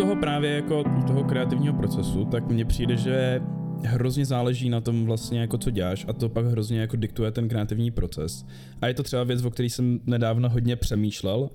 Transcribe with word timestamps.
Toho 0.00 0.16
právě 0.16 0.50
jako 0.50 0.84
toho 1.06 1.24
kreativního 1.24 1.74
procesu, 1.74 2.24
tak 2.24 2.48
mně 2.48 2.64
přijde, 2.64 2.96
že 2.96 3.42
hrozně 3.84 4.26
záleží 4.26 4.70
na 4.70 4.80
tom 4.80 5.04
vlastně 5.04 5.40
jako 5.40 5.58
co 5.58 5.70
děláš 5.70 6.04
a 6.08 6.12
to 6.12 6.28
pak 6.28 6.46
hrozně 6.46 6.80
jako 6.80 6.96
diktuje 6.96 7.30
ten 7.30 7.48
kreativní 7.48 7.90
proces. 7.90 8.46
A 8.80 8.86
je 8.86 8.94
to 8.94 9.02
třeba 9.02 9.24
věc, 9.24 9.44
o 9.44 9.50
který 9.50 9.70
jsem 9.70 10.00
nedávno 10.06 10.48
hodně 10.48 10.76
přemýšlel, 10.76 11.40
uh, 11.40 11.48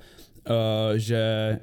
že 0.95 1.57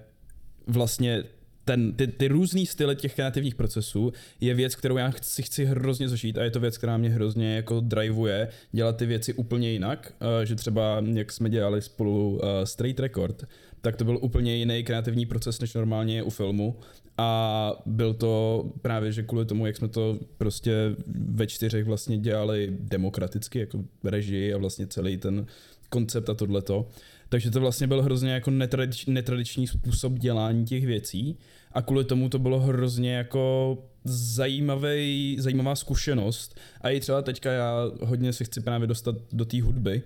vlastně 0.66 1.24
ten, 1.64 1.92
ty, 1.92 2.06
ty 2.06 2.28
různý 2.28 2.66
styly 2.66 2.96
těch 2.96 3.14
kreativních 3.14 3.55
procesů 3.55 4.12
je 4.41 4.55
věc, 4.55 4.74
kterou 4.74 4.96
já 4.96 5.10
chci, 5.10 5.42
chci 5.42 5.64
hrozně 5.64 6.08
zažít 6.08 6.38
a 6.38 6.44
je 6.44 6.50
to 6.50 6.60
věc, 6.60 6.78
která 6.78 6.96
mě 6.96 7.10
hrozně 7.10 7.56
jako 7.56 7.80
drivuje 7.80 8.48
dělat 8.72 8.96
ty 8.96 9.06
věci 9.06 9.34
úplně 9.34 9.70
jinak, 9.70 10.14
uh, 10.20 10.44
že 10.44 10.55
třeba 10.55 11.02
jak 11.14 11.33
jsme 11.33 11.50
dělali 11.50 11.83
spolu 11.83 12.30
uh, 12.30 12.38
Straight 12.64 13.00
Record, 13.00 13.44
tak 13.82 13.96
to 13.96 14.04
byl 14.04 14.18
úplně 14.22 14.56
jiný 14.56 14.84
kreativní 14.84 15.27
proces, 15.27 15.60
než 15.60 15.74
normálně 15.74 16.14
je 16.14 16.22
u 16.22 16.30
filmu. 16.30 16.77
A 17.18 17.72
byl 17.86 18.14
to 18.14 18.64
právě, 18.82 19.12
že 19.12 19.22
kvůli 19.22 19.45
tomu, 19.45 19.66
jak 19.66 19.77
jsme 19.77 19.88
to 19.88 20.18
prostě 20.38 20.96
ve 21.14 21.46
čtyřech 21.46 21.84
vlastně 21.84 22.18
dělali 22.18 22.77
demokraticky, 22.80 23.58
jako 23.58 23.84
režii 24.05 24.55
a 24.55 24.58
vlastně 24.58 24.86
celý 24.86 25.16
ten 25.16 25.46
koncept 25.88 26.30
a 26.30 26.34
tohleto, 26.34 26.88
takže 27.28 27.50
to 27.50 27.60
vlastně 27.60 27.86
byl 27.86 28.02
hrozně 28.02 28.32
jako 28.32 28.50
netradič, 28.50 29.06
netradiční 29.06 29.66
způsob 29.66 30.12
dělání 30.12 30.64
těch 30.64 30.86
věcí. 30.86 31.38
A 31.72 31.83
kvůli 31.83 32.05
tomu 32.05 32.28
to 32.28 32.38
bylo 32.38 32.60
hrozně 32.60 33.14
jako 33.14 33.78
zajímavý, 34.05 35.36
zajímavá 35.41 35.75
zkušenost. 35.77 36.60
A 36.80 36.91
i 36.91 37.00
třeba 37.00 37.22
teďka 37.22 37.53
já 37.53 37.91
hodně 38.03 38.33
se 38.33 38.44
chci 38.44 38.60
právě 38.60 38.86
dostat 38.86 39.16
do 39.33 39.44
té 39.44 39.62
hudby 39.62 40.03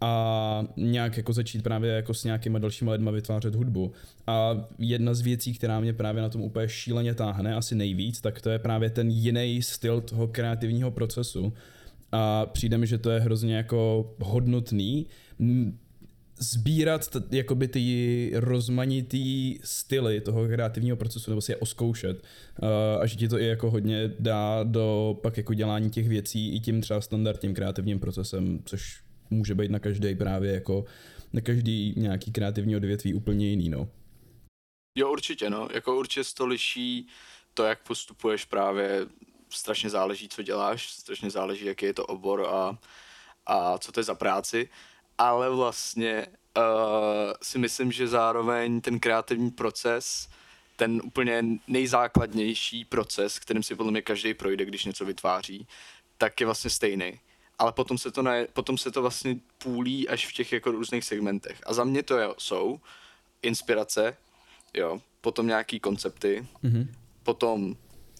a 0.00 0.64
nějak 0.76 1.16
jako 1.16 1.32
začít 1.32 1.62
právě 1.62 1.92
jako 1.92 2.14
s 2.14 2.24
nějakýma 2.24 2.58
dalšíma 2.58 2.92
lidma 2.92 3.10
vytvářet 3.10 3.54
hudbu. 3.54 3.92
A 4.26 4.66
jedna 4.78 5.14
z 5.14 5.20
věcí, 5.20 5.54
která 5.54 5.80
mě 5.80 5.92
právě 5.92 6.22
na 6.22 6.28
tom 6.28 6.42
úplně 6.42 6.68
šíleně 6.68 7.14
táhne, 7.14 7.54
asi 7.54 7.74
nejvíc, 7.74 8.20
tak 8.20 8.40
to 8.40 8.50
je 8.50 8.58
právě 8.58 8.90
ten 8.90 9.10
jiný 9.10 9.62
styl 9.62 10.00
toho 10.00 10.28
kreativního 10.28 10.90
procesu. 10.90 11.52
A 12.12 12.46
přijde 12.46 12.78
mi, 12.78 12.86
že 12.86 12.98
to 12.98 13.10
je 13.10 13.20
hrozně 13.20 13.56
jako 13.56 14.10
hodnotný 14.20 15.06
sbírat 16.40 17.08
t- 17.08 17.36
jakoby 17.36 17.68
ty 17.68 18.32
rozmanitý 18.34 19.58
styly 19.64 20.20
toho 20.20 20.46
kreativního 20.46 20.96
procesu 20.96 21.30
nebo 21.30 21.40
si 21.40 21.52
je 21.52 21.56
oskoušet 21.56 22.22
uh, 22.62 22.68
a 23.02 23.06
že 23.06 23.16
ti 23.16 23.28
to 23.28 23.40
i 23.40 23.46
jako 23.46 23.70
hodně 23.70 24.10
dá 24.18 24.62
do 24.62 25.18
pak 25.22 25.36
jako 25.36 25.54
dělání 25.54 25.90
těch 25.90 26.08
věcí 26.08 26.54
i 26.54 26.60
tím 26.60 26.80
třeba 26.80 27.00
standardním 27.00 27.54
kreativním 27.54 27.98
procesem, 27.98 28.60
což 28.64 29.07
může 29.30 29.54
být 29.54 29.70
na 29.70 29.78
každý 29.78 30.14
právě 30.14 30.52
jako 30.52 30.84
na 31.32 31.40
každý 31.40 31.94
nějaký 31.96 32.32
kreativní 32.32 32.76
odvětví 32.76 33.14
úplně 33.14 33.46
jiný, 33.46 33.68
no. 33.68 33.88
Jo, 34.94 35.12
určitě, 35.12 35.50
no. 35.50 35.68
Jako 35.74 35.98
určitě 35.98 36.30
to 36.34 36.46
liší 36.46 37.08
to, 37.54 37.64
jak 37.64 37.82
postupuješ 37.82 38.44
právě, 38.44 39.06
strašně 39.50 39.90
záleží, 39.90 40.28
co 40.28 40.42
děláš, 40.42 40.90
strašně 40.90 41.30
záleží, 41.30 41.64
jaký 41.64 41.86
je 41.86 41.94
to 41.94 42.06
obor 42.06 42.46
a, 42.48 42.78
a 43.46 43.78
co 43.78 43.92
to 43.92 44.00
je 44.00 44.04
za 44.04 44.14
práci 44.14 44.68
ale 45.18 45.50
vlastně 45.50 46.26
uh, 46.56 46.62
si 47.42 47.58
myslím, 47.58 47.92
že 47.92 48.08
zároveň 48.08 48.80
ten 48.80 49.00
kreativní 49.00 49.50
proces, 49.50 50.28
ten 50.76 51.00
úplně 51.04 51.44
nejzákladnější 51.68 52.84
proces, 52.84 53.38
kterým 53.38 53.62
si 53.62 53.74
podle 53.74 53.92
mě 53.92 54.02
každý 54.02 54.34
projde, 54.34 54.64
když 54.64 54.84
něco 54.84 55.04
vytváří, 55.04 55.66
tak 56.18 56.40
je 56.40 56.46
vlastně 56.46 56.70
stejný. 56.70 57.20
Ale 57.58 57.72
potom 57.72 57.98
se 57.98 58.10
to, 58.10 58.22
ne, 58.22 58.46
potom 58.52 58.78
se 58.78 58.90
to 58.90 59.02
vlastně 59.02 59.36
půlí 59.58 60.08
až 60.08 60.26
v 60.26 60.32
těch 60.32 60.52
jako 60.52 60.70
různých 60.70 61.04
segmentech. 61.04 61.60
A 61.66 61.72
za 61.72 61.84
mě 61.84 62.02
to 62.02 62.18
je, 62.18 62.28
jsou 62.38 62.80
inspirace, 63.42 64.16
jo, 64.74 65.00
potom 65.20 65.46
nějaký 65.46 65.80
koncepty, 65.80 66.46
mm-hmm. 66.64 66.88
potom 67.22 67.76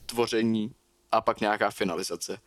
tvoření 0.07 0.73
a 1.13 1.21
pak 1.21 1.41
nějaká 1.41 1.71
finalizace 1.71 2.41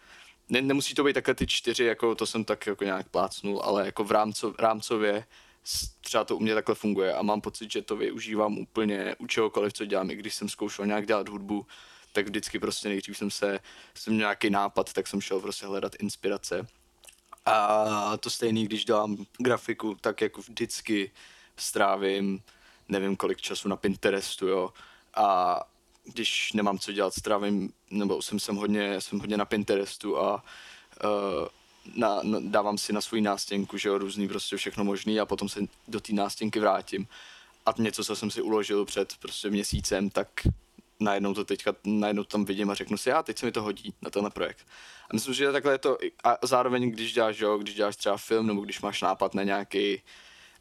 ne, 0.52 0.62
nemusí 0.62 0.94
to 0.94 1.04
být 1.04 1.14
takhle 1.14 1.36
ty 1.36 1.48
čtyři, 1.48 1.84
jako 1.84 2.16
to 2.16 2.26
jsem 2.26 2.46
tak 2.46 2.68
jako 2.68 2.84
nějak 2.84 3.10
plácnul, 3.10 3.62
ale 3.64 3.86
jako 3.86 4.04
v 4.04 4.12
rámco, 4.12 4.54
rámcově 4.60 5.26
třeba 6.02 6.24
to 6.24 6.38
u 6.38 6.40
mě 6.40 6.54
takhle 6.54 6.76
funguje 6.76 7.14
a 7.14 7.22
mám 7.22 7.42
pocit, 7.42 7.72
že 7.72 7.82
to 7.82 7.96
využívám 7.96 8.58
úplně 8.58 9.16
u 9.20 9.28
čehokoliv, 9.28 9.74
co 9.74 9.86
dělám. 9.86 10.12
I 10.12 10.16
když 10.16 10.36
jsem 10.36 10.50
zkoušel 10.50 10.86
nějak 10.86 11.08
dělat 11.08 11.30
hudbu, 11.30 11.66
tak 12.14 12.26
vždycky 12.26 12.60
prostě 12.60 12.90
nejdřív 12.90 13.18
jsem 13.18 13.32
se, 13.32 13.60
jsem 13.96 14.14
měl 14.14 14.24
nějaký 14.24 14.50
nápad, 14.50 14.94
tak 14.94 15.08
jsem 15.08 15.22
šel 15.22 15.40
prostě 15.40 15.66
hledat 15.66 15.96
inspirace. 16.00 16.68
A 17.46 18.18
to 18.18 18.30
stejný, 18.30 18.66
když 18.66 18.86
dělám 18.86 19.18
grafiku, 19.38 19.98
tak 20.02 20.22
jako 20.22 20.42
vždycky 20.42 21.12
strávím 21.58 22.42
nevím 22.92 23.16
kolik 23.16 23.42
času 23.42 23.70
na 23.70 23.76
Pinterestu, 23.76 24.48
jo. 24.48 24.70
A 25.16 25.60
když 26.04 26.54
nemám 26.54 26.80
co 26.80 26.92
dělat, 26.92 27.14
strávím, 27.14 27.74
nebo 27.92 28.22
jsem, 28.22 28.40
jsem, 28.40 28.56
hodně, 28.56 29.02
jsem 29.02 29.20
hodně 29.20 29.38
na 29.38 29.46
Pinterestu 29.46 30.18
a 30.18 30.44
uh, 31.04 31.48
na, 31.96 32.20
na, 32.24 32.40
dávám 32.42 32.78
si 32.78 32.94
na 32.94 33.02
svůj 33.02 33.22
nástěnku, 33.22 33.78
že 33.78 33.90
jo, 33.90 33.98
různý 33.98 34.28
prostě 34.28 34.58
všechno 34.58 34.84
možný 34.84 35.20
a 35.20 35.26
potom 35.26 35.50
se 35.50 35.60
do 35.88 36.00
té 36.00 36.14
nástěnky 36.14 36.60
vrátím. 36.60 37.08
A 37.66 37.74
něco, 37.78 38.04
co 38.04 38.16
jsem 38.16 38.32
si 38.32 38.42
uložil 38.42 38.86
před 38.86 39.14
prostě 39.20 39.50
měsícem, 39.50 40.10
tak 40.10 40.28
najednou 41.02 41.34
to 41.34 41.46
teďka, 41.46 41.76
najednou 41.86 42.24
tam 42.24 42.46
vidím 42.46 42.70
a 42.70 42.74
řeknu 42.74 42.98
si, 42.98 43.12
a 43.12 43.24
teď 43.24 43.38
se 43.38 43.46
mi 43.46 43.52
to 43.52 43.62
hodí 43.62 43.94
na 44.02 44.10
tenhle 44.10 44.30
projekt. 44.30 44.66
A 45.10 45.14
myslím, 45.14 45.34
že 45.34 45.52
takhle 45.52 45.74
je 45.74 45.78
to, 45.78 45.98
a 46.24 46.38
zároveň 46.44 46.92
když 46.92 47.14
děláš, 47.14 47.40
jo, 47.40 47.58
když 47.58 47.76
děláš 47.76 47.96
třeba 47.96 48.18
film, 48.18 48.48
nebo 48.48 48.62
když 48.62 48.82
máš 48.82 49.02
nápad 49.02 49.34
na 49.34 49.44
nějaký, 49.44 50.02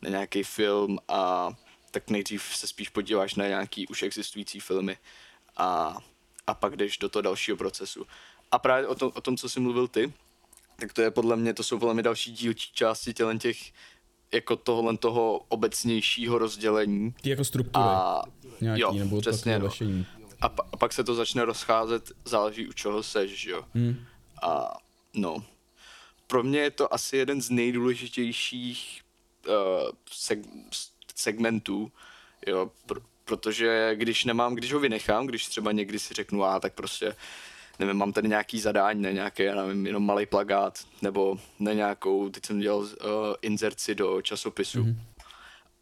na 0.03 0.11
nějaký 0.11 0.43
film 0.43 0.99
a 1.09 1.50
tak 1.91 2.11
nejdřív 2.11 2.43
se 2.43 2.67
spíš 2.67 2.89
podíváš 2.89 3.34
na 3.34 3.47
nějaký 3.47 3.87
už 3.89 4.03
existující 4.03 4.61
filmy 4.61 4.97
a, 5.56 5.99
a 6.47 6.55
pak 6.55 6.77
jdeš 6.77 6.99
do 6.99 7.09
toho 7.09 7.23
dalšího 7.23 7.56
procesu. 7.56 8.06
A 8.50 8.59
právě 8.59 8.87
o 8.87 8.95
tom, 8.95 9.12
o 9.15 9.21
tom, 9.21 9.37
co 9.37 9.49
jsi 9.49 9.61
mluvil 9.61 9.89
ty, 9.89 10.12
tak 10.77 10.93
to 10.93 11.03
je 11.03 11.11
podle 11.11 11.37
mě, 11.37 11.55
to 11.55 11.62
jsou 11.62 11.79
podle 11.79 11.95
mě 11.95 12.03
další 12.03 12.33
dílčí 12.33 12.71
části 12.75 13.15
tělen 13.15 13.39
těch 13.39 13.73
jako 14.33 14.56
tohle 14.56 14.97
toho 14.97 15.39
obecnějšího 15.49 16.39
rozdělení. 16.39 17.15
Ty 17.21 17.31
jako 17.31 17.45
struktury. 17.45 17.84
A, 17.84 18.23
nějaký, 18.61 18.81
jo, 18.81 18.93
nebo 18.93 19.21
přesně, 19.21 19.59
no. 19.59 19.71
A, 20.41 20.49
pa, 20.49 20.69
a 20.73 20.77
pak 20.77 20.93
se 20.93 21.05
to 21.05 21.15
začne 21.15 21.45
rozcházet, 21.45 22.12
záleží 22.25 22.69
u 22.69 22.73
čeho 22.73 23.03
seš, 23.03 23.47
jo. 23.47 23.65
Hmm. 23.75 23.97
A 24.43 24.77
no, 25.15 25.45
pro 26.27 26.43
mě 26.43 26.61
je 26.61 26.71
to 26.71 26.95
asi 26.95 27.17
jeden 27.17 27.43
z 27.43 27.51
nejdůležitějších 27.51 29.03
uh, 29.49 29.55
seg, 30.11 30.39
segmentů, 31.17 31.93
jo, 32.47 32.71
pr- 32.89 33.03
protože 33.25 33.91
když 33.95 34.25
nemám, 34.25 34.55
když 34.55 34.73
ho 34.73 34.81
vynechám, 34.81 35.27
když 35.27 35.47
třeba 35.47 35.73
někdy 35.73 35.99
si 35.99 36.15
řeknu, 36.15 36.45
a 36.45 36.61
tak 36.61 36.75
prostě 36.75 37.17
nevím, 37.79 37.97
mám 37.97 38.12
tady 38.12 38.29
nějaký 38.29 38.61
zadání, 38.61 39.03
ne 39.03 39.12
nějaký, 39.12 39.43
já 39.43 39.55
nevím, 39.55 39.87
jenom 39.87 40.06
malý 40.06 40.27
plagát, 40.27 40.79
nebo 41.03 41.39
ne 41.59 41.75
nějakou, 41.75 42.29
teď 42.29 42.47
jsem 42.47 42.61
dělal 42.61 42.79
uh, 42.79 42.89
inzerci 43.43 43.95
do 43.95 44.23
časopisu. 44.23 44.83
Mm-hmm. 44.83 44.97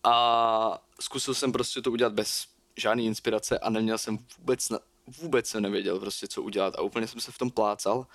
A 0.04 0.78
zkusil 1.00 1.34
jsem 1.34 1.52
prostě 1.52 1.82
to 1.82 1.90
udělat 1.90 2.12
bez 2.12 2.46
žádné 2.78 3.02
inspirace 3.02 3.58
a 3.58 3.70
neměl 3.70 3.98
jsem 3.98 4.18
vůbec, 4.38 4.68
na, 4.68 4.78
vůbec 5.06 5.48
jsem 5.48 5.62
nevěděl 5.62 6.00
prostě, 6.00 6.28
co 6.28 6.42
udělat 6.42 6.74
a 6.74 6.80
úplně 6.80 7.06
jsem 7.06 7.20
se 7.20 7.32
v 7.32 7.38
tom 7.38 7.50
plácal. 7.50 8.06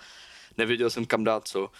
Nevěděl 0.58 0.90
jsem, 0.90 1.06
kam 1.06 1.24
dát 1.24 1.48
co 1.48 1.70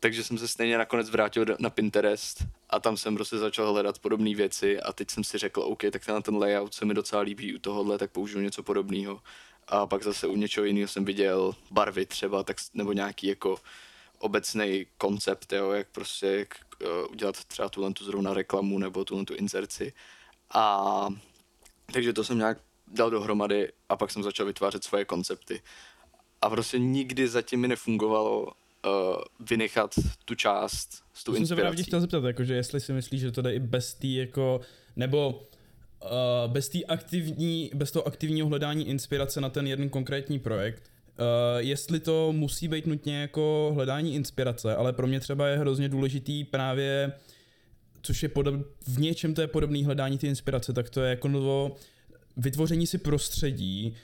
takže 0.00 0.24
jsem 0.24 0.38
se 0.38 0.48
stejně 0.48 0.78
nakonec 0.78 1.10
vrátil 1.10 1.44
na 1.58 1.70
Pinterest 1.70 2.44
a 2.70 2.80
tam 2.80 2.96
jsem 2.96 3.14
prostě 3.14 3.38
začal 3.38 3.72
hledat 3.72 3.98
podobné 3.98 4.34
věci 4.34 4.80
a 4.80 4.92
teď 4.92 5.10
jsem 5.10 5.24
si 5.24 5.38
řekl, 5.38 5.60
OK, 5.60 5.82
tak 5.90 6.06
ten, 6.06 6.22
ten 6.22 6.36
layout 6.36 6.74
se 6.74 6.84
mi 6.84 6.94
docela 6.94 7.22
líbí 7.22 7.54
u 7.54 7.58
tohohle, 7.58 7.98
tak 7.98 8.10
použiju 8.10 8.40
něco 8.40 8.62
podobného. 8.62 9.20
A 9.68 9.86
pak 9.86 10.02
zase 10.02 10.26
u 10.26 10.36
něčeho 10.36 10.66
jiného 10.66 10.88
jsem 10.88 11.04
viděl 11.04 11.54
barvy 11.70 12.06
třeba, 12.06 12.42
tak, 12.42 12.56
nebo 12.74 12.92
nějaký 12.92 13.26
jako 13.26 13.56
obecný 14.18 14.86
koncept, 14.98 15.52
jo, 15.52 15.70
jak 15.70 15.88
prostě 15.92 16.26
jak, 16.26 16.54
uh, 16.82 17.12
udělat 17.12 17.44
třeba 17.44 17.68
tuhle 17.68 17.92
tu 17.92 18.04
zrovna 18.04 18.34
reklamu 18.34 18.78
nebo 18.78 19.04
tuhle 19.04 19.24
tu 19.24 19.34
inzerci. 19.34 19.92
A 20.50 21.08
takže 21.92 22.12
to 22.12 22.24
jsem 22.24 22.38
nějak 22.38 22.58
dal 22.86 23.10
dohromady 23.10 23.72
a 23.88 23.96
pak 23.96 24.10
jsem 24.10 24.22
začal 24.22 24.46
vytvářet 24.46 24.84
svoje 24.84 25.04
koncepty. 25.04 25.62
A 26.42 26.50
prostě 26.50 26.78
nikdy 26.78 27.28
zatím 27.28 27.60
mi 27.60 27.68
nefungovalo 27.68 28.42
uh, 28.42 28.50
vynechat 29.40 29.94
tu 30.24 30.34
část 30.34 30.88
s 31.14 31.24
tou 31.24 31.32
inspirací. 31.32 31.48
jsem 31.48 31.56
se 31.56 31.62
právě 31.62 31.84
chtěl 31.84 32.00
zeptat, 32.00 32.24
jakože 32.24 32.54
jestli 32.54 32.80
si 32.80 32.92
myslíš, 32.92 33.20
že 33.20 33.32
to 33.32 33.42
jde 33.42 33.54
i 33.54 33.58
bez 33.58 33.94
té 33.94 34.06
jako, 34.06 34.60
nebo 34.96 35.28
uh, 35.28 36.52
bez 36.52 36.68
té 36.68 36.84
aktivní, 36.84 37.70
bez 37.74 37.90
toho 37.90 38.06
aktivního 38.06 38.48
hledání 38.48 38.88
inspirace 38.88 39.40
na 39.40 39.48
ten 39.50 39.66
jeden 39.66 39.88
konkrétní 39.88 40.38
projekt, 40.38 40.90
Uh, 41.18 41.60
jestli 41.60 42.00
to 42.00 42.32
musí 42.32 42.68
být 42.68 42.86
nutně 42.86 43.20
jako 43.20 43.70
hledání 43.74 44.14
inspirace, 44.14 44.76
ale 44.76 44.92
pro 44.92 45.06
mě 45.06 45.20
třeba 45.20 45.48
je 45.48 45.58
hrozně 45.58 45.88
důležitý 45.88 46.44
právě, 46.44 47.12
což 48.06 48.22
je 48.22 48.28
podob, 48.28 48.54
v 48.86 49.00
něčem 49.00 49.34
to 49.34 49.40
je 49.40 49.46
podobný 49.46 49.84
hledání 49.84 50.18
ty 50.18 50.26
inspirace, 50.26 50.72
tak 50.72 50.90
to 50.90 51.02
je 51.02 51.10
jako 51.10 51.28
novo 51.28 51.76
vytvoření 52.36 52.86
si 52.86 52.98
prostředí 52.98 53.94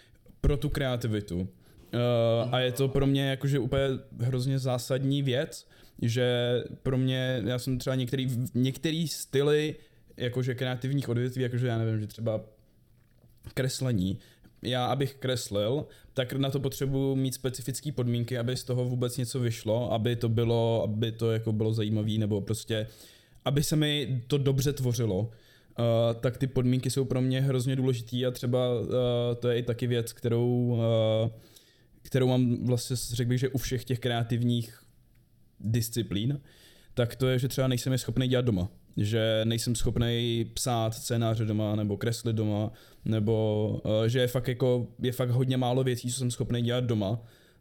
pro 0.41 0.57
tu 0.57 0.69
kreativitu. 0.69 1.41
Uh, 1.41 2.55
a 2.55 2.61
je 2.61 2.73
to 2.73 2.89
pro 2.89 3.07
mě 3.07 3.31
jakože 3.31 3.59
úplně 3.59 3.85
hrozně 4.21 4.59
zásadní 4.59 5.23
věc, 5.23 5.69
že 6.03 6.27
pro 6.83 6.99
mě, 6.99 7.43
já 7.47 7.59
jsem 7.59 7.79
třeba 7.79 7.97
některý, 7.97 8.31
některý 8.55 9.09
styly 9.09 9.77
jakože 10.17 10.55
kreativních 10.55 11.09
odvětví, 11.09 11.43
jakože 11.43 11.67
já 11.67 11.79
nevím, 11.79 12.01
že 12.01 12.07
třeba 12.07 12.41
kreslení, 13.55 14.19
já 14.63 14.87
abych 14.87 15.15
kreslil, 15.15 15.87
tak 16.15 16.33
na 16.33 16.51
to 16.51 16.61
potřebuji 16.61 17.17
mít 17.17 17.35
specifické 17.35 17.93
podmínky, 17.93 18.39
aby 18.39 18.57
z 18.57 18.65
toho 18.65 18.85
vůbec 18.85 19.17
něco 19.17 19.41
vyšlo, 19.41 19.93
aby 19.93 20.17
to 20.17 20.29
bylo, 20.29 20.83
aby 20.83 21.13
to 21.13 21.33
jako 21.33 21.53
bylo 21.53 21.73
zajímavé, 21.73 22.13
nebo 22.19 22.41
prostě, 22.41 22.87
aby 23.45 23.63
se 23.63 23.77
mi 23.77 24.23
to 24.27 24.39
dobře 24.39 24.73
tvořilo. 24.73 25.21
Uh, 25.21 26.21
tak 26.21 26.37
ty 26.37 26.47
podmínky 26.47 26.91
jsou 26.91 27.05
pro 27.05 27.21
mě 27.21 27.41
hrozně 27.41 27.77
důležitý 27.77 28.27
a 28.27 28.31
třeba 28.31 28.81
uh, 28.81 28.89
to 29.41 29.49
je 29.49 29.59
i 29.59 29.63
taky 29.63 29.87
věc, 29.87 30.13
kterou, 30.13 30.79
uh, 31.25 31.31
kterou 32.03 32.29
mám 32.29 32.67
vlastně, 32.67 32.97
řekl 32.97 33.29
bych, 33.29 33.41
že 33.41 33.49
u 33.49 33.59
všech 33.59 33.85
těch 33.85 33.99
kreativních 33.99 34.83
disciplín, 35.61 36.41
tak 36.95 37.17
to 37.17 37.29
je, 37.29 37.39
že 37.39 37.49
třeba 37.49 37.69
nejsem 37.69 37.93
je 37.93 37.99
schopný 37.99 38.29
dělat 38.29 38.45
doma 38.45 38.69
že 38.97 39.41
nejsem 39.45 39.75
schopný 39.75 40.45
psát 40.55 40.95
scénáře 40.95 41.45
doma, 41.45 41.77
nebo 41.77 41.97
kreslit 41.97 42.37
doma, 42.37 42.71
nebo 43.05 43.69
uh, 43.85 44.05
že 44.07 44.21
je 44.21 44.27
fakt, 44.27 44.49
jako, 44.49 44.87
je 45.03 45.13
fakt 45.13 45.31
hodně 45.31 45.57
málo 45.57 45.85
věcí, 45.85 46.11
co 46.11 46.19
jsem 46.19 46.31
schopný 46.31 46.63
dělat 46.63 46.85
doma. 46.85 47.21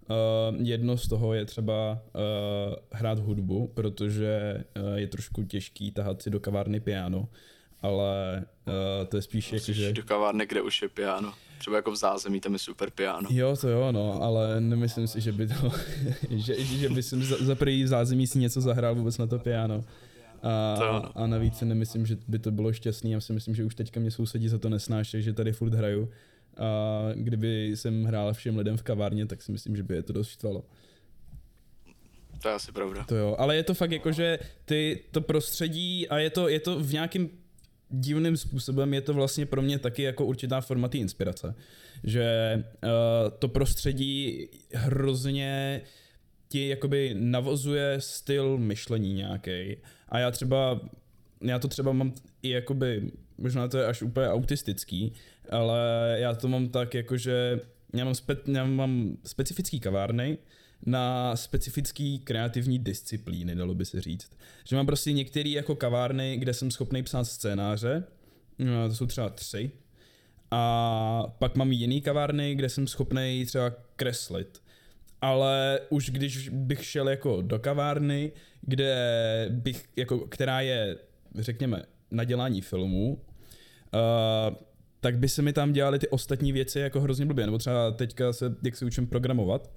Uh, 0.09 0.61
jedno 0.61 0.97
z 0.97 1.07
toho 1.07 1.33
je 1.33 1.45
třeba 1.45 1.91
uh, 1.91 2.75
hrát 2.91 3.19
hudbu, 3.19 3.67
protože 3.73 4.63
uh, 4.75 4.95
je 4.95 5.07
trošku 5.07 5.43
těžký 5.43 5.91
tahat 5.91 6.21
si 6.21 6.29
do 6.29 6.39
kavárny 6.39 6.79
piano, 6.79 7.27
ale 7.81 8.43
uh, 8.67 9.07
to 9.07 9.17
je 9.17 9.21
spíš 9.21 9.53
jako, 9.53 9.71
že... 9.71 9.93
do 9.93 10.03
kavárny, 10.03 10.45
kde 10.45 10.61
už 10.61 10.81
je 10.81 10.89
piano. 10.89 11.33
Třeba 11.57 11.75
jako 11.75 11.91
v 11.91 11.95
zázemí, 11.95 12.39
tam 12.39 12.53
je 12.53 12.59
super 12.59 12.89
piano. 12.89 13.29
Jo, 13.31 13.55
to 13.61 13.69
jo, 13.69 13.91
no, 13.91 14.23
ale 14.23 14.61
nemyslím 14.61 15.07
si, 15.07 15.21
že 15.21 15.31
by 15.31 15.47
to, 15.47 15.71
že, 16.29 16.63
že 16.63 16.89
by 16.89 17.03
jsem 17.03 17.23
za, 17.23 17.35
za 17.39 17.55
prvý 17.55 17.87
zázemí 17.87 18.27
si 18.27 18.39
něco 18.39 18.61
zahrál 18.61 18.95
vůbec 18.95 19.17
na 19.17 19.27
to 19.27 19.39
piano. 19.39 19.83
A, 20.43 20.75
to. 20.77 21.17
a 21.17 21.27
navíc 21.27 21.57
si 21.57 21.65
nemyslím, 21.65 22.05
že 22.05 22.17
by 22.27 22.39
to 22.39 22.51
bylo 22.51 22.73
šťastný. 22.73 23.11
Já 23.11 23.21
si 23.21 23.33
myslím, 23.33 23.55
že 23.55 23.63
už 23.63 23.75
teďka 23.75 23.99
mě 23.99 24.11
sousedí 24.11 24.47
za 24.47 24.57
to 24.57 24.69
nesnáší, 24.69 25.21
že 25.21 25.33
tady 25.33 25.51
furt 25.51 25.73
hraju. 25.73 26.09
A 26.57 27.09
kdyby 27.15 27.71
jsem 27.75 28.03
hrál 28.03 28.33
všem 28.33 28.57
lidem 28.57 28.77
v 28.77 28.83
kavárně, 28.83 29.25
tak 29.25 29.41
si 29.41 29.51
myslím, 29.51 29.75
že 29.75 29.83
by 29.83 29.95
je 29.95 30.03
to 30.03 30.13
dost 30.13 30.29
štvalo. 30.29 30.65
To 32.41 32.47
je 32.47 32.53
asi 32.53 32.71
pravda. 32.71 33.03
To 33.03 33.15
jo, 33.15 33.35
ale 33.39 33.55
je 33.55 33.63
to 33.63 33.73
fakt 33.73 33.91
jako, 33.91 34.11
že 34.11 34.39
ty, 34.65 35.03
to 35.11 35.21
prostředí 35.21 36.07
a 36.07 36.17
je 36.17 36.29
to, 36.29 36.47
je 36.47 36.59
to 36.59 36.79
v 36.79 36.93
nějakým 36.93 37.29
divným 37.89 38.37
způsobem 38.37 38.93
je 38.93 39.01
to 39.01 39.13
vlastně 39.13 39.45
pro 39.45 39.61
mě 39.61 39.79
taky 39.79 40.03
jako 40.03 40.25
určitá 40.25 40.61
forma 40.61 40.87
té 40.87 40.97
inspirace. 40.97 41.55
Že 42.03 42.55
uh, 42.83 42.91
to 43.39 43.47
prostředí 43.47 44.47
hrozně 44.73 45.81
ti 46.47 46.67
jakoby 46.67 47.15
navozuje 47.19 47.95
styl 47.99 48.57
myšlení 48.57 49.13
nějaký. 49.13 49.77
A 50.09 50.19
já 50.19 50.31
třeba, 50.31 50.81
já 51.41 51.59
to 51.59 51.67
třeba 51.67 51.91
mám 51.91 52.13
i 52.41 52.49
jakoby, 52.49 53.11
možná 53.41 53.67
to 53.67 53.77
je 53.77 53.85
až 53.85 54.01
úplně 54.01 54.27
autistický, 54.27 55.13
ale 55.49 56.15
já 56.19 56.35
to 56.35 56.47
mám 56.47 56.69
tak 56.69 56.93
jako, 56.93 57.17
že 57.17 57.59
já 57.93 58.05
mám, 58.05 58.15
spe, 58.15 58.37
já 58.45 58.65
mám 58.65 59.17
specifický 59.25 59.79
kavárny, 59.79 60.37
na 60.85 61.35
specifický 61.35 62.19
kreativní 62.19 62.79
disciplíny, 62.79 63.55
dalo 63.55 63.73
by 63.73 63.85
se 63.85 64.01
říct. 64.01 64.31
Že 64.65 64.75
mám 64.75 64.85
prostě 64.85 65.13
některé 65.13 65.49
jako 65.49 65.75
kavárny, 65.75 66.37
kde 66.37 66.53
jsem 66.53 66.71
schopný 66.71 67.03
psát 67.03 67.23
scénáře, 67.23 68.03
no, 68.59 68.89
to 68.89 68.95
jsou 68.95 69.05
třeba 69.05 69.29
tři, 69.29 69.71
a 70.51 71.23
pak 71.39 71.55
mám 71.55 71.71
jiný 71.71 72.01
kavárny, 72.01 72.55
kde 72.55 72.69
jsem 72.69 72.87
schopný 72.87 73.45
třeba 73.45 73.69
kreslit 73.95 74.61
ale 75.21 75.79
už 75.89 76.09
když 76.09 76.49
bych 76.49 76.85
šel 76.85 77.09
jako 77.09 77.41
do 77.41 77.59
kavárny, 77.59 78.31
kde 78.61 79.47
bych, 79.49 79.85
jako, 79.95 80.19
která 80.19 80.61
je, 80.61 80.97
řekněme, 81.35 81.83
na 82.11 82.23
dělání 82.23 82.61
filmů, 82.61 83.21
uh, 83.93 84.55
tak 84.99 85.17
by 85.17 85.29
se 85.29 85.41
mi 85.41 85.53
tam 85.53 85.73
dělaly 85.73 85.99
ty 85.99 86.07
ostatní 86.07 86.51
věci 86.51 86.79
jako 86.79 87.01
hrozně 87.01 87.25
blbě, 87.25 87.45
nebo 87.45 87.57
třeba 87.57 87.91
teďka 87.91 88.33
se, 88.33 88.55
jak 88.63 88.75
se 88.75 88.85
učím 88.85 89.07
programovat, 89.07 89.71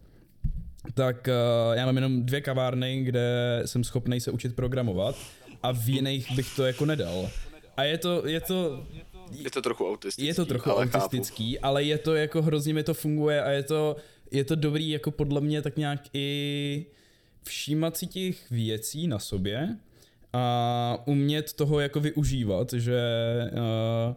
tak 0.94 1.28
uh, 1.28 1.76
já 1.76 1.86
mám 1.86 1.96
jenom 1.96 2.26
dvě 2.26 2.40
kavárny, 2.40 3.02
kde 3.02 3.62
jsem 3.64 3.84
schopný 3.84 4.20
se 4.20 4.30
učit 4.30 4.56
programovat 4.56 5.16
a 5.62 5.72
v 5.72 5.88
jiných 5.88 6.32
bych 6.32 6.56
to 6.56 6.66
jako 6.66 6.86
nedal. 6.86 7.30
A 7.76 7.82
je 7.82 7.98
to, 7.98 8.26
je 8.26 8.40
to, 8.40 8.86
je 9.30 9.50
to 9.50 9.62
trochu 9.62 9.88
autistický. 9.88 10.26
Je 10.26 10.34
to 10.34 10.46
trochu 10.46 10.70
ale 10.70 10.86
autistický, 10.86 11.54
chápu. 11.54 11.66
ale 11.66 11.82
je 11.82 11.98
to 11.98 12.14
jako 12.14 12.42
hrozně 12.42 12.74
mi 12.74 12.82
to 12.82 12.94
funguje 12.94 13.42
a 13.42 13.50
je 13.50 13.62
to, 13.62 13.96
je 14.30 14.44
to 14.44 14.54
dobrý 14.54 14.90
jako 14.90 15.10
podle 15.10 15.40
mě 15.40 15.62
tak 15.62 15.76
nějak 15.76 16.00
i 16.12 16.86
všímat 17.42 17.96
si 17.96 18.06
těch 18.06 18.50
věcí 18.50 19.06
na 19.06 19.18
sobě 19.18 19.76
a 20.34 21.02
umět 21.06 21.52
toho 21.52 21.80
jako 21.80 22.00
využívat, 22.00 22.72
že 22.72 23.00
uh, 23.52 24.14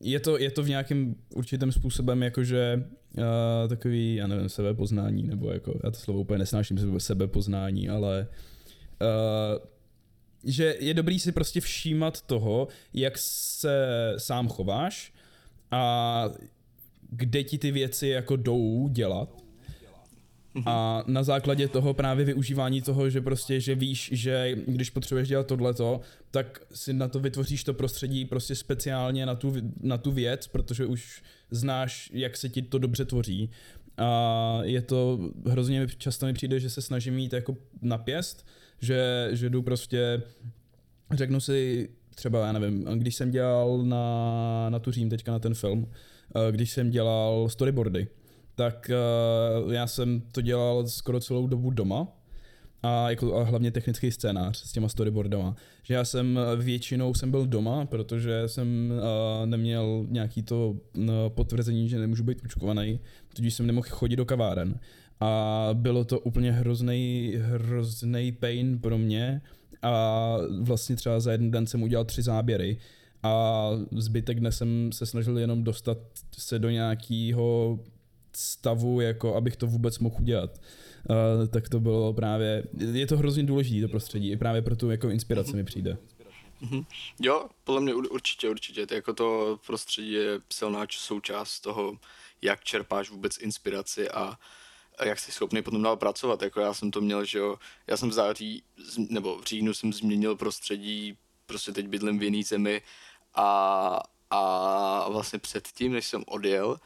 je 0.00 0.20
to, 0.20 0.38
je 0.38 0.50
to 0.50 0.62
v 0.62 0.68
nějakém 0.68 1.14
určitém 1.34 1.72
způsobem 1.72 2.22
jakože 2.22 2.84
uh, 3.16 3.22
takový, 3.68 4.14
já 4.14 4.26
nevím, 4.26 4.48
sebepoznání, 4.48 5.22
nebo 5.22 5.52
jako, 5.52 5.80
já 5.84 5.90
to 5.90 5.96
slovo 5.96 6.20
úplně 6.20 6.38
nesnáším, 6.38 7.00
sebepoznání, 7.00 7.88
ale 7.88 8.26
uh, 9.00 9.66
že 10.44 10.76
je 10.80 10.94
dobrý 10.94 11.18
si 11.18 11.32
prostě 11.32 11.60
všímat 11.60 12.20
toho, 12.20 12.68
jak 12.94 13.18
se 13.18 14.14
sám 14.18 14.48
chováš 14.48 15.12
a 15.70 16.24
kde 17.10 17.44
ti 17.44 17.58
ty 17.58 17.70
věci 17.70 18.08
jako 18.08 18.36
jdou 18.36 18.88
dělat. 18.88 19.49
A 20.66 21.04
na 21.06 21.22
základě 21.22 21.68
toho 21.68 21.94
právě 21.94 22.24
využívání 22.24 22.82
toho, 22.82 23.10
že 23.10 23.20
prostě, 23.20 23.60
že 23.60 23.74
víš, 23.74 24.10
že 24.12 24.56
když 24.66 24.90
potřebuješ 24.90 25.28
dělat 25.28 25.46
tohleto, 25.46 26.00
tak 26.30 26.60
si 26.72 26.92
na 26.92 27.08
to 27.08 27.20
vytvoříš 27.20 27.64
to 27.64 27.74
prostředí 27.74 28.24
prostě 28.24 28.54
speciálně 28.54 29.26
na 29.26 29.34
tu, 29.34 29.54
na 29.80 29.98
tu 29.98 30.12
věc, 30.12 30.46
protože 30.46 30.86
už 30.86 31.22
znáš, 31.50 32.10
jak 32.14 32.36
se 32.36 32.48
ti 32.48 32.62
to 32.62 32.78
dobře 32.78 33.04
tvoří. 33.04 33.50
A 33.96 34.58
je 34.62 34.82
to, 34.82 35.30
hrozně 35.46 35.86
často 35.98 36.26
mi 36.26 36.32
přijde, 36.32 36.60
že 36.60 36.70
se 36.70 36.82
snažím 36.82 37.14
mít 37.14 37.32
jako 37.32 37.56
napěst, 37.82 38.46
že, 38.80 39.28
že 39.32 39.50
jdu 39.50 39.62
prostě, 39.62 40.22
řeknu 41.12 41.40
si 41.40 41.88
třeba, 42.14 42.46
já 42.46 42.52
nevím, 42.52 42.84
když 42.84 43.14
jsem 43.14 43.30
dělal 43.30 43.82
na, 43.82 44.70
na 44.70 44.78
tu 44.78 44.90
Řím 44.90 45.10
teďka 45.10 45.32
na 45.32 45.38
ten 45.38 45.54
film, 45.54 45.86
Eh, 46.34 46.52
když 46.52 46.70
jsem 46.70 46.90
dělal 46.90 47.48
storyboardy, 47.48 48.08
tak 48.60 48.90
uh, 49.64 49.72
já 49.72 49.86
jsem 49.86 50.20
to 50.32 50.40
dělal 50.40 50.86
skoro 50.86 51.20
celou 51.20 51.46
dobu 51.46 51.70
doma, 51.70 52.08
a, 52.82 53.10
jako, 53.10 53.36
a 53.36 53.44
hlavně 53.44 53.70
technický 53.70 54.10
scénář 54.10 54.56
s 54.56 54.72
těma 54.72 54.88
storyboardama. 54.88 55.56
Že 55.82 55.94
já 55.94 56.04
jsem 56.04 56.38
eh, 56.38 56.56
většinou 56.56 57.14
jsem 57.14 57.30
byl 57.30 57.46
doma, 57.46 57.86
protože 57.86 58.42
jsem 58.48 58.92
uh, 58.92 59.46
neměl 59.46 60.06
nějaký 60.08 60.42
to 60.42 60.70
uh, 60.70 61.04
potvrzení, 61.28 61.88
že 61.88 61.98
nemůžu 61.98 62.24
být 62.24 62.44
očkovaný, 62.44 63.00
tudíž 63.34 63.54
jsem 63.54 63.66
nemohl 63.66 63.86
chodit 63.90 64.16
do 64.16 64.24
kaváren. 64.24 64.80
A 65.20 65.68
bylo 65.72 66.04
to 66.04 66.20
úplně 66.20 66.52
hrozný, 66.52 67.34
hrozný 67.40 68.32
pain 68.32 68.78
pro 68.78 68.98
mě 68.98 69.42
a 69.82 70.36
vlastně 70.60 70.96
třeba 70.96 71.20
za 71.20 71.32
jeden 71.32 71.50
den 71.50 71.66
jsem 71.66 71.82
udělal 71.82 72.04
tři 72.04 72.22
záběry, 72.22 72.78
a 73.22 73.66
zbytek 73.92 74.40
dne 74.40 74.52
jsem 74.52 74.92
se 74.92 75.06
snažil 75.06 75.38
jenom 75.38 75.64
dostat 75.64 75.98
se 76.38 76.58
do 76.58 76.70
nějakého 76.70 77.78
stavu, 78.32 79.00
jako 79.00 79.34
abych 79.34 79.56
to 79.56 79.66
vůbec 79.66 79.98
mohl 79.98 80.16
udělat. 80.20 80.50
Uh, 81.40 81.46
tak 81.46 81.68
to 81.68 81.80
bylo 81.80 82.12
právě, 82.12 82.64
je 82.92 83.06
to 83.06 83.16
hrozně 83.16 83.42
důležité 83.42 83.86
to 83.86 83.90
prostředí, 83.90 84.30
i 84.30 84.36
právě 84.36 84.62
pro 84.62 84.76
tu 84.76 84.90
jako 84.90 85.08
inspiraci 85.08 85.56
mi 85.56 85.64
přijde. 85.64 85.98
Mm-hmm. 86.62 86.86
Jo, 87.20 87.46
podle 87.64 87.80
mě 87.80 87.94
určitě, 87.94 88.48
určitě. 88.48 88.86
To, 88.86 88.94
jako 88.94 89.12
to 89.12 89.58
prostředí 89.66 90.12
je 90.12 90.40
silná 90.52 90.86
součást 90.90 91.60
toho, 91.60 91.98
jak 92.42 92.64
čerpáš 92.64 93.10
vůbec 93.10 93.38
inspiraci 93.38 94.10
a, 94.10 94.38
a 94.98 95.04
jak 95.04 95.18
jsi 95.18 95.32
schopný 95.32 95.62
potom 95.62 95.82
dál 95.82 95.96
pracovat. 95.96 96.42
Jako 96.42 96.60
já 96.60 96.74
jsem 96.74 96.90
to 96.90 97.00
měl, 97.00 97.24
že 97.24 97.38
jo, 97.38 97.56
já 97.86 97.96
jsem 97.96 98.08
v 98.08 98.12
září, 98.12 98.62
nebo 99.08 99.38
v 99.38 99.44
říjnu 99.44 99.74
jsem 99.74 99.92
změnil 99.92 100.36
prostředí, 100.36 101.16
prostě 101.46 101.72
teď 101.72 101.88
bydlím 101.88 102.18
v 102.18 102.22
jiný 102.22 102.42
zemi 102.42 102.82
a, 103.34 104.00
a 104.30 105.08
vlastně 105.08 105.38
předtím, 105.38 105.92
než 105.92 106.06
jsem 106.06 106.24
odjel, 106.26 106.80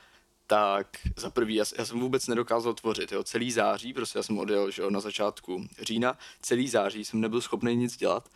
tak 0.47 0.97
za 1.17 1.31
prvý, 1.31 1.55
já, 1.55 1.65
já 1.79 1.85
jsem 1.85 2.01
vůbec 2.01 2.27
nedokázal 2.27 2.75
tvořit, 2.75 3.13
jo, 3.13 3.25
celý 3.25 3.53
září, 3.53 3.93
prostě 3.93 4.19
já 4.19 4.23
jsem 4.23 4.39
odjel, 4.39 4.71
že 4.71 4.83
jo, 4.83 4.91
na 4.91 5.01
začátku 5.01 5.67
října, 5.83 6.19
celý 6.41 6.69
září 6.69 7.05
jsem 7.05 7.21
nebyl 7.21 7.41
schopný 7.41 7.77
nic 7.77 7.97
dělat, 7.97 8.29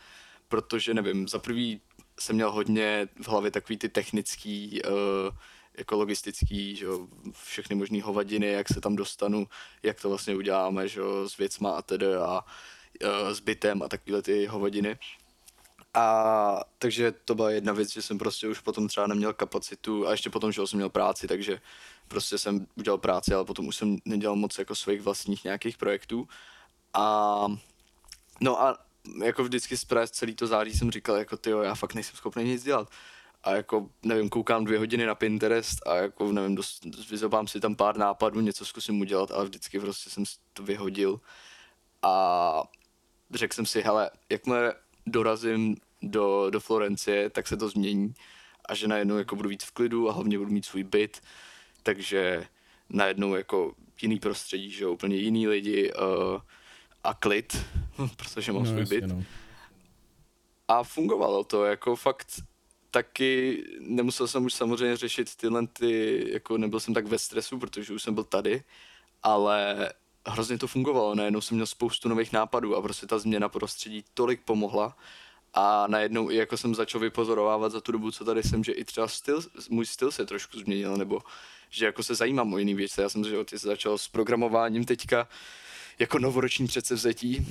protože 0.48 0.94
nevím, 0.94 1.28
za 1.28 1.38
prvý 1.38 1.80
jsem 2.20 2.36
měl 2.36 2.52
hodně 2.52 3.08
v 3.22 3.28
hlavě 3.28 3.50
takový 3.50 3.78
ty 3.78 3.88
technický, 3.88 4.82
uh, 4.82 4.90
jako 5.78 5.96
logistický, 5.96 6.76
že 6.76 6.84
jo, 6.84 7.08
všechny 7.44 7.76
možné 7.76 8.02
hovadiny, 8.02 8.46
jak 8.46 8.68
se 8.68 8.80
tam 8.80 8.96
dostanu, 8.96 9.46
jak 9.82 10.00
to 10.00 10.08
vlastně 10.08 10.36
uděláme, 10.36 10.88
že 10.88 11.00
jo, 11.00 11.28
s 11.28 11.36
věcma 11.36 11.70
a 11.70 11.82
tedy 11.82 12.14
a 12.14 12.44
uh, 13.04 13.32
s 13.32 13.40
bytem 13.40 13.82
a 13.82 13.88
takovéhle 13.88 14.22
ty 14.22 14.46
hovadiny. 14.46 14.98
A 15.94 16.60
takže 16.78 17.12
to 17.12 17.34
byla 17.34 17.50
jedna 17.50 17.72
věc, 17.72 17.92
že 17.92 18.02
jsem 18.02 18.18
prostě 18.18 18.48
už 18.48 18.60
potom 18.60 18.88
třeba 18.88 19.06
neměl 19.06 19.32
kapacitu 19.32 20.06
a 20.06 20.10
ještě 20.10 20.30
potom, 20.30 20.52
že 20.52 20.66
jsem 20.66 20.76
měl 20.76 20.88
práci, 20.90 21.26
takže 21.26 21.60
prostě 22.08 22.38
jsem 22.38 22.66
udělal 22.74 22.98
práci, 22.98 23.34
ale 23.34 23.44
potom 23.44 23.66
už 23.66 23.76
jsem 23.76 23.96
nedělal 24.04 24.36
moc 24.36 24.58
jako 24.58 24.74
svých 24.74 25.02
vlastních 25.02 25.44
nějakých 25.44 25.78
projektů. 25.78 26.28
A 26.94 27.46
no 28.40 28.62
a 28.62 28.78
jako 29.24 29.44
vždycky 29.44 29.76
z 29.76 29.86
celý 30.10 30.34
to 30.34 30.46
září 30.46 30.72
jsem 30.72 30.90
říkal, 30.90 31.16
jako 31.16 31.36
ty 31.36 31.50
já 31.62 31.74
fakt 31.74 31.94
nejsem 31.94 32.16
schopný 32.16 32.44
nic 32.44 32.64
dělat. 32.64 32.88
a 33.44 33.50
jako, 33.50 33.90
nevím, 34.02 34.28
koukám 34.28 34.64
dvě 34.64 34.78
hodiny 34.78 35.06
na 35.06 35.14
Pinterest 35.14 35.86
a 35.86 35.94
jako, 35.96 36.32
nevím, 36.32 36.58
vyzobám 37.10 37.48
si 37.48 37.60
tam 37.60 37.76
pár 37.76 37.96
nápadů, 37.96 38.40
něco 38.40 38.64
zkusím 38.64 39.00
udělat, 39.00 39.30
ale 39.30 39.44
vždycky 39.44 39.80
prostě 39.80 40.10
jsem 40.10 40.24
to 40.52 40.62
vyhodil 40.62 41.20
a 42.02 42.62
řekl 43.34 43.54
jsem 43.54 43.66
si, 43.66 43.80
hele, 43.80 44.10
jakmile 44.28 44.74
dorazím 45.08 45.76
do, 46.02 46.50
do 46.50 46.60
Florencie, 46.60 47.30
tak 47.30 47.48
se 47.48 47.56
to 47.56 47.68
změní 47.68 48.14
a 48.68 48.74
že 48.74 48.88
najednou 48.88 49.18
jako 49.18 49.36
budu 49.36 49.48
víc 49.48 49.64
v 49.64 49.70
klidu 49.70 50.08
a 50.08 50.12
hlavně 50.12 50.38
budu 50.38 50.50
mít 50.50 50.64
svůj 50.64 50.84
byt, 50.84 51.20
takže 51.82 52.46
najednou 52.88 53.34
jako 53.34 53.74
jiný 54.02 54.18
prostředí, 54.18 54.70
že 54.70 54.86
úplně 54.86 55.16
jiný 55.16 55.48
lidi 55.48 55.92
uh, 55.92 56.40
a 57.04 57.14
klid, 57.14 57.56
protože 58.16 58.52
mám 58.52 58.64
no, 58.64 58.70
svůj 58.70 58.84
byt. 58.84 59.04
No. 59.04 59.24
A 60.68 60.82
fungovalo 60.82 61.44
to, 61.44 61.64
jako 61.64 61.96
fakt 61.96 62.42
taky 62.90 63.64
nemusel 63.80 64.28
jsem 64.28 64.44
už 64.44 64.54
samozřejmě 64.54 64.96
řešit 64.96 65.36
tyhle 65.36 65.66
ty, 65.66 66.24
jako 66.32 66.58
nebyl 66.58 66.80
jsem 66.80 66.94
tak 66.94 67.06
ve 67.06 67.18
stresu, 67.18 67.58
protože 67.58 67.92
už 67.92 68.02
jsem 68.02 68.14
byl 68.14 68.24
tady, 68.24 68.62
ale 69.22 69.92
hrozně 70.30 70.58
to 70.58 70.66
fungovalo, 70.66 71.14
najednou 71.14 71.40
jsem 71.40 71.54
měl 71.54 71.66
spoustu 71.66 72.08
nových 72.08 72.32
nápadů 72.32 72.76
a 72.76 72.82
prostě 72.82 73.06
ta 73.06 73.18
změna 73.18 73.48
prostředí 73.48 74.04
tolik 74.14 74.40
pomohla 74.44 74.96
a 75.54 75.86
najednou 75.86 76.30
i 76.30 76.36
jako 76.36 76.56
jsem 76.56 76.74
začal 76.74 77.00
vypozorovávat 77.00 77.72
za 77.72 77.80
tu 77.80 77.92
dobu, 77.92 78.10
co 78.10 78.24
tady 78.24 78.42
jsem, 78.42 78.64
že 78.64 78.72
i 78.72 78.84
třeba 78.84 79.08
styl, 79.08 79.40
můj 79.70 79.86
styl 79.86 80.12
se 80.12 80.26
trošku 80.26 80.58
změnil, 80.58 80.96
nebo 80.96 81.20
že 81.70 81.86
jako 81.86 82.02
se 82.02 82.14
zajímám 82.14 82.52
o 82.52 82.58
jiný 82.58 82.74
věci. 82.74 83.00
Já 83.00 83.08
jsem 83.08 83.24
že 83.24 83.44
ty 83.44 83.58
začal 83.58 83.98
s 83.98 84.08
programováním 84.08 84.84
teďka 84.84 85.28
jako 85.98 86.18
novoroční 86.18 86.66
předsevzetí 86.66 87.46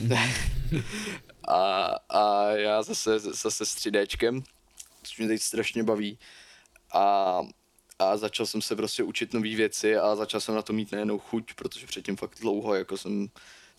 a, 1.48 1.90
a 2.10 2.50
já 2.50 2.84
zase, 2.84 3.20
zase 3.20 3.66
s 3.66 3.76
3Dčkem, 3.76 4.44
což 5.04 5.18
mě 5.18 5.28
teď 5.28 5.42
strašně 5.42 5.84
baví 5.84 6.20
a, 6.94 7.40
a 8.00 8.18
začal 8.18 8.46
jsem 8.46 8.62
se 8.62 8.76
prostě 8.76 9.04
učit 9.04 9.34
nové 9.34 9.56
věci 9.56 9.98
a 9.98 10.16
začal 10.16 10.42
jsem 10.42 10.56
na 10.56 10.62
to 10.62 10.74
mít 10.74 10.92
nejenom 10.92 11.20
chuť, 11.20 11.54
protože 11.54 11.88
předtím 11.88 12.18
fakt 12.18 12.40
dlouho 12.40 12.76
jako 12.76 12.98
jsem 12.98 13.30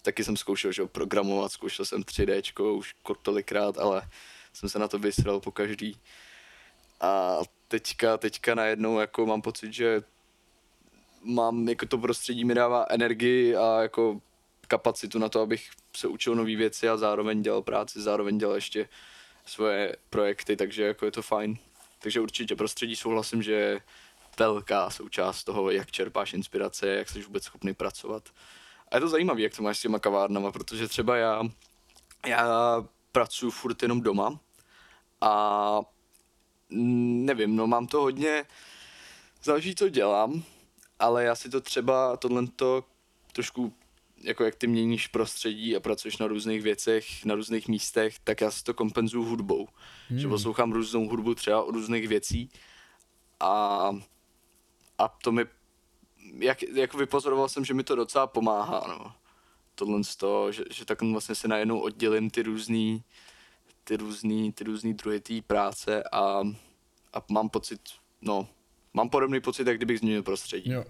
taky 0.02 0.25
jsem 0.25 0.37
zkoušel, 0.37 0.72
že 0.72 0.87
programovat, 0.87 1.52
zkoušel 1.52 1.84
jsem 1.84 2.02
3D 2.02 2.72
už 2.76 2.94
tolikrát, 3.22 3.78
ale 3.78 4.02
jsem 4.52 4.68
se 4.68 4.78
na 4.78 4.88
to 4.88 4.98
vysral 4.98 5.40
po 5.40 5.52
každý. 5.52 5.96
A 7.00 7.38
teďka, 7.68 8.16
teďka 8.16 8.54
najednou 8.54 8.98
jako 8.98 9.26
mám 9.26 9.42
pocit, 9.42 9.72
že 9.72 10.02
mám, 11.22 11.68
jako 11.68 11.87
to 11.87 11.98
prostředí 11.98 12.44
mi 12.44 12.54
dává 12.54 12.87
energii 12.90 13.56
a 13.56 13.82
jako 13.82 14.20
kapacitu 14.68 15.18
na 15.18 15.28
to, 15.28 15.40
abych 15.40 15.70
se 15.96 16.08
učil 16.08 16.34
nové 16.34 16.56
věci 16.56 16.88
a 16.88 16.96
zároveň 16.96 17.42
dělal 17.42 17.62
práci, 17.62 18.00
zároveň 18.00 18.38
dělal 18.38 18.54
ještě 18.54 18.88
svoje 19.46 19.96
projekty, 20.10 20.56
takže 20.56 20.82
jako 20.82 21.04
je 21.04 21.12
to 21.12 21.22
fajn. 21.22 21.58
Takže 21.98 22.20
určitě 22.20 22.56
prostředí 22.56 22.96
souhlasím, 22.96 23.42
že 23.42 23.80
velká 24.38 24.90
součást 24.90 25.45
toho, 25.45 25.71
jak 25.71 25.90
čerpáš 25.90 26.33
inspirace, 26.33 26.87
jak 26.87 27.09
jsi 27.09 27.23
vůbec 27.23 27.45
schopný 27.45 27.75
pracovat. 27.75 28.28
A 28.90 28.97
je 28.97 29.00
to 29.00 29.09
zajímavé, 29.09 29.40
jak 29.40 29.57
to 29.57 29.62
máš 29.62 29.78
s 29.78 29.83
těma 29.83 29.99
kavárnama, 29.99 30.52
protože 30.52 30.88
třeba 30.88 31.16
já, 31.16 31.42
já 32.26 32.49
pracuji 33.12 33.50
furt 33.50 33.83
jenom 33.83 34.00
doma 34.00 34.40
a 35.21 35.80
nevím, 36.71 37.57
no 37.57 37.66
mám 37.66 37.87
to 37.87 38.00
hodně, 38.00 38.45
záleží, 39.42 39.75
co 39.75 39.88
dělám, 39.88 40.42
ale 40.99 41.25
já 41.25 41.35
si 41.35 41.50
to 41.50 41.61
třeba 41.61 42.16
tohle 42.16 42.42
trošku 43.33 43.73
jako 44.23 44.45
jak 44.45 44.54
ty 44.54 44.66
měníš 44.66 45.07
prostředí 45.07 45.76
a 45.76 45.80
pracuješ 45.80 46.18
na 46.18 46.26
různých 46.26 46.62
věcech, 46.62 47.25
na 47.25 47.35
různých 47.35 47.68
místech, 47.68 48.18
tak 48.25 48.40
já 48.40 48.50
si 48.50 48.64
to 48.64 48.75
kompenzuju 48.75 49.25
hudbou. 49.25 49.68
Hmm. 50.09 50.18
Že 50.18 50.28
poslouchám 50.28 50.73
různou 50.73 51.09
hudbu 51.09 51.35
třeba 51.35 51.62
o 51.62 51.71
různých 51.71 52.09
věcí 52.09 52.50
a, 53.40 53.90
a 54.98 55.08
to 55.08 55.32
mi 55.32 55.44
jak, 56.38 56.62
jak 56.62 56.94
vypozoroval 56.94 57.48
jsem, 57.48 57.64
že 57.64 57.74
mi 57.74 57.84
to 57.84 57.94
docela 57.96 58.26
pomáhá, 58.26 58.84
no. 58.88 59.12
Tohle 59.74 60.04
z 60.04 60.16
toho, 60.16 60.52
že, 60.52 60.64
že 60.70 60.84
tak 60.84 61.02
vlastně 61.02 61.34
se 61.34 61.48
najednou 61.48 61.80
oddělím 61.80 62.30
ty 62.30 62.42
různý, 62.42 63.02
ty 63.84 63.96
různý, 63.96 64.52
ty 64.52 64.64
různý 64.64 64.94
druhy 64.94 65.20
té 65.20 65.42
práce 65.46 66.02
a, 66.12 66.42
a 67.12 67.24
mám 67.30 67.48
pocit, 67.48 67.80
no, 68.22 68.48
mám 68.94 69.10
podobný 69.10 69.40
pocit, 69.40 69.66
jak 69.66 69.76
kdybych 69.76 69.98
změnil 69.98 70.22
prostředí. 70.22 70.70
Jo. 70.70 70.84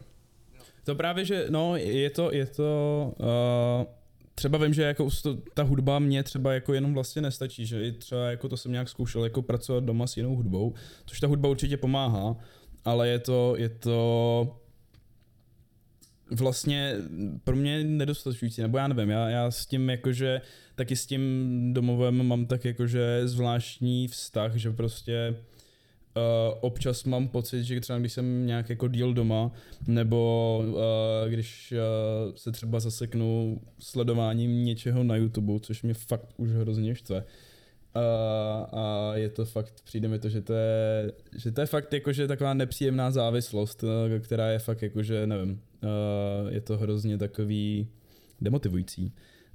To 0.84 0.94
právě, 0.94 1.24
že, 1.24 1.46
no, 1.50 1.76
je 1.76 2.10
to, 2.10 2.32
je 2.32 2.46
to, 2.46 3.12
uh, 3.18 3.86
třeba 4.34 4.58
vím, 4.58 4.74
že 4.74 4.82
jako 4.82 5.08
ta 5.54 5.62
hudba 5.62 5.98
mě 5.98 6.22
třeba 6.22 6.52
jako 6.52 6.74
jenom 6.74 6.94
vlastně 6.94 7.22
nestačí, 7.22 7.66
že 7.66 7.84
i 7.84 7.92
třeba 7.92 8.30
jako 8.30 8.48
to 8.48 8.56
jsem 8.56 8.72
nějak 8.72 8.88
zkoušel 8.88 9.24
jako 9.24 9.42
pracovat 9.42 9.84
doma 9.84 10.06
s 10.06 10.16
jinou 10.16 10.36
hudbou, 10.36 10.74
což 11.06 11.20
ta 11.20 11.26
hudba 11.26 11.48
určitě 11.48 11.76
pomáhá, 11.76 12.36
ale 12.90 13.09
je 13.09 13.18
to, 13.18 13.54
je 13.57 13.68
to 13.68 14.61
vlastně 16.30 16.95
pro 17.45 17.57
mě 17.57 17.85
nedostačující, 17.85 18.62
nebo 18.62 18.78
já 18.78 18.88
nevím, 18.88 19.11
já, 19.11 19.28
já 19.28 19.50
s 19.50 19.66
tím 19.66 19.90
jakože, 19.90 20.40
taky 20.75 20.97
s 20.97 21.07
tím 21.07 21.23
domovem 21.75 22.26
mám 22.26 22.47
tak 22.47 22.64
jakože 22.64 23.21
zvláštní 23.25 24.09
vztah, 24.09 24.54
že 24.54 24.71
prostě 24.71 25.35
uh, 26.16 26.59
občas 26.61 27.04
mám 27.04 27.28
pocit, 27.28 27.64
že 27.64 27.80
třeba 27.80 27.99
když 27.99 28.12
jsem 28.12 28.47
nějak 28.47 28.71
jako 28.71 28.88
díl 28.88 29.14
doma, 29.14 29.52
nebo 29.87 30.62
uh, 30.66 30.75
když 31.28 31.73
uh, 31.73 32.35
se 32.35 32.52
třeba 32.52 32.80
zaseknu 32.80 33.61
sledováním 33.78 34.64
něčeho 34.64 35.04
na 35.04 35.16
YouTube, 35.16 35.61
což 35.61 35.83
mě 35.83 35.95
fakt 35.95 36.28
už 36.37 36.50
hrozně 36.50 36.95
štve, 36.95 37.25
a, 37.95 38.00
a 38.73 39.12
je 39.14 39.28
to 39.28 39.45
fakt, 39.45 39.80
přijde 39.85 40.09
mi 40.09 40.18
to, 40.18 40.28
že 40.28 40.40
to 40.40 40.52
je, 40.52 41.12
že 41.37 41.52
to 41.52 41.61
je 41.61 41.66
fakt 41.66 41.92
jakože 41.92 42.26
taková 42.26 42.54
nepříjemná 42.54 43.11
závislost, 43.11 43.85
která 44.21 44.50
je 44.50 44.59
fakt 44.59 44.83
jakože, 44.83 45.26
nevím, 45.26 45.50
uh, 45.50 46.52
je 46.52 46.61
to 46.61 46.76
hrozně 46.76 47.18
takový 47.18 47.88
demotivující. 48.40 49.12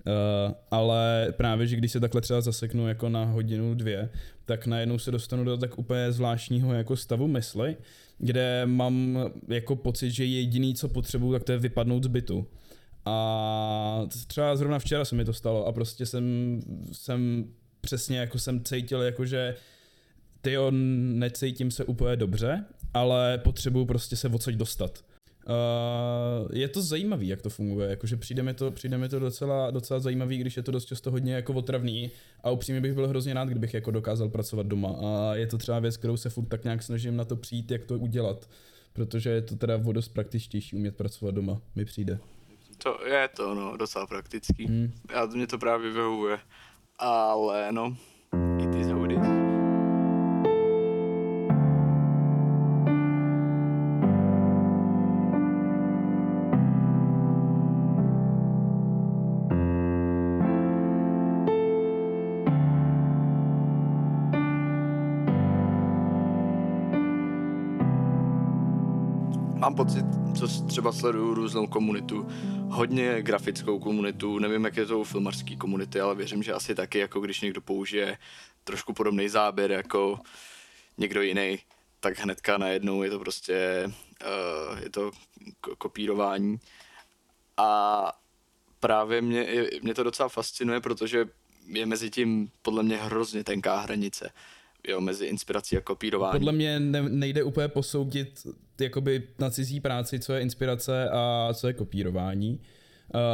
Uh, 0.07 0.53
ale 0.71 1.27
právě, 1.37 1.67
že 1.67 1.75
když 1.75 1.91
se 1.91 1.99
takhle 1.99 2.21
třeba 2.21 2.41
zaseknu 2.41 2.87
jako 2.87 3.09
na 3.09 3.25
hodinu, 3.25 3.73
dvě, 3.73 4.09
tak 4.45 4.67
najednou 4.67 4.99
se 4.99 5.11
dostanu 5.11 5.43
do 5.43 5.57
tak 5.57 5.79
úplně 5.79 6.11
zvláštního 6.11 6.73
jako 6.73 6.95
stavu 6.95 7.27
mysli, 7.27 7.77
kde 8.17 8.65
mám 8.65 9.19
jako 9.47 9.75
pocit, 9.75 10.11
že 10.11 10.25
jediný, 10.25 10.75
co 10.75 10.89
potřebuju, 10.89 11.33
tak 11.33 11.43
to 11.43 11.51
je 11.51 11.57
vypadnout 11.57 12.03
z 12.03 12.07
bytu. 12.07 12.47
A 13.05 14.07
třeba 14.27 14.55
zrovna 14.55 14.79
včera 14.79 15.05
se 15.05 15.15
mi 15.15 15.25
to 15.25 15.33
stalo 15.33 15.65
a 15.65 15.71
prostě 15.71 16.05
jsem, 16.05 16.59
jsem 16.91 17.45
přesně 17.83 18.19
jako 18.19 18.39
jsem 18.39 18.63
cítil, 18.63 19.01
jako 19.01 19.25
že 19.25 19.55
ty 20.41 20.57
on 20.57 20.75
necítím 21.19 21.71
se 21.71 21.83
úplně 21.85 22.15
dobře, 22.15 22.65
ale 22.93 23.37
potřebuju 23.37 23.85
prostě 23.85 24.15
se 24.15 24.27
odsaď 24.27 24.55
dostat. 24.55 25.03
Uh, 25.47 26.57
je 26.57 26.67
to 26.67 26.81
zajímavý, 26.81 27.27
jak 27.27 27.41
to 27.41 27.49
funguje, 27.49 27.89
jakože 27.89 28.17
přijde 28.17 28.43
mi 28.43 28.53
to, 28.53 28.71
přijde 28.71 28.97
mi 28.97 29.09
to 29.09 29.19
docela, 29.19 29.71
docela 29.71 29.99
zajímavý, 29.99 30.37
když 30.37 30.57
je 30.57 30.63
to 30.63 30.71
dost 30.71 30.85
často 30.85 31.11
hodně 31.11 31.33
jako 31.33 31.53
otravný 31.53 32.11
a 32.43 32.51
upřímně 32.51 32.81
bych 32.81 32.93
byl 32.93 33.07
hrozně 33.07 33.33
rád, 33.33 33.49
kdybych 33.49 33.73
jako 33.73 33.91
dokázal 33.91 34.29
pracovat 34.29 34.67
doma 34.67 34.89
a 34.89 35.35
je 35.35 35.47
to 35.47 35.57
třeba 35.57 35.79
věc, 35.79 35.97
kterou 35.97 36.17
se 36.17 36.29
furt 36.29 36.45
tak 36.45 36.63
nějak 36.63 36.83
snažím 36.83 37.15
na 37.15 37.25
to 37.25 37.35
přijít, 37.35 37.71
jak 37.71 37.85
to 37.85 37.99
udělat, 37.99 38.49
protože 38.93 39.29
je 39.29 39.41
to 39.41 39.55
teda 39.55 39.81
o 39.85 39.91
dost 39.91 40.07
praktičtější 40.07 40.75
umět 40.75 40.95
pracovat 40.95 41.35
doma, 41.35 41.61
mi 41.75 41.85
přijde. 41.85 42.19
To 42.77 43.05
je 43.05 43.27
to, 43.27 43.55
no, 43.55 43.77
docela 43.77 44.07
praktický. 44.07 44.65
Hmm. 44.65 44.91
Já, 45.13 45.25
mě 45.25 45.47
to 45.47 45.57
právě 45.57 45.91
vyhovuje, 45.91 46.39
ale 46.97 47.71
no, 47.71 47.95
mám 69.63 69.75
pocit, 69.75 70.05
co 70.37 70.47
třeba 70.67 70.91
sleduju 70.91 71.33
různou 71.33 71.67
komunitu, 71.67 72.27
hodně 72.69 73.21
grafickou 73.21 73.79
komunitu, 73.79 74.39
nevím, 74.39 74.65
jak 74.65 74.77
je 74.77 74.85
to 74.85 74.99
u 74.99 75.05
komunity, 75.57 75.99
ale 75.99 76.15
věřím, 76.15 76.43
že 76.43 76.53
asi 76.53 76.75
taky, 76.75 76.99
jako 76.99 77.19
když 77.19 77.41
někdo 77.41 77.61
použije 77.61 78.17
trošku 78.63 78.93
podobný 78.93 79.29
záběr 79.29 79.71
jako 79.71 80.19
někdo 80.97 81.21
jiný, 81.21 81.59
tak 81.99 82.19
hnedka 82.19 82.57
najednou 82.57 83.03
je 83.03 83.09
to 83.09 83.19
prostě, 83.19 83.85
uh, 83.87 84.79
je 84.79 84.89
to 84.89 85.11
kopírování. 85.77 86.57
A 87.57 88.11
právě 88.79 89.21
mě, 89.21 89.47
mě 89.81 89.93
to 89.93 90.03
docela 90.03 90.29
fascinuje, 90.29 90.81
protože 90.81 91.25
je 91.67 91.85
mezi 91.85 92.09
tím 92.09 92.51
podle 92.61 92.83
mě 92.83 92.97
hrozně 92.97 93.43
tenká 93.43 93.79
hranice 93.79 94.31
jo, 94.87 95.01
mezi 95.01 95.25
inspirací 95.25 95.77
a 95.77 95.81
kopírováním. 95.81 96.39
Podle 96.39 96.51
mě 96.51 96.79
ne, 96.79 97.01
nejde 97.09 97.43
úplně 97.43 97.67
posoudit 97.67 98.47
jakoby 98.81 99.23
na 99.39 99.49
cizí 99.49 99.79
práci, 99.79 100.19
co 100.19 100.33
je 100.33 100.41
inspirace 100.41 101.09
a 101.09 101.49
co 101.53 101.67
je 101.67 101.73
kopírování. 101.73 102.59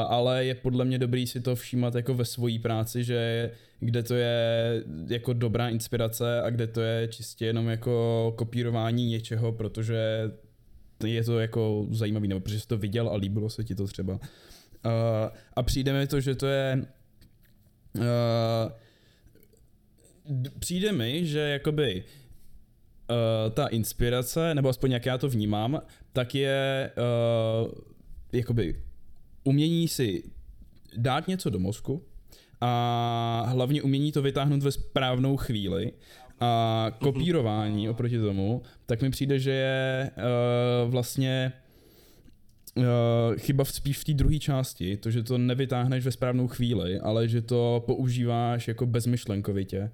ale 0.07 0.45
je 0.45 0.55
podle 0.55 0.85
mě 0.85 0.97
dobrý 0.97 1.27
si 1.27 1.41
to 1.41 1.55
všímat 1.55 1.95
jako 1.95 2.13
ve 2.13 2.25
svojí 2.25 2.59
práci, 2.59 3.03
že 3.03 3.51
kde 3.79 4.03
to 4.03 4.15
je 4.15 4.83
jako 5.07 5.33
dobrá 5.33 5.69
inspirace 5.69 6.41
a 6.41 6.49
kde 6.49 6.67
to 6.67 6.81
je 6.81 7.07
čistě 7.07 7.45
jenom 7.45 7.67
jako 7.67 8.33
kopírování 8.37 9.05
něčeho, 9.05 9.51
protože 9.51 10.31
je 11.03 11.23
to 11.23 11.39
jako 11.39 11.87
zajímavý, 11.91 12.27
nebo 12.27 12.41
protože 12.41 12.59
jsi 12.59 12.67
to 12.67 12.77
viděl 12.77 13.09
a 13.09 13.15
líbilo 13.15 13.49
se 13.49 13.63
ti 13.63 13.75
to 13.75 13.87
třeba. 13.87 14.13
Uh, 14.13 14.21
a 15.53 15.63
přijde 15.63 15.93
mi 15.93 16.07
to, 16.07 16.19
že 16.19 16.35
to 16.35 16.47
je 16.47 16.85
uh, 17.97 18.03
přijde 20.59 20.91
mi, 20.91 21.25
že 21.25 21.39
jakoby 21.39 22.03
uh, 23.09 23.53
ta 23.53 23.67
inspirace, 23.67 24.55
nebo 24.55 24.69
aspoň 24.69 24.91
jak 24.91 25.05
já 25.05 25.17
to 25.17 25.29
vnímám, 25.29 25.81
tak 26.13 26.35
je 26.35 26.91
uh, 27.63 27.71
jakoby 28.33 28.81
umění 29.43 29.87
si 29.87 30.23
dát 30.97 31.27
něco 31.27 31.49
do 31.49 31.59
mozku 31.59 32.03
a 32.61 33.45
hlavně 33.47 33.81
umění 33.81 34.11
to 34.11 34.21
vytáhnout 34.21 34.63
ve 34.63 34.71
správnou 34.71 35.37
chvíli 35.37 35.91
a 36.39 36.91
kopírování 36.99 37.89
oproti 37.89 38.19
tomu, 38.19 38.61
tak 38.85 39.01
mi 39.01 39.09
přijde, 39.09 39.39
že 39.39 39.51
je 39.51 40.11
uh, 40.15 40.91
vlastně 40.91 41.51
uh, 42.75 42.83
chyba 43.37 43.63
v, 43.63 43.71
spíš 43.71 43.97
v 43.97 44.03
té 44.03 44.13
druhé 44.13 44.39
části, 44.39 44.97
to, 44.97 45.11
že 45.11 45.23
to 45.23 45.37
nevytáhneš 45.37 46.05
ve 46.05 46.11
správnou 46.11 46.47
chvíli, 46.47 46.99
ale 46.99 47.27
že 47.27 47.41
to 47.41 47.83
používáš 47.85 48.67
jako 48.67 48.85
bezmyšlenkovitě 48.85 49.91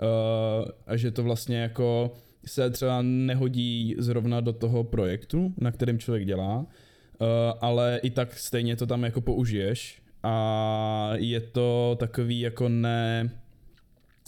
uh, 0.00 0.68
a 0.86 0.96
že 0.96 1.10
to 1.10 1.22
vlastně 1.22 1.56
jako 1.56 2.12
se 2.46 2.70
třeba 2.70 3.02
nehodí 3.02 3.94
zrovna 3.98 4.40
do 4.40 4.52
toho 4.52 4.84
projektu, 4.84 5.54
na 5.58 5.72
kterém 5.72 5.98
člověk 5.98 6.24
dělá, 6.24 6.58
uh, 6.58 6.66
ale 7.60 8.00
i 8.02 8.10
tak 8.10 8.38
stejně 8.38 8.76
to 8.76 8.86
tam 8.86 9.04
jako 9.04 9.20
použiješ 9.20 10.02
a 10.22 11.10
je 11.14 11.40
to 11.40 11.96
takový 12.00 12.40
jako 12.40 12.68
ne 12.68 13.30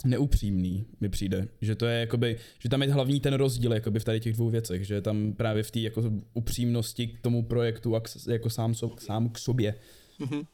neupřímný, 0.05 0.85
mi 0.99 1.09
přijde. 1.09 1.47
Že 1.61 1.75
to 1.75 1.85
je 1.85 1.99
jakoby, 1.99 2.37
že 2.59 2.69
tam 2.69 2.81
je 2.81 2.93
hlavní 2.93 3.19
ten 3.19 3.33
rozdíl 3.33 3.73
jakoby 3.73 3.99
v 3.99 4.03
tady 4.03 4.19
těch 4.19 4.33
dvou 4.33 4.49
věcech, 4.49 4.87
že 4.87 5.01
tam 5.01 5.33
právě 5.33 5.63
v 5.63 5.71
té 5.71 5.79
jako 5.79 6.03
upřímnosti 6.33 7.07
k 7.07 7.21
tomu 7.21 7.43
projektu 7.43 7.95
a 7.95 7.99
k, 7.99 8.09
jako 8.27 8.49
sám, 8.49 8.73
sám 8.97 9.29
k 9.29 9.37
sobě. 9.37 9.75
Mm-hmm. 10.19 10.45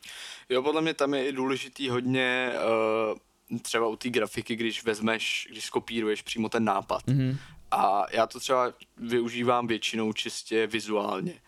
Jo, 0.50 0.64
podle 0.64 0.82
mě 0.82 0.94
tam 0.94 1.14
je 1.14 1.30
i 1.30 1.32
důležitý 1.32 1.90
hodně 1.90 2.52
uh, 2.56 3.18
třeba 3.62 3.88
u 3.88 3.96
té 3.96 4.10
grafiky, 4.10 4.56
když 4.56 4.84
vezmeš, 4.84 5.48
když 5.52 5.66
skopíruješ 5.66 6.22
přímo 6.22 6.50
ten 6.50 6.64
nápad. 6.64 7.06
Mm-hmm. 7.08 7.38
A 7.72 8.04
já 8.12 8.28
to 8.28 8.40
třeba 8.40 8.74
využívám 8.98 9.68
většinou 9.68 10.14
čistě 10.14 10.68
vizuálně 10.68 11.42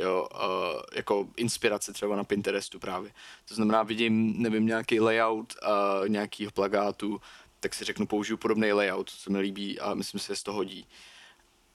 jo, 0.00 0.28
uh, 0.34 0.80
jako 0.94 1.28
inspirace 1.36 1.92
třeba 1.92 2.16
na 2.16 2.24
Pinterestu 2.24 2.78
právě. 2.78 3.12
To 3.48 3.54
znamená, 3.54 3.82
vidím, 3.82 4.42
nevím, 4.42 4.66
nějaký 4.66 5.00
layout 5.00 5.54
uh, 5.62 6.08
nějakého 6.08 6.50
plagátu, 6.50 7.20
tak 7.60 7.74
si 7.74 7.84
řeknu, 7.84 8.06
použiju 8.06 8.36
podobný 8.36 8.72
layout, 8.72 9.10
co 9.10 9.30
mi 9.30 9.38
líbí 9.38 9.80
a 9.80 9.94
myslím 9.94 10.20
si, 10.20 10.26
že 10.26 10.36
se 10.36 10.44
to 10.44 10.52
hodí. 10.52 10.86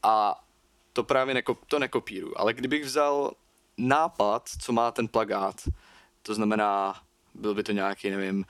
A 0.04 0.44
to 0.94 1.04
právě 1.04 1.34
neko, 1.34 1.58
to 1.68 1.80
nekopíru, 1.80 2.40
ale 2.40 2.54
kdybych 2.54 2.84
vzal 2.84 3.32
nápad, 3.78 4.50
co 4.62 4.72
má 4.72 4.92
ten 4.92 5.08
plagát, 5.08 5.56
to 6.22 6.34
znamená, 6.34 7.02
byl 7.34 7.54
by 7.54 7.64
to 7.64 7.72
nějaký, 7.72 8.10
nevím, 8.10 8.46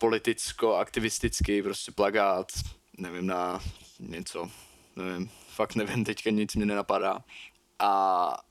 politicko-aktivistický 0.00 1.62
prostě 1.62 1.92
plagát, 1.92 2.46
nevím, 2.98 3.26
na 3.26 3.60
něco, 3.98 4.50
nevím, 4.96 5.30
fakt 5.48 5.74
nevím, 5.74 6.04
teďka 6.04 6.30
nic 6.30 6.54
mi 6.54 6.66
nenapadá. 6.66 7.18
A 7.78 8.42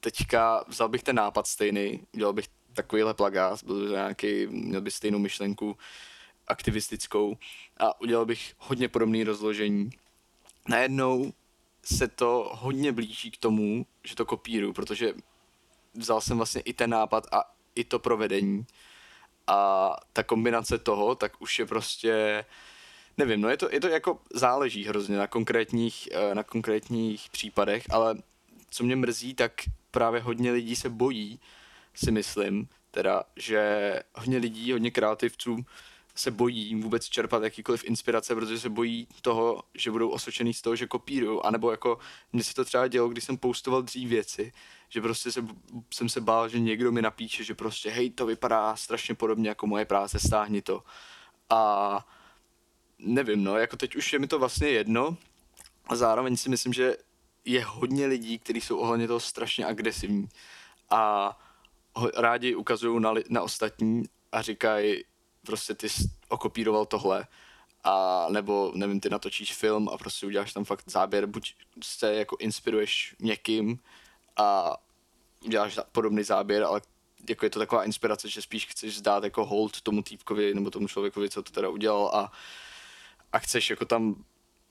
teďka 0.00 0.64
vzal 0.68 0.88
bych 0.88 1.02
ten 1.02 1.16
nápad 1.16 1.46
stejný, 1.46 2.06
dělal 2.12 2.32
bych 2.32 2.48
takovýhle 2.72 3.14
plagát, 3.14 3.64
byl 3.64 3.84
by 3.84 3.90
nějaký, 3.90 4.46
měl 4.46 4.80
by 4.80 4.90
stejnou 4.90 5.18
myšlenku 5.18 5.76
aktivistickou 6.46 7.36
a 7.76 8.00
udělal 8.00 8.26
bych 8.26 8.54
hodně 8.58 8.88
podobné 8.88 9.24
rozložení. 9.24 9.90
Najednou 10.68 11.32
se 11.84 12.08
to 12.08 12.50
hodně 12.54 12.92
blíží 12.92 13.30
k 13.30 13.36
tomu, 13.36 13.86
že 14.04 14.14
to 14.14 14.26
kopíru, 14.26 14.72
protože 14.72 15.14
vzal 15.94 16.20
jsem 16.20 16.36
vlastně 16.36 16.60
i 16.60 16.72
ten 16.72 16.90
nápad 16.90 17.26
a 17.32 17.54
i 17.74 17.84
to 17.84 17.98
provedení 17.98 18.66
a 19.46 19.90
ta 20.12 20.22
kombinace 20.22 20.78
toho, 20.78 21.14
tak 21.14 21.32
už 21.42 21.58
je 21.58 21.66
prostě, 21.66 22.44
nevím, 23.18 23.40
no 23.40 23.48
je 23.48 23.56
to, 23.56 23.68
je 23.72 23.80
to 23.80 23.88
jako 23.88 24.18
záleží 24.34 24.84
hrozně 24.84 25.16
na 25.16 25.26
konkrétních, 25.26 26.08
eh, 26.12 26.34
na 26.34 26.42
konkrétních 26.42 27.30
případech, 27.30 27.84
ale 27.90 28.14
co 28.70 28.84
mě 28.84 28.96
mrzí, 28.96 29.34
tak 29.34 29.52
právě 29.90 30.20
hodně 30.20 30.52
lidí 30.52 30.76
se 30.76 30.88
bojí, 30.88 31.40
si 31.94 32.10
myslím, 32.12 32.68
teda, 32.90 33.22
že 33.36 34.02
hodně 34.14 34.38
lidí, 34.38 34.72
hodně 34.72 34.90
kreativců 34.90 35.64
se 36.16 36.30
bojí 36.30 36.74
vůbec 36.74 37.04
čerpat 37.04 37.42
jakýkoliv 37.42 37.84
inspirace, 37.84 38.34
protože 38.34 38.60
se 38.60 38.68
bojí 38.68 39.08
toho, 39.20 39.62
že 39.74 39.90
budou 39.90 40.08
osočený 40.08 40.54
z 40.54 40.62
toho, 40.62 40.76
že 40.76 40.86
kopírují. 40.86 41.40
A 41.42 41.50
nebo 41.50 41.70
jako 41.70 41.98
mně 42.32 42.44
se 42.44 42.54
to 42.54 42.64
třeba 42.64 42.88
dělo, 42.88 43.08
když 43.08 43.24
jsem 43.24 43.36
postoval 43.36 43.82
dřív 43.82 44.08
věci, 44.08 44.52
že 44.88 45.00
prostě 45.00 45.32
se, 45.32 45.46
jsem 45.94 46.08
se 46.08 46.20
bál, 46.20 46.48
že 46.48 46.58
někdo 46.58 46.92
mi 46.92 47.02
napíše, 47.02 47.44
že 47.44 47.54
prostě 47.54 47.90
hej, 47.90 48.10
to 48.10 48.26
vypadá 48.26 48.76
strašně 48.76 49.14
podobně 49.14 49.48
jako 49.48 49.66
moje 49.66 49.84
práce, 49.84 50.18
stáhni 50.18 50.62
to. 50.62 50.82
A 51.50 52.06
nevím, 52.98 53.44
no, 53.44 53.56
jako 53.56 53.76
teď 53.76 53.96
už 53.96 54.12
je 54.12 54.18
mi 54.18 54.26
to 54.26 54.38
vlastně 54.38 54.68
jedno 54.68 55.16
a 55.86 55.96
zároveň 55.96 56.36
si 56.36 56.48
myslím, 56.48 56.72
že 56.72 56.96
je 57.44 57.64
hodně 57.64 58.06
lidí, 58.06 58.38
kteří 58.38 58.60
jsou 58.60 58.78
ohledně 58.78 59.06
toho 59.06 59.20
strašně 59.20 59.66
agresivní 59.66 60.28
a 60.90 61.32
rádi 62.16 62.54
ukazují 62.54 63.00
na, 63.00 63.14
na 63.28 63.42
ostatní 63.42 64.02
a 64.32 64.42
říkají, 64.42 65.04
prostě 65.46 65.74
ty 65.74 65.88
okopíroval 66.28 66.86
tohle 66.86 67.26
a 67.84 68.26
nebo 68.30 68.72
nevím, 68.74 69.00
ty 69.00 69.10
natočíš 69.10 69.54
film 69.54 69.88
a 69.88 69.98
prostě 69.98 70.26
uděláš 70.26 70.52
tam 70.52 70.64
fakt 70.64 70.90
záběr, 70.90 71.26
buď 71.26 71.54
se 71.84 72.14
jako 72.14 72.36
inspiruješ 72.40 73.16
někým 73.20 73.78
a 74.36 74.76
uděláš 75.44 75.78
podobný 75.92 76.22
záběr, 76.22 76.62
ale 76.62 76.80
jako 77.28 77.46
je 77.46 77.50
to 77.50 77.58
taková 77.58 77.84
inspirace, 77.84 78.28
že 78.28 78.42
spíš 78.42 78.66
chceš 78.66 78.98
zdát 78.98 79.24
jako 79.24 79.44
hold 79.44 79.80
tomu 79.80 80.02
týpkovi 80.02 80.54
nebo 80.54 80.70
tomu 80.70 80.88
člověkovi, 80.88 81.30
co 81.30 81.42
to 81.42 81.52
teda 81.52 81.68
udělal 81.68 82.06
a, 82.06 82.32
a 83.32 83.38
chceš 83.38 83.70
jako 83.70 83.84
tam 83.84 84.24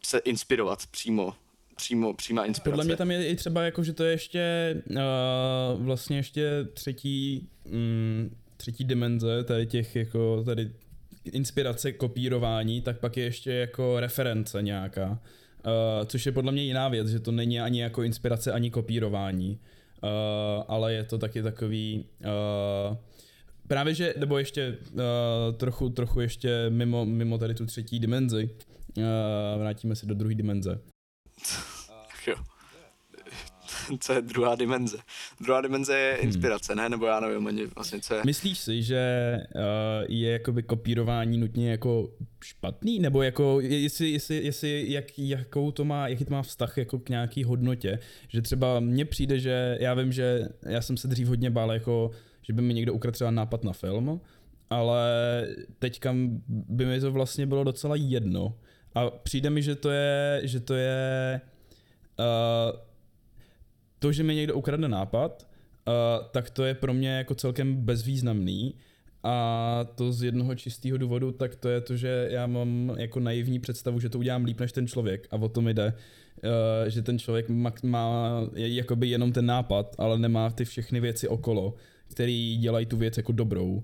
se 0.04 0.18
inspirovat 0.18 0.88
přímo 0.88 1.36
přímo, 1.76 2.14
přímá 2.14 2.46
inspirace. 2.46 2.72
Podle 2.72 2.86
mě 2.86 2.96
tam 2.96 3.12
je 3.12 3.28
i 3.28 3.36
třeba 3.36 3.62
jako, 3.62 3.84
že 3.84 3.94
to 3.94 4.04
je 4.04 4.12
ještě 4.12 4.76
uh, 4.90 5.86
vlastně 5.86 6.18
ještě 6.18 6.68
třetí, 6.74 7.50
um, 7.64 8.38
třetí 8.58 8.84
dimenze 8.84 9.44
tady 9.44 9.66
těch 9.66 9.96
jako 9.96 10.44
tady 10.46 10.72
inspirace, 11.32 11.92
kopírování, 11.92 12.82
tak 12.82 13.00
pak 13.00 13.18
je 13.18 13.24
ještě 13.24 13.52
jako 13.52 14.00
reference 14.00 14.62
nějaká. 14.62 15.10
Uh, 15.10 16.06
což 16.06 16.26
je 16.26 16.32
podle 16.32 16.52
mě 16.52 16.64
jiná 16.64 16.90
věc, 16.90 17.08
že 17.08 17.20
to 17.20 17.32
není 17.32 17.60
ani 17.62 17.82
jako 17.82 18.04
inspirace, 18.04 18.52
ani 18.52 18.72
kopírování. 18.72 19.60
Uh, 20.04 20.64
ale 20.68 20.94
je 20.94 21.04
to 21.04 21.18
taky 21.18 21.44
takový 21.44 22.06
uh, 22.20 22.98
právě 23.68 23.94
že, 23.94 24.14
nebo 24.18 24.38
ještě 24.38 24.78
uh, 24.92 25.00
trochu, 25.58 25.90
trochu 25.90 26.22
ještě 26.22 26.66
mimo, 26.70 27.06
mimo 27.06 27.38
tady 27.38 27.54
tu 27.54 27.66
třetí 27.66 28.00
dimenzi, 28.00 28.50
uh, 28.98 29.04
vrátíme 29.60 29.96
se 29.96 30.06
do 30.06 30.14
druhé 30.14 30.36
dimenze. 30.36 30.80
jo. 32.28 32.55
co 34.00 34.14
je 34.14 34.22
druhá 34.22 34.56
dimenze? 34.56 34.98
Druhá 35.42 35.62
dimenze 35.62 35.98
je 35.98 36.14
hmm. 36.14 36.28
inspirace, 36.28 36.74
hmm. 36.74 36.82
ne? 36.82 36.90
Nebo 36.90 37.06
já 37.06 37.20
nevím 37.20 37.48
ani 37.48 37.66
vlastně, 37.66 38.00
co 38.00 38.14
je. 38.14 38.22
Myslíš 38.26 38.60
si, 38.60 38.84
že 38.84 39.38
uh, 39.56 39.62
je 40.08 40.32
jakoby 40.32 40.64
kopírování 40.64 41.38
nutně 41.38 41.72
jako 41.72 42.10
špatný? 42.44 43.00
Nebo 43.00 43.22
jako, 43.22 43.60
jestli, 43.62 44.10
jestli, 44.10 44.36
jestli 44.36 44.92
jak, 44.92 45.20
jakou 45.20 45.72
to 45.72 45.86
má, 45.86 46.08
jaký 46.08 46.26
to 46.26 46.34
má 46.34 46.42
vztah 46.42 46.78
jako 46.78 47.00
k 47.00 47.10
nějaký 47.10 47.44
hodnotě? 47.44 48.00
Že 48.28 48.42
třeba 48.42 48.80
mně 48.80 49.06
přijde, 49.06 49.40
že 49.40 49.78
já 49.80 49.94
vím, 49.94 50.12
že 50.12 50.48
já 50.66 50.82
jsem 50.82 50.98
se 50.98 51.08
dřív 51.08 51.28
hodně 51.28 51.50
bál 51.50 51.72
jako, 51.72 52.12
že 52.42 52.54
by 52.54 52.62
mi 52.62 52.74
někdo 52.74 52.94
ukradl 52.94 53.14
třeba 53.14 53.32
nápad 53.32 53.64
na 53.64 53.74
film, 53.74 54.22
ale 54.70 55.02
teďka 55.80 56.16
by 56.48 56.86
mi 56.86 57.00
to 57.00 57.12
vlastně 57.12 57.46
bylo 57.46 57.64
docela 57.64 57.96
jedno. 57.96 58.58
A 58.96 59.10
přijde 59.10 59.50
mi, 59.50 59.62
že 59.62 59.76
to 59.76 59.90
je, 59.90 60.42
že 60.44 60.60
to 60.60 60.74
je 60.74 61.42
uh, 62.20 62.80
to, 64.00 64.12
že 64.12 64.24
mi 64.24 64.36
někdo 64.36 64.56
ukradne 64.56 64.88
nápad, 64.88 65.48
uh, 65.88 66.28
tak 66.32 66.50
to 66.50 66.64
je 66.64 66.74
pro 66.74 66.94
mě 66.94 67.10
jako 67.10 67.36
celkem 67.36 67.76
bezvýznamný. 67.76 68.76
A 69.24 69.80
to 69.96 70.12
z 70.12 70.24
jednoho 70.24 70.56
čistého 70.56 70.98
důvodu, 70.98 71.32
tak 71.32 71.56
to 71.56 71.70
je 71.70 71.82
to, 71.82 71.98
že 71.98 72.28
já 72.32 72.48
mám 72.48 72.96
jako 72.98 73.20
naivní 73.20 73.60
představu, 73.60 74.00
že 74.00 74.10
to 74.10 74.20
udělám 74.20 74.46
líp 74.46 74.60
než 74.60 74.72
ten 74.72 74.88
člověk 74.88 75.28
a 75.32 75.36
o 75.36 75.50
tom 75.50 75.68
jde. 75.68 75.94
Uh, 76.44 76.90
že 76.90 77.02
ten 77.02 77.20
člověk 77.20 77.50
má, 77.50 77.74
má 77.84 78.30
jakoby 78.54 79.08
jenom 79.08 79.32
ten 79.32 79.46
nápad, 79.46 79.96
ale 79.98 80.20
nemá 80.20 80.50
ty 80.50 80.66
všechny 80.66 81.00
věci 81.00 81.28
okolo, 81.28 81.74
který 82.08 82.58
dělají 82.58 82.86
tu 82.86 82.98
věc 82.98 83.18
jako 83.18 83.32
dobrou. 83.32 83.84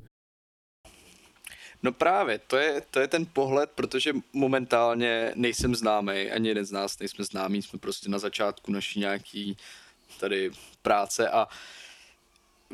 No 1.84 1.92
právě, 1.92 2.40
to 2.40 2.58
je, 2.58 2.82
to 2.92 3.00
je 3.00 3.08
ten 3.08 3.26
pohled, 3.34 3.70
protože 3.76 4.14
momentálně 4.34 5.32
nejsem 5.36 5.76
známý, 5.76 6.12
ani 6.12 6.48
jeden 6.48 6.66
z 6.66 6.72
nás 6.72 7.00
nejsme 7.00 7.26
známí, 7.26 7.62
jsme 7.62 7.80
prostě 7.80 8.10
na 8.10 8.20
začátku 8.20 8.72
naší 8.72 9.00
nějaký 9.00 9.58
tady 10.20 10.52
práce 10.82 11.30
a 11.30 11.48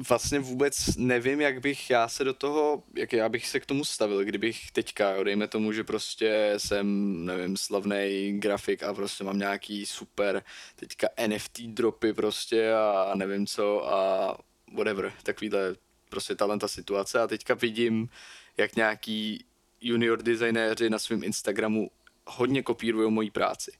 vlastně 0.08 0.40
vůbec 0.40 0.96
nevím, 0.98 1.42
jak 1.42 1.62
bych 1.62 1.90
já 1.90 2.08
se 2.08 2.24
do 2.24 2.34
toho, 2.34 2.84
jak 2.96 3.14
já 3.14 3.30
bych 3.30 3.48
se 3.48 3.60
k 3.60 3.66
tomu 3.66 3.86
stavil, 3.86 4.24
kdybych 4.24 4.72
teďka, 4.72 5.12
jo, 5.12 5.24
dejme 5.24 5.48
tomu, 5.48 5.72
že 5.72 5.84
prostě 5.84 6.54
jsem, 6.58 7.16
nevím, 7.26 7.58
slavný 7.58 8.34
grafik 8.40 8.84
a 8.84 8.94
prostě 8.94 9.24
mám 9.24 9.40
nějaký 9.40 9.86
super 9.86 10.44
teďka 10.76 11.08
NFT 11.28 11.60
dropy 11.62 12.14
prostě 12.14 12.74
a 12.74 13.12
nevím 13.16 13.48
co 13.48 13.94
a 13.94 14.38
whatever, 14.74 15.14
takovýhle 15.24 15.76
prostě 16.10 16.36
talenta 16.36 16.68
situace 16.68 17.20
a 17.20 17.28
teďka 17.28 17.54
vidím, 17.54 18.10
jak 18.58 18.76
nějaký 18.76 19.46
junior 19.82 20.24
designéři 20.24 20.90
na 20.90 21.00
svém 21.00 21.24
Instagramu 21.24 21.92
hodně 22.26 22.64
kopírují 22.64 23.12
moji 23.12 23.32
práci. 23.32 23.72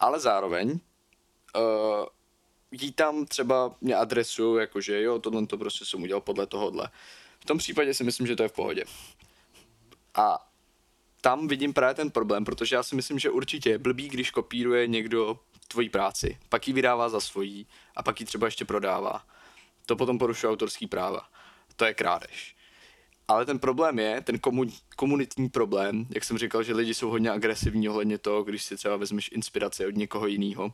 Ale 0.00 0.20
zároveň 0.20 0.70
uh, 0.70 2.06
jí 2.82 2.92
tam 2.92 3.26
třeba 3.26 3.74
mě 3.80 3.96
adresu, 3.96 4.56
jakože 4.56 5.02
jo, 5.02 5.18
tohle 5.18 5.46
to 5.46 5.58
prostě 5.58 5.84
jsem 5.84 6.02
udělal 6.02 6.20
podle 6.20 6.46
tohohle. 6.46 6.88
V 7.40 7.44
tom 7.44 7.58
případě 7.58 7.94
si 7.94 8.04
myslím, 8.04 8.26
že 8.26 8.36
to 8.36 8.42
je 8.42 8.48
v 8.48 8.52
pohodě. 8.52 8.84
A 10.14 10.50
tam 11.20 11.48
vidím 11.48 11.72
právě 11.72 11.94
ten 11.94 12.10
problém, 12.10 12.44
protože 12.44 12.76
já 12.76 12.82
si 12.82 12.96
myslím, 12.96 13.18
že 13.18 13.30
určitě 13.30 13.70
je 13.70 13.78
blbý, 13.78 14.08
když 14.08 14.30
kopíruje 14.30 14.86
někdo 14.86 15.38
tvoji 15.68 15.88
práci, 15.88 16.38
pak 16.48 16.68
ji 16.68 16.74
vydává 16.74 17.08
za 17.08 17.20
svojí 17.20 17.66
a 17.96 18.02
pak 18.02 18.20
ji 18.20 18.26
třeba 18.26 18.46
ještě 18.46 18.64
prodává. 18.64 19.24
To 19.86 19.96
potom 19.96 20.18
porušuje 20.18 20.50
autorský 20.50 20.86
práva. 20.86 21.28
To 21.76 21.84
je 21.84 21.94
krádež. 21.94 22.56
Ale 23.28 23.46
ten 23.46 23.58
problém 23.58 23.98
je, 23.98 24.20
ten 24.20 24.36
komu- 24.36 24.80
komunitní 24.96 25.48
problém, 25.48 26.06
jak 26.14 26.24
jsem 26.24 26.38
říkal, 26.38 26.62
že 26.62 26.74
lidi 26.74 26.94
jsou 26.94 27.10
hodně 27.10 27.30
agresivní 27.30 27.88
ohledně 27.88 28.18
toho, 28.18 28.42
když 28.42 28.64
si 28.64 28.76
třeba 28.76 28.96
vezmeš 28.96 29.30
inspiraci 29.32 29.86
od 29.86 29.94
někoho 29.94 30.26
jiného. 30.26 30.72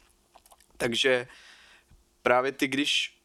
Takže 0.77 1.29
právě 2.23 2.53
ty, 2.53 2.69
když 2.69 3.21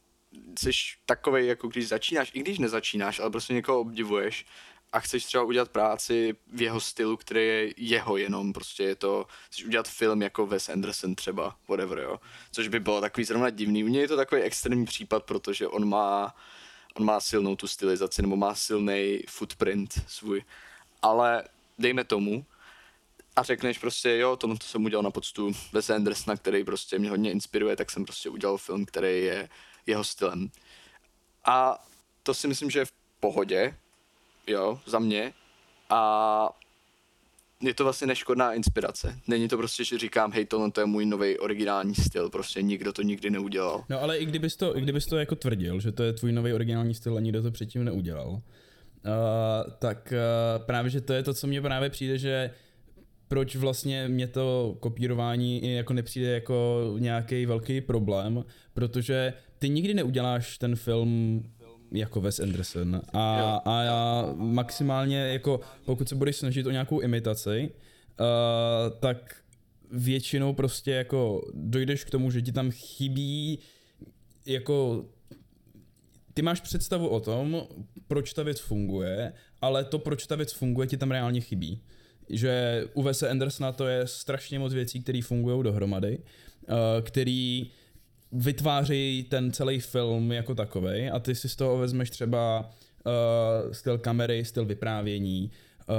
jsi 0.59 0.71
takový, 1.05 1.47
jako 1.47 1.67
když 1.67 1.87
začínáš, 1.87 2.31
i 2.33 2.39
když 2.39 2.59
nezačínáš, 2.59 3.19
ale 3.19 3.29
prostě 3.29 3.53
někoho 3.53 3.79
obdivuješ 3.79 4.45
a 4.93 4.99
chceš 4.99 5.25
třeba 5.25 5.43
udělat 5.43 5.69
práci 5.69 6.35
v 6.47 6.61
jeho 6.61 6.79
stylu, 6.79 7.17
který 7.17 7.41
je 7.41 7.73
jeho 7.77 8.17
jenom, 8.17 8.53
prostě 8.53 8.83
je 8.83 8.95
to, 8.95 9.25
chceš 9.49 9.65
udělat 9.65 9.87
film 9.87 10.21
jako 10.21 10.47
Wes 10.47 10.69
Anderson 10.69 11.15
třeba, 11.15 11.55
whatever, 11.67 11.99
jo, 11.99 12.19
což 12.51 12.67
by 12.67 12.79
bylo 12.79 13.01
takový 13.01 13.25
zrovna 13.25 13.49
divný. 13.49 13.83
U 13.83 13.87
něj 13.87 14.01
je 14.01 14.07
to 14.07 14.17
takový 14.17 14.41
extrémní 14.41 14.85
případ, 14.85 15.23
protože 15.23 15.67
on 15.67 15.89
má, 15.89 16.35
on 16.93 17.05
má 17.05 17.19
silnou 17.19 17.55
tu 17.55 17.67
stylizaci, 17.67 18.21
nebo 18.21 18.35
má 18.35 18.55
silný 18.55 19.19
footprint 19.29 19.93
svůj, 20.07 20.43
ale 21.01 21.43
dejme 21.79 22.03
tomu, 22.03 22.45
a 23.35 23.43
řekneš 23.43 23.77
prostě, 23.77 24.17
jo, 24.17 24.35
tohle 24.35 24.57
to 24.57 24.65
jsem 24.65 24.85
udělal 24.85 25.03
na 25.03 25.11
poctu 25.11 25.51
Wes 25.73 25.89
Andersona, 25.89 26.37
který 26.37 26.63
prostě 26.63 26.99
mě 26.99 27.09
hodně 27.09 27.31
inspiruje, 27.31 27.75
tak 27.75 27.91
jsem 27.91 28.05
prostě 28.05 28.29
udělal 28.29 28.57
film, 28.57 28.85
který 28.85 29.23
je 29.23 29.49
jeho 29.85 30.03
stylem. 30.03 30.49
A 31.45 31.85
to 32.23 32.33
si 32.33 32.47
myslím, 32.47 32.69
že 32.69 32.79
je 32.79 32.85
v 32.85 32.93
pohodě, 33.19 33.75
jo, 34.47 34.79
za 34.85 34.99
mě. 34.99 35.33
A 35.89 36.49
je 37.61 37.73
to 37.73 37.83
vlastně 37.83 38.07
neškodná 38.07 38.53
inspirace. 38.53 39.19
Není 39.27 39.47
to 39.47 39.57
prostě, 39.57 39.83
že 39.83 39.97
říkám, 39.97 40.31
hej, 40.31 40.45
tohle 40.45 40.71
to 40.71 40.81
je 40.81 40.85
můj 40.85 41.05
nový 41.05 41.39
originální 41.39 41.95
styl, 41.95 42.29
prostě 42.29 42.61
nikdo 42.61 42.93
to 42.93 43.01
nikdy 43.01 43.29
neudělal. 43.29 43.83
No 43.89 44.01
ale 44.01 44.17
i 44.17 44.25
kdybys 44.25 44.55
to, 44.55 44.77
i 44.77 44.81
kdybys 44.81 45.05
to 45.05 45.17
jako 45.17 45.35
tvrdil, 45.35 45.79
že 45.79 45.91
to 45.91 46.03
je 46.03 46.13
tvůj 46.13 46.31
nový 46.31 46.53
originální 46.53 46.93
styl 46.93 47.17
a 47.17 47.19
nikdo 47.19 47.41
to 47.41 47.51
předtím 47.51 47.83
neudělal, 47.83 48.29
uh, 48.29 48.41
tak 49.79 50.13
uh, 50.13 50.65
právě, 50.65 50.91
že 50.91 51.01
to 51.01 51.13
je 51.13 51.23
to, 51.23 51.33
co 51.33 51.47
mně 51.47 51.61
právě 51.61 51.89
přijde, 51.89 52.17
že 52.17 52.51
proč 53.27 53.55
vlastně 53.55 54.07
mě 54.07 54.27
to 54.27 54.77
kopírování 54.79 55.73
jako 55.73 55.93
nepřijde 55.93 56.27
jako 56.31 56.83
nějaký 56.99 57.45
velký 57.45 57.81
problém, 57.81 58.45
protože 58.73 59.33
ty 59.59 59.69
nikdy 59.69 59.93
neuděláš 59.93 60.57
ten 60.57 60.75
film 60.75 61.43
jako 61.91 62.21
Wes 62.21 62.39
Anderson. 62.39 63.01
A, 63.13 63.55
a 63.65 63.81
já 63.81 64.33
maximálně 64.35 65.17
jako 65.17 65.59
pokud 65.85 66.09
se 66.09 66.15
budeš 66.15 66.35
snažit 66.35 66.65
o 66.65 66.71
nějakou 66.71 66.99
imitaci, 66.99 67.71
uh, 68.19 68.99
tak 68.99 69.35
většinou 69.91 70.53
prostě 70.53 70.91
jako 70.91 71.41
dojdeš 71.53 72.03
k 72.03 72.09
tomu, 72.09 72.31
že 72.31 72.41
ti 72.41 72.51
tam 72.51 72.71
chybí 72.71 73.59
jako 74.45 75.05
ty 76.33 76.41
máš 76.41 76.61
představu 76.61 77.07
o 77.07 77.19
tom, 77.19 77.67
proč 78.07 78.33
ta 78.33 78.43
věc 78.43 78.59
funguje, 78.59 79.33
ale 79.61 79.83
to, 79.83 79.99
proč 79.99 80.27
ta 80.27 80.35
věc 80.35 80.53
funguje, 80.53 80.87
ti 80.87 80.97
tam 80.97 81.11
reálně 81.11 81.41
chybí 81.41 81.81
že 82.29 82.83
u 82.93 83.01
Wese 83.01 83.29
Andersona 83.29 83.71
to 83.71 83.87
je 83.87 84.07
strašně 84.07 84.59
moc 84.59 84.73
věcí, 84.73 85.01
které 85.01 85.21
fungují 85.23 85.63
dohromady, 85.63 86.17
uh, 86.17 86.75
který 87.01 87.71
vytváří 88.31 89.25
ten 89.29 89.51
celý 89.51 89.79
film 89.79 90.31
jako 90.31 90.55
takový 90.55 91.09
a 91.09 91.19
ty 91.19 91.35
si 91.35 91.49
z 91.49 91.55
toho 91.55 91.77
vezmeš 91.77 92.09
třeba 92.09 92.59
uh, 93.05 93.71
styl 93.71 93.97
kamery, 93.97 94.45
styl 94.45 94.65
vyprávění 94.65 95.51
uh, 95.89 95.95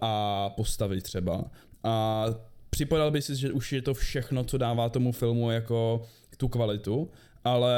a 0.00 0.48
postavy 0.50 1.00
třeba. 1.00 1.44
A 1.84 2.26
připadal 2.70 3.10
by 3.10 3.22
si, 3.22 3.36
že 3.36 3.52
už 3.52 3.72
je 3.72 3.82
to 3.82 3.94
všechno, 3.94 4.44
co 4.44 4.58
dává 4.58 4.88
tomu 4.88 5.12
filmu 5.12 5.50
jako 5.50 6.02
tu 6.36 6.48
kvalitu 6.48 7.10
ale 7.44 7.74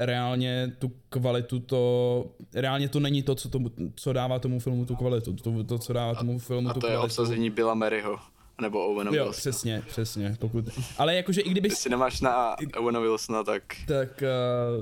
reálně 0.00 0.72
tu 0.78 0.92
kvalitu 1.08 1.60
to, 1.60 2.26
reálně 2.54 2.88
to 2.88 3.00
není 3.00 3.22
to, 3.22 3.34
co, 3.34 3.48
to, 3.48 3.58
co 3.94 4.12
dává 4.12 4.38
tomu 4.38 4.60
filmu 4.60 4.86
tu 4.86 4.96
kvalitu, 4.96 5.32
to, 5.32 5.64
to 5.64 5.78
co 5.78 5.92
dává 5.92 6.14
tomu 6.14 6.38
filmu 6.38 6.68
a 6.68 6.74
tu 6.74 6.80
to 6.80 6.86
kvalitu. 6.86 7.00
je 7.00 7.04
obsazení 7.04 7.50
Billa 7.50 7.74
Maryho. 7.74 8.18
Nebo 8.60 8.86
Owena 8.86 9.10
Jo, 9.10 9.24
Wilsona. 9.24 9.32
přesně, 9.32 9.82
přesně. 9.86 10.36
Pokud, 10.38 10.64
ale 10.98 11.14
jakože 11.14 11.40
i 11.40 11.50
kdyby... 11.50 11.68
Když 11.68 11.84
nemáš 11.84 12.20
na 12.20 12.56
Owena 12.78 13.00
Wilsona, 13.00 13.44
tak... 13.44 13.62
Tak... 13.86 14.22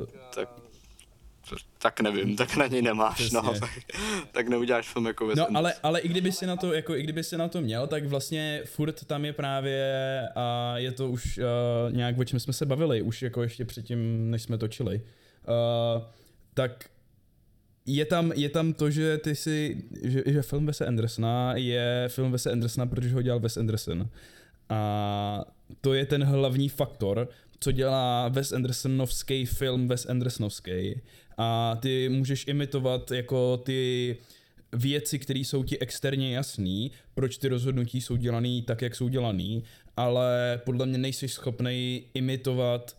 Uh, 0.00 0.06
tak 0.34 0.48
tak 1.78 2.00
nevím, 2.00 2.37
tak 2.37 2.57
na 2.57 2.66
něj 2.66 2.83
nemáš, 2.83 3.30
no, 3.30 3.42
Přesně. 3.42 3.61
no, 3.61 3.61
tak, 3.61 3.70
tak 4.33 4.48
neuděláš 4.48 4.88
film 4.88 5.07
jako 5.07 5.30
No, 5.37 5.46
ale, 5.54 5.74
ale 5.83 6.00
i 6.00 6.09
kdyby 6.09 6.33
si 6.33 6.46
na 6.46 6.57
to, 6.57 6.72
jako 6.72 6.94
i 6.94 7.02
kdyby 7.02 7.24
si 7.24 7.37
na 7.37 7.48
to 7.48 7.61
měl, 7.61 7.87
tak 7.87 8.07
vlastně 8.07 8.62
furt 8.64 9.04
tam 9.04 9.24
je 9.24 9.33
právě 9.33 10.22
a 10.35 10.74
je 10.78 10.92
to 10.92 11.09
už 11.09 11.38
uh, 11.38 11.96
nějak, 11.96 12.18
o 12.18 12.24
čem 12.24 12.40
jsme 12.40 12.52
se 12.52 12.66
bavili, 12.66 13.02
už 13.02 13.22
jako 13.22 13.42
ještě 13.42 13.64
předtím, 13.64 14.30
než 14.30 14.42
jsme 14.42 14.59
točili. 14.59 15.02
Uh, 15.48 16.02
tak 16.54 16.85
je 17.87 18.04
tam, 18.04 18.33
je 18.33 18.48
tam 18.48 18.72
to, 18.72 18.90
že 18.90 19.18
ty 19.18 19.35
si, 19.35 19.85
že, 20.02 20.22
že 20.26 20.42
film 20.42 20.66
Wes 20.66 20.80
Andersona 20.80 21.52
je 21.57 22.04
film 22.09 22.33
Wes 22.33 22.46
Andersona, 22.46 22.87
protože 22.87 23.14
ho 23.14 23.22
dělal 23.22 23.40
Wes 23.40 23.57
Anderson. 23.57 24.09
A 24.68 25.44
to 25.80 25.94
je 25.94 26.07
ten 26.07 26.24
hlavní 26.24 26.68
faktor, 26.68 27.28
co 27.61 27.72
dělá 27.72 28.28
Wes 28.28 28.52
Andersonovský 28.52 29.46
film 29.46 29.88
Wes 29.88 30.07
Andersonovský 30.07 31.00
a 31.38 31.78
ty 31.80 32.08
můžeš 32.08 32.44
imitovat 32.48 33.10
jako 33.10 33.56
ty 33.56 34.16
věci, 34.72 35.18
které 35.18 35.40
jsou 35.40 35.64
ti 35.64 35.78
externě 35.78 36.34
jasný, 36.34 36.90
proč 37.14 37.38
ty 37.38 37.48
rozhodnutí 37.48 38.00
jsou 38.00 38.16
dělaný 38.16 38.62
tak, 38.62 38.82
jak 38.82 38.94
jsou 38.94 39.08
dělaný, 39.08 39.64
ale 39.96 40.60
podle 40.64 40.86
mě 40.86 40.98
nejsi 40.98 41.28
schopný 41.28 42.04
imitovat 42.14 42.96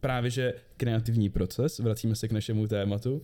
právě 0.00 0.30
že 0.30 0.54
kreativní 0.76 1.28
proces, 1.28 1.78
vracíme 1.78 2.14
se 2.14 2.28
k 2.28 2.32
našemu 2.32 2.66
tématu, 2.66 3.14
uh, 3.14 3.22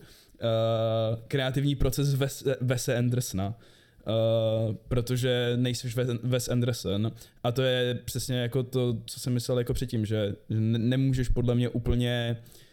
kreativní 1.27 1.75
proces 1.75 2.15
Wes, 2.61 2.89
Andersona, 2.97 3.47
uh, 3.47 4.75
protože 4.87 5.53
nejsi 5.55 5.89
Wes 6.23 6.49
Anderson 6.49 7.11
a 7.43 7.51
to 7.51 7.61
je 7.61 7.95
přesně 8.05 8.35
jako 8.35 8.63
to, 8.63 8.97
co 9.05 9.19
jsem 9.19 9.33
myslel 9.33 9.57
jako 9.57 9.73
předtím, 9.73 10.05
že 10.05 10.35
nemůžeš 10.49 11.29
podle 11.29 11.55
mě 11.55 11.69
úplně 11.69 12.37
uh, 12.39 12.68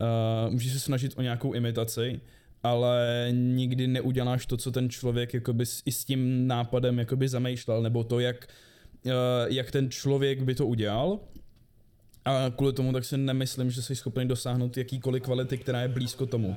Uh, 0.00 0.52
můžeš 0.52 0.72
se 0.72 0.80
snažit 0.80 1.12
o 1.16 1.22
nějakou 1.22 1.52
imitaci, 1.52 2.20
ale 2.62 3.28
nikdy 3.32 3.86
neuděláš 3.86 4.46
to, 4.46 4.56
co 4.56 4.70
ten 4.70 4.90
člověk 4.90 5.34
jakoby 5.34 5.66
s, 5.66 5.82
i 5.84 5.92
s 5.92 6.04
tím 6.04 6.46
nápadem 6.46 6.98
jakoby 6.98 7.28
zamýšlel, 7.28 7.82
nebo 7.82 8.04
to, 8.04 8.20
jak, 8.20 8.46
uh, 9.04 9.12
jak 9.46 9.70
ten 9.70 9.90
člověk 9.90 10.42
by 10.42 10.54
to 10.54 10.66
udělal. 10.66 11.20
A 12.24 12.50
kvůli 12.56 12.72
tomu 12.72 12.92
tak 12.92 13.04
si 13.04 13.16
nemyslím, 13.16 13.70
že 13.70 13.82
jsi 13.82 13.96
schopný 13.96 14.28
dosáhnout 14.28 14.76
jakýkoliv 14.76 15.22
kvality, 15.22 15.58
která 15.58 15.80
je 15.80 15.88
blízko 15.88 16.26
tomu. 16.26 16.56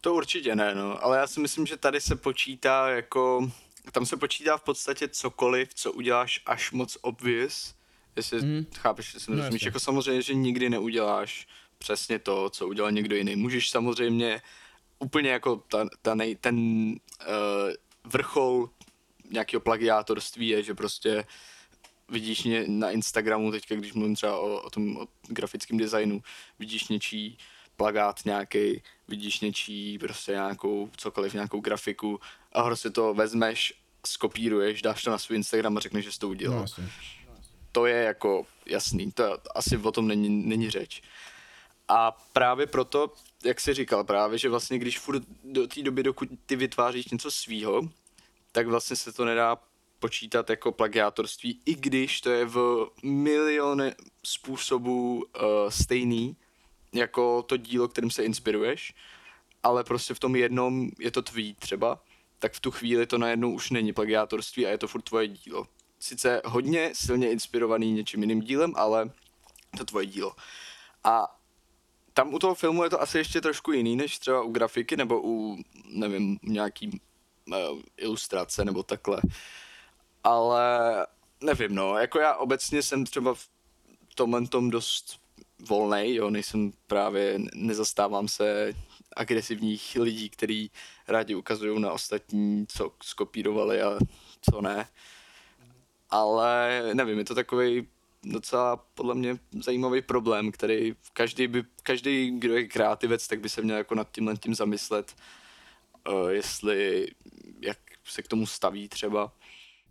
To 0.00 0.14
určitě 0.14 0.56
ne, 0.56 0.74
no, 0.74 1.04
ale 1.04 1.18
já 1.18 1.26
si 1.26 1.40
myslím, 1.40 1.66
že 1.66 1.76
tady 1.76 2.00
se 2.00 2.16
počítá 2.16 2.90
jako, 2.90 3.50
tam 3.92 4.06
se 4.06 4.16
počítá 4.16 4.56
v 4.56 4.62
podstatě 4.62 5.08
cokoliv, 5.08 5.74
co 5.74 5.92
uděláš 5.92 6.42
až 6.46 6.72
moc 6.72 6.98
obvious, 7.00 7.74
jestli 8.16 8.42
mm. 8.42 8.66
chápeš, 8.76 9.14
jestli 9.14 9.36
no, 9.36 9.42
rozumíš, 9.42 9.62
jako 9.62 9.80
samozřejmě, 9.80 10.22
že 10.22 10.34
nikdy 10.34 10.70
neuděláš 10.70 11.46
přesně 11.78 12.18
to, 12.18 12.50
co 12.50 12.68
udělal 12.68 12.92
někdo 12.92 13.16
jiný. 13.16 13.36
Můžeš 13.36 13.70
samozřejmě 13.70 14.42
úplně 14.98 15.30
jako 15.30 15.56
ta, 15.56 15.86
ta 16.02 16.14
nej, 16.14 16.34
ten 16.34 16.56
uh, 16.88 17.72
vrchol 18.04 18.70
nějakého 19.30 19.60
plagiátorství 19.60 20.48
je, 20.48 20.62
že 20.62 20.74
prostě 20.74 21.24
vidíš 22.08 22.44
mě 22.44 22.64
na 22.68 22.90
Instagramu 22.90 23.50
teďka, 23.50 23.74
když 23.74 23.92
mluvím 23.92 24.14
třeba 24.14 24.38
o, 24.38 24.62
o 24.62 24.70
tom 24.70 24.96
o 24.96 25.06
grafickém 25.28 25.78
designu, 25.78 26.22
vidíš 26.58 26.88
něčí 26.88 27.38
plagát 27.76 28.24
nějaký, 28.24 28.82
vidíš 29.08 29.40
něčí 29.40 29.98
prostě 29.98 30.32
nějakou 30.32 30.90
cokoliv, 30.96 31.34
nějakou 31.34 31.60
grafiku 31.60 32.20
a 32.52 32.62
prostě 32.62 32.90
to 32.90 33.14
vezmeš, 33.14 33.74
skopíruješ, 34.06 34.82
dáš 34.82 35.02
to 35.02 35.10
na 35.10 35.18
svůj 35.18 35.36
Instagram 35.36 35.76
a 35.76 35.80
řekneš, 35.80 36.04
že 36.04 36.12
jsi 36.12 36.18
to 36.18 36.28
udělal. 36.28 36.66
No, 36.78 36.84
to 37.72 37.86
je 37.86 38.02
jako 38.02 38.46
jasný, 38.66 39.12
to 39.12 39.38
asi 39.54 39.76
o 39.76 39.92
tom 39.92 40.08
není, 40.08 40.28
není 40.28 40.70
řeč. 40.70 41.02
A 41.88 42.10
právě 42.32 42.66
proto 42.66 43.12
jak 43.44 43.60
jsi 43.60 43.74
říkal 43.74 44.04
právě, 44.04 44.38
že 44.38 44.48
vlastně 44.48 44.78
když 44.78 44.98
furt 44.98 45.22
do 45.44 45.66
té 45.66 45.82
doby, 45.82 46.02
dokud 46.02 46.28
ty 46.46 46.56
vytváříš 46.56 47.08
něco 47.08 47.30
svýho, 47.30 47.82
tak 48.52 48.66
vlastně 48.66 48.96
se 48.96 49.12
to 49.12 49.24
nedá 49.24 49.58
počítat 49.98 50.50
jako 50.50 50.72
plagiátorství, 50.72 51.60
i 51.64 51.74
když 51.74 52.20
to 52.20 52.30
je 52.30 52.44
v 52.44 52.86
miliony 53.02 53.94
způsobů 54.24 55.14
uh, 55.16 55.22
stejný 55.68 56.36
jako 56.92 57.42
to 57.42 57.56
dílo, 57.56 57.88
kterým 57.88 58.10
se 58.10 58.24
inspiruješ, 58.24 58.94
ale 59.62 59.84
prostě 59.84 60.14
v 60.14 60.20
tom 60.20 60.36
jednom 60.36 60.90
je 60.98 61.10
to 61.10 61.22
tvý 61.22 61.54
třeba, 61.54 62.02
tak 62.38 62.52
v 62.52 62.60
tu 62.60 62.70
chvíli 62.70 63.06
to 63.06 63.18
najednou 63.18 63.52
už 63.52 63.70
není 63.70 63.92
plagiátorství 63.92 64.66
a 64.66 64.70
je 64.70 64.78
to 64.78 64.88
furt 64.88 65.02
tvoje 65.02 65.28
dílo. 65.28 65.66
Sice 65.98 66.42
hodně 66.44 66.90
silně 66.94 67.30
inspirovaný 67.30 67.92
něčím 67.92 68.20
jiným 68.20 68.40
dílem, 68.40 68.72
ale 68.76 69.10
to 69.78 69.84
tvoje 69.84 70.06
dílo. 70.06 70.32
A 71.04 71.35
tam 72.16 72.34
u 72.34 72.38
toho 72.38 72.54
filmu 72.54 72.84
je 72.84 72.90
to 72.90 73.02
asi 73.02 73.18
ještě 73.18 73.40
trošku 73.40 73.72
jiný, 73.72 73.96
než 73.96 74.18
třeba 74.18 74.42
u 74.42 74.50
grafiky 74.50 74.96
nebo 74.96 75.20
u, 75.24 75.56
nevím, 75.88 76.38
nějaký 76.42 77.00
uh, 77.46 77.80
ilustrace 77.96 78.64
nebo 78.64 78.82
takhle. 78.82 79.20
Ale 80.24 81.06
nevím, 81.40 81.74
no, 81.74 81.98
jako 81.98 82.18
já 82.18 82.34
obecně 82.34 82.82
jsem 82.82 83.04
třeba 83.04 83.34
v 83.34 83.48
tomhle 84.14 84.46
tom 84.46 84.70
dost 84.70 85.20
volnej, 85.68 86.14
jo, 86.14 86.30
nejsem 86.30 86.72
právě, 86.86 87.38
nezastávám 87.54 88.28
se 88.28 88.74
agresivních 89.16 89.96
lidí, 90.00 90.30
kteří 90.30 90.70
rádi 91.08 91.34
ukazují 91.34 91.80
na 91.80 91.92
ostatní, 91.92 92.66
co 92.68 92.92
skopírovali 93.02 93.82
a 93.82 93.98
co 94.50 94.60
ne. 94.60 94.88
Ale 96.10 96.82
nevím, 96.94 97.18
je 97.18 97.24
to 97.24 97.34
takový 97.34 97.88
docela 98.26 98.76
podle 98.76 99.14
mě 99.14 99.36
zajímavý 99.64 100.02
problém, 100.02 100.52
který 100.52 100.94
každý, 101.12 101.46
by, 101.46 101.64
každý 101.82 102.30
kdo 102.38 102.54
je 102.56 102.64
kreativec, 102.64 103.28
tak 103.28 103.40
by 103.40 103.48
se 103.48 103.62
měl 103.62 103.76
jako 103.76 103.94
nad 103.94 104.10
tímhle 104.10 104.36
tím 104.36 104.54
zamyslet, 104.54 105.14
uh, 106.08 106.28
jestli, 106.28 107.08
jak 107.62 107.78
se 108.04 108.22
k 108.22 108.28
tomu 108.28 108.46
staví 108.46 108.88
třeba. 108.88 109.32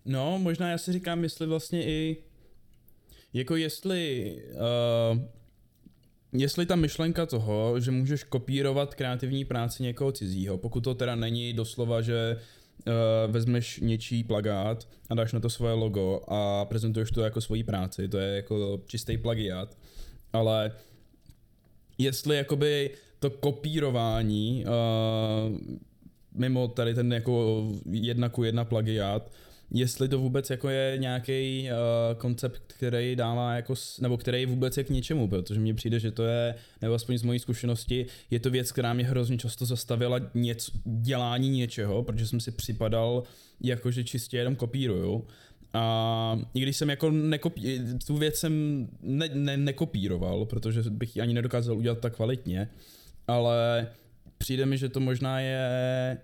No, 0.06 0.40
možná 0.40 0.70
já 0.70 0.78
si 0.78 0.94
říkám, 0.94 1.24
jestli 1.24 1.48
vlastně 1.48 1.86
i, 1.86 2.24
jako 3.34 3.56
jestli, 3.56 4.36
uh, 4.54 5.20
jestli 6.34 6.66
ta 6.66 6.76
myšlenka 6.76 7.26
toho, 7.26 7.80
že 7.80 7.92
můžeš 7.92 8.24
kopírovat 8.24 8.96
kreativní 8.96 9.46
práci 9.46 9.84
někoho 9.84 10.12
cizího, 10.12 10.58
pokud 10.58 10.82
to 10.82 10.96
teda 10.96 11.16
není 11.16 11.54
doslova, 11.54 12.02
že 12.02 12.40
uh, 12.88 12.94
vezmeš 13.32 13.80
něčí 13.80 14.24
plagát 14.24 14.88
a 15.10 15.16
dáš 15.16 15.34
na 15.34 15.40
to 15.40 15.50
svoje 15.50 15.74
logo 15.74 16.22
a 16.28 16.66
prezentuješ 16.66 17.12
to 17.12 17.22
jako 17.22 17.42
svoji 17.42 17.64
práci, 17.64 18.08
to 18.08 18.18
je 18.18 18.36
jako 18.36 18.82
čistý 18.86 19.18
plagiát, 19.18 19.78
ale 20.34 20.72
jestli 21.98 22.36
jakoby 22.36 22.92
to 23.20 23.30
kopírování 23.30 24.66
uh, 24.66 25.58
mimo 26.34 26.68
tady 26.68 26.94
ten 26.94 27.14
jako 27.14 27.66
jedna 27.92 28.30
ku 28.30 28.44
jedna 28.44 28.66
plagiát, 28.66 29.32
jestli 29.72 30.10
to 30.10 30.20
vůbec 30.20 30.50
jako 30.50 30.70
je 30.70 30.98
nějaký 30.98 31.70
uh, 31.70 32.20
koncept, 32.20 32.62
který 32.68 33.16
dává 33.16 33.56
jako, 33.56 33.74
nebo 34.02 34.18
který 34.18 34.46
vůbec 34.46 34.78
je 34.78 34.84
k 34.84 34.90
něčemu, 34.90 35.28
protože 35.28 35.60
mně 35.60 35.74
přijde, 35.74 36.00
že 36.00 36.12
to 36.12 36.24
je, 36.24 36.56
nebo 36.82 36.94
aspoň 36.94 37.18
z 37.18 37.24
mojí 37.24 37.40
zkušenosti, 37.40 38.06
je 38.32 38.40
to 38.40 38.50
věc, 38.50 38.72
která 38.72 38.94
mě 38.94 39.04
hrozně 39.04 39.38
často 39.38 39.66
zastavila 39.66 40.20
něco, 40.34 40.72
dělání 40.86 41.50
něčeho, 41.50 42.04
protože 42.04 42.28
jsem 42.28 42.40
si 42.40 42.52
připadal 42.52 43.24
jako, 43.62 43.92
že 43.92 44.04
čistě 44.04 44.38
jenom 44.38 44.56
kopíruju. 44.56 45.28
A 45.74 46.40
i 46.54 46.60
když 46.60 46.78
jsem 46.78 46.90
jako 46.90 47.12
nekopí, 47.12 47.80
tu 48.08 48.18
věc 48.18 48.36
jsem 48.36 48.88
ne, 49.02 49.30
ne, 49.34 49.58
nekopíroval, 49.58 50.46
protože 50.46 50.82
bych 50.90 51.16
ji 51.16 51.22
ani 51.22 51.34
nedokázal 51.34 51.78
udělat 51.78 52.00
tak 52.00 52.16
kvalitně, 52.16 52.70
ale 53.28 53.88
přijde 54.38 54.66
mi, 54.66 54.78
že 54.78 54.90
to 54.90 55.00
možná 55.00 55.40
je 55.40 56.18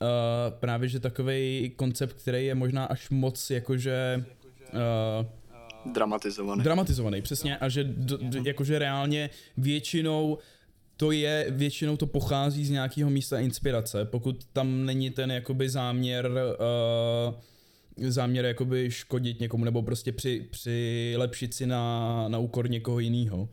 uh, 0.00 0.58
právě, 0.58 0.88
že 0.88 1.00
takový 1.00 1.72
koncept, 1.76 2.12
který 2.12 2.46
je 2.46 2.54
možná 2.54 2.84
až 2.84 3.10
moc 3.10 3.50
jakože... 3.50 4.24
Uh, 4.72 5.92
dramatizovaný. 5.92 6.62
Dramatizovaný, 6.62 7.22
přesně, 7.22 7.56
a 7.56 7.68
že 7.68 7.84
d, 7.84 8.16
d, 8.18 8.40
jakože 8.44 8.78
reálně 8.78 9.30
většinou 9.56 10.38
to 10.96 11.10
je, 11.10 11.46
většinou 11.50 11.96
to 11.96 12.06
pochází 12.06 12.64
z 12.64 12.70
nějakého 12.70 13.10
místa 13.10 13.38
inspirace, 13.38 14.04
pokud 14.04 14.44
tam 14.52 14.84
není 14.84 15.10
ten 15.10 15.30
jakoby 15.30 15.68
záměr 15.68 16.30
uh, 16.30 17.34
záměr 18.08 18.44
jakoby 18.44 18.90
škodit 18.90 19.40
někomu 19.40 19.64
nebo 19.64 19.82
prostě 19.82 20.12
při, 20.12 20.46
přilepšit 20.50 21.54
si 21.54 21.66
na, 21.66 22.24
na 22.28 22.38
úkor 22.38 22.70
někoho 22.70 22.98
jiného. 22.98 23.38
Uh, 23.38 23.48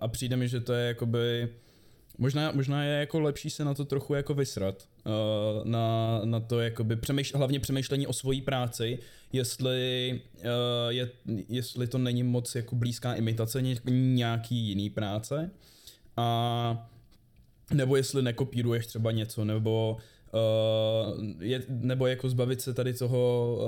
a 0.00 0.08
přijde 0.08 0.36
mi, 0.36 0.48
že 0.48 0.60
to 0.60 0.72
je 0.72 0.88
jakoby 0.88 1.48
Možná, 2.18 2.52
možná 2.52 2.84
je 2.84 3.00
jako 3.00 3.20
lepší 3.20 3.50
se 3.50 3.64
na 3.64 3.74
to 3.74 3.84
trochu 3.84 4.14
jako 4.14 4.34
vysrat, 4.34 4.88
na, 5.64 6.20
na 6.24 6.40
to 6.40 6.60
jakoby 6.60 6.96
přemýšl, 6.96 7.38
hlavně 7.38 7.60
přemýšlení 7.60 8.06
o 8.06 8.12
svojí 8.12 8.42
práci, 8.42 8.98
jestli, 9.32 10.20
uh, 10.34 10.42
je, 10.88 11.10
jestli 11.48 11.86
to 11.86 11.98
není 11.98 12.22
moc 12.22 12.54
jako 12.54 12.76
blízká 12.76 13.14
imitace 13.14 13.62
nějaký 13.90 14.56
jiný 14.56 14.90
práce, 14.90 15.50
a 16.16 16.90
nebo 17.74 17.96
jestli 17.96 18.22
nekopíruješ 18.22 18.86
třeba 18.86 19.12
něco, 19.12 19.44
nebo 19.44 19.96
uh, 20.32 21.24
je, 21.40 21.62
nebo 21.68 22.06
jako 22.06 22.28
zbavit 22.28 22.60
se 22.60 22.74
tady 22.74 22.94
toho 22.94 23.58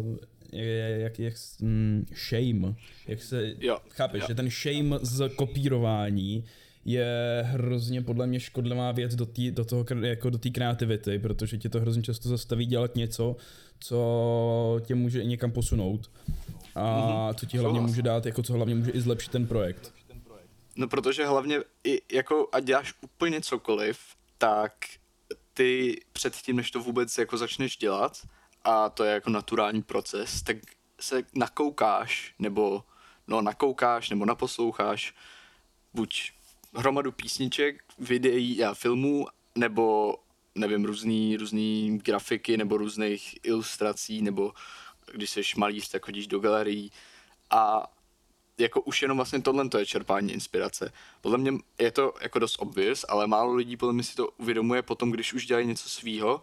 uh, 0.00 0.16
jak, 0.52 1.18
jak, 1.18 1.34
mm, 1.60 2.06
shame, 2.28 2.74
jak 3.08 3.22
se, 3.22 3.54
jo, 3.60 3.78
chápeš, 3.88 4.20
jo. 4.20 4.26
že 4.28 4.34
ten 4.34 4.50
shame 4.50 4.98
z 5.02 5.28
kopírování 5.36 6.44
je 6.84 7.42
hrozně 7.46 8.02
podle 8.02 8.26
mě 8.26 8.40
škodlivá 8.40 8.92
věc 8.92 9.14
do, 9.14 9.26
tý, 9.26 9.50
do 9.50 9.64
toho 9.64 9.84
jako 10.00 10.30
do 10.30 10.38
té 10.38 10.50
kreativity, 10.50 11.18
protože 11.18 11.58
tě 11.58 11.68
to 11.68 11.80
hrozně 11.80 12.02
často 12.02 12.28
zastaví 12.28 12.66
dělat 12.66 12.96
něco, 12.96 13.36
co 13.80 14.80
tě 14.84 14.94
může 14.94 15.24
někam 15.24 15.52
posunout 15.52 16.10
a 16.74 16.80
mm-hmm. 16.80 17.34
co 17.34 17.46
ti 17.46 17.58
hlavně 17.58 17.80
může 17.80 18.02
dát, 18.02 18.26
jako 18.26 18.42
co 18.42 18.52
hlavně 18.52 18.74
může 18.74 18.90
i 18.90 19.00
zlepšit 19.00 19.30
ten 19.30 19.46
projekt. 19.46 19.92
No 20.76 20.88
protože 20.88 21.26
hlavně 21.26 21.58
i 21.84 22.02
jako 22.12 22.48
a 22.52 22.60
děláš 22.60 22.94
úplně 23.00 23.40
cokoliv, 23.40 23.98
tak 24.38 24.72
ty 25.54 26.00
předtím, 26.12 26.56
než 26.56 26.70
to 26.70 26.80
vůbec 26.80 27.18
jako 27.18 27.36
začneš 27.36 27.76
dělat, 27.76 28.18
a 28.64 28.88
to 28.88 29.04
je 29.04 29.12
jako 29.12 29.30
naturální 29.30 29.82
proces, 29.82 30.42
tak 30.42 30.56
se 31.00 31.22
nakoukáš, 31.34 32.34
nebo 32.38 32.82
no 33.28 33.42
nakoukáš, 33.42 34.10
nebo 34.10 34.24
naposloucháš 34.24 35.14
buď 35.94 36.32
hromadu 36.74 37.12
písniček, 37.12 37.84
videí 37.98 38.64
a 38.64 38.74
filmů, 38.74 39.26
nebo 39.54 40.16
nevím, 40.54 40.84
různý, 40.84 41.36
různý 41.36 41.98
grafiky, 41.98 42.56
nebo 42.56 42.76
různých 42.76 43.38
ilustrací, 43.42 44.22
nebo 44.22 44.52
když 45.12 45.30
jsi 45.30 45.42
malíř, 45.56 45.88
tak 45.88 46.04
chodíš 46.04 46.26
do 46.26 46.38
galerií 46.38 46.92
a 47.50 47.92
jako 48.58 48.80
už 48.80 49.02
jenom 49.02 49.18
vlastně 49.18 49.42
tohle 49.42 49.68
to 49.68 49.78
je 49.78 49.86
čerpání 49.86 50.32
inspirace. 50.32 50.92
Podle 51.20 51.38
mě 51.38 51.52
je 51.78 51.90
to 51.90 52.14
jako 52.20 52.38
dost 52.38 52.56
obvious, 52.58 53.04
ale 53.08 53.26
málo 53.26 53.54
lidí 53.54 53.76
podle 53.76 53.92
mě 53.92 54.02
si 54.02 54.16
to 54.16 54.28
uvědomuje 54.28 54.82
potom, 54.82 55.10
když 55.10 55.32
už 55.32 55.46
dělají 55.46 55.66
něco 55.66 55.88
svýho 55.88 56.42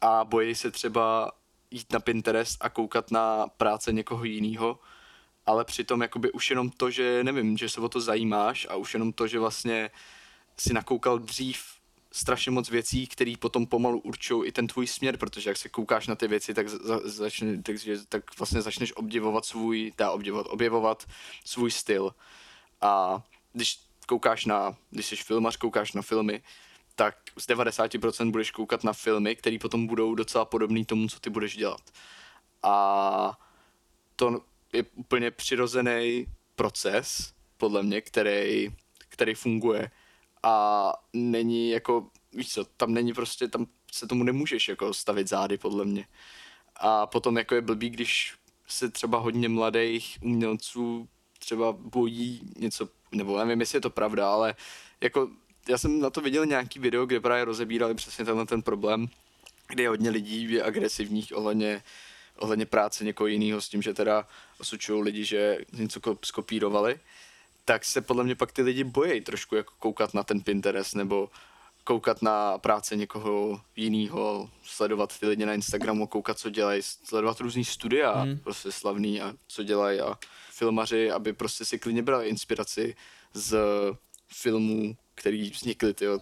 a 0.00 0.24
bojí 0.24 0.54
se 0.54 0.70
třeba 0.70 1.32
jít 1.70 1.92
na 1.92 2.00
Pinterest 2.00 2.64
a 2.64 2.68
koukat 2.68 3.10
na 3.10 3.46
práce 3.56 3.92
někoho 3.92 4.24
jiného, 4.24 4.78
ale 5.46 5.64
přitom 5.64 6.02
jakoby 6.02 6.32
už 6.32 6.50
jenom 6.50 6.70
to, 6.70 6.90
že 6.90 7.24
nevím, 7.24 7.56
že 7.56 7.68
se 7.68 7.80
o 7.80 7.88
to 7.88 8.00
zajímáš 8.00 8.66
a 8.70 8.76
už 8.76 8.94
jenom 8.94 9.12
to, 9.12 9.26
že 9.26 9.38
vlastně 9.38 9.90
si 10.56 10.72
nakoukal 10.74 11.18
dřív 11.18 11.62
strašně 12.12 12.52
moc 12.52 12.70
věcí, 12.70 13.06
které 13.06 13.34
potom 13.38 13.66
pomalu 13.66 14.00
určují 14.00 14.48
i 14.48 14.52
ten 14.52 14.66
tvůj 14.66 14.86
směr, 14.86 15.16
protože 15.16 15.50
jak 15.50 15.56
se 15.56 15.68
koukáš 15.68 16.06
na 16.06 16.14
ty 16.14 16.28
věci, 16.28 16.54
tak, 16.54 16.68
za, 16.68 17.00
začne, 17.04 17.62
tak, 17.62 17.76
tak 18.08 18.38
vlastně 18.38 18.62
začneš 18.62 18.96
obdivovat 18.96 19.44
svůj, 19.44 19.92
dá 19.98 20.10
obdivovat, 20.10 20.46
objevovat 20.50 21.06
svůj 21.44 21.70
styl. 21.70 22.14
A 22.80 23.22
když 23.52 23.80
koukáš 24.06 24.44
na, 24.44 24.76
když 24.90 25.06
jsi 25.06 25.16
filmař, 25.16 25.56
koukáš 25.56 25.92
na 25.92 26.02
filmy, 26.02 26.42
tak 26.94 27.16
z 27.38 27.48
90% 27.48 28.30
budeš 28.30 28.50
koukat 28.50 28.84
na 28.84 28.92
filmy, 28.92 29.36
které 29.36 29.58
potom 29.60 29.86
budou 29.86 30.14
docela 30.14 30.44
podobný 30.44 30.84
tomu, 30.84 31.08
co 31.08 31.20
ty 31.20 31.30
budeš 31.30 31.56
dělat. 31.56 31.80
A 32.62 33.38
to 34.16 34.40
je 34.72 34.84
úplně 34.94 35.30
přirozený 35.30 36.26
proces, 36.54 37.32
podle 37.56 37.82
mě, 37.82 38.00
který, 38.00 38.68
který 39.08 39.34
funguje 39.34 39.90
a 40.42 40.92
není 41.12 41.70
jako, 41.70 42.06
víš 42.32 42.52
co, 42.52 42.64
tam 42.64 42.94
není 42.94 43.12
prostě, 43.12 43.48
tam 43.48 43.66
se 43.92 44.06
tomu 44.06 44.24
nemůžeš 44.24 44.68
jako 44.68 44.94
stavit 44.94 45.28
zády, 45.28 45.58
podle 45.58 45.84
mě. 45.84 46.06
A 46.76 47.06
potom 47.06 47.38
jako 47.38 47.54
je 47.54 47.60
blbý, 47.60 47.90
když 47.90 48.34
se 48.66 48.90
třeba 48.90 49.18
hodně 49.18 49.48
mladých 49.48 50.18
umělců 50.22 51.08
třeba 51.38 51.72
bojí 51.72 52.40
něco, 52.56 52.88
nebo 53.12 53.38
nevím, 53.38 53.60
jestli 53.60 53.76
je 53.76 53.80
to 53.80 53.90
pravda, 53.90 54.32
ale 54.32 54.54
jako 55.00 55.30
já 55.68 55.78
jsem 55.78 56.00
na 56.00 56.10
to 56.10 56.20
viděl 56.20 56.46
nějaký 56.46 56.78
video, 56.78 57.06
kde 57.06 57.20
právě 57.20 57.44
rozebírali 57.44 57.94
přesně 57.94 58.24
tenhle 58.24 58.46
ten 58.46 58.62
problém, 58.62 59.06
kde 59.68 59.88
hodně 59.88 60.10
lidí 60.10 60.52
je 60.52 60.62
agresivních 60.62 61.36
ohledně 61.36 61.82
ohledně 62.40 62.66
práce 62.66 63.04
někoho 63.04 63.26
jiného 63.26 63.60
s 63.60 63.68
tím, 63.68 63.82
že 63.82 63.94
teda 63.94 64.26
osučují 64.60 65.02
lidi, 65.02 65.24
že 65.24 65.58
něco 65.72 66.00
skopírovali, 66.24 67.00
tak 67.64 67.84
se 67.84 68.00
podle 68.00 68.24
mě 68.24 68.34
pak 68.34 68.52
ty 68.52 68.62
lidi 68.62 68.84
bojí 68.84 69.20
trošku 69.20 69.56
jako 69.56 69.72
koukat 69.78 70.14
na 70.14 70.22
ten 70.22 70.40
Pinterest 70.40 70.94
nebo 70.94 71.30
koukat 71.84 72.22
na 72.22 72.58
práce 72.58 72.96
někoho 72.96 73.60
jiného, 73.76 74.50
sledovat 74.62 75.18
ty 75.18 75.26
lidi 75.26 75.46
na 75.46 75.54
Instagramu, 75.54 76.06
koukat, 76.06 76.38
co 76.38 76.50
dělají, 76.50 76.82
sledovat 76.82 77.40
různý 77.40 77.64
studia, 77.64 78.12
hmm. 78.12 78.38
prostě 78.38 78.72
slavný 78.72 79.20
a 79.20 79.34
co 79.48 79.62
dělají 79.62 80.00
a 80.00 80.18
filmaři, 80.50 81.10
aby 81.10 81.32
prostě 81.32 81.64
si 81.64 81.78
klidně 81.78 82.02
brali 82.02 82.28
inspiraci 82.28 82.96
z 83.34 83.58
filmů, 84.32 84.96
který 85.14 85.50
vznikly 85.50 85.94
tyjo, 85.94 86.18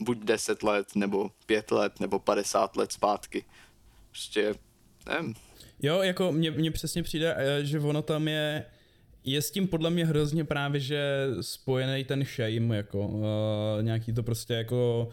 buď 0.00 0.18
10 0.18 0.62
let, 0.62 0.96
nebo 0.96 1.30
5 1.46 1.70
let, 1.70 2.00
nebo 2.00 2.18
50 2.18 2.76
let 2.76 2.92
zpátky. 2.92 3.44
Prostě, 4.10 4.54
nevím. 5.06 5.34
Jo, 5.82 6.02
jako 6.02 6.32
mně, 6.32 6.50
mně 6.50 6.70
přesně 6.70 7.02
přijde, 7.02 7.34
eh, 7.38 7.64
že 7.64 7.80
ono 7.80 8.02
tam 8.02 8.28
je, 8.28 8.64
je 9.24 9.42
s 9.42 9.50
tím 9.50 9.68
podle 9.68 9.90
mě 9.90 10.06
hrozně 10.06 10.44
právě, 10.44 10.80
že 10.80 11.26
spojený 11.40 12.04
ten 12.04 12.24
shame, 12.24 12.76
jako 12.76 13.08
uh, 13.08 13.22
nějaký 13.82 14.12
to 14.12 14.22
prostě 14.22 14.54
jako, 14.54 15.08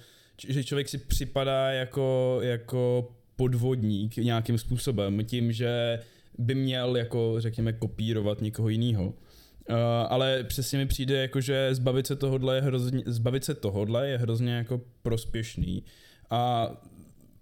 že 0.47 0.63
člověk 0.63 0.89
si 0.89 0.97
připadá 0.97 1.71
jako, 1.71 2.37
jako 2.41 3.11
podvodník 3.35 4.17
nějakým 4.17 4.57
způsobem, 4.57 5.25
tím, 5.25 5.51
že 5.51 5.99
by 6.37 6.55
měl 6.55 6.97
jako, 6.97 7.35
řekněme, 7.37 7.73
kopírovat 7.73 8.41
někoho 8.41 8.69
jiného. 8.69 9.05
Uh, 9.05 9.75
ale 10.09 10.43
přesně 10.43 10.77
mi 10.77 10.85
přijde, 10.85 11.21
jako, 11.21 11.41
že 11.41 11.75
zbavit 11.75 12.07
se 12.07 12.15
tohodle 12.15 12.55
je 12.55 12.61
hrozně, 12.61 13.03
zbavit 13.05 13.43
se 13.43 13.55
tohodle 13.55 14.09
je 14.09 14.17
hrozně 14.17 14.53
jako 14.53 14.81
prospěšný. 15.01 15.83
A 16.29 16.71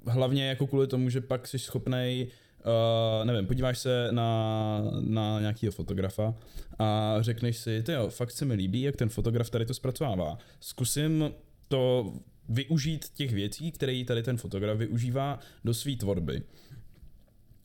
hlavně 0.05 0.47
jako 0.47 0.67
kvůli 0.67 0.87
tomu, 0.87 1.09
že 1.09 1.21
pak 1.21 1.47
jsi 1.47 1.59
schopnej 1.59 2.27
Uh, 2.27 2.48
nevím, 3.23 3.47
podíváš 3.47 3.79
se 3.79 4.07
na, 4.11 4.81
na 4.99 5.39
nějakého 5.39 5.71
fotografa 5.71 6.35
a 6.79 7.17
řekneš 7.19 7.57
si, 7.57 7.83
ty 7.83 7.91
jo, 7.91 8.09
fakt 8.09 8.31
se 8.31 8.45
mi 8.45 8.53
líbí, 8.53 8.81
jak 8.81 8.95
ten 8.95 9.09
fotograf 9.09 9.49
tady 9.49 9.65
to 9.65 9.73
zpracovává. 9.73 10.37
Zkusím 10.59 11.31
to 11.67 12.13
využít 12.49 13.09
těch 13.13 13.33
věcí, 13.33 13.71
které 13.71 14.03
tady 14.07 14.23
ten 14.23 14.37
fotograf 14.37 14.77
využívá 14.77 15.39
do 15.63 15.73
své 15.73 15.95
tvorby. 15.95 16.43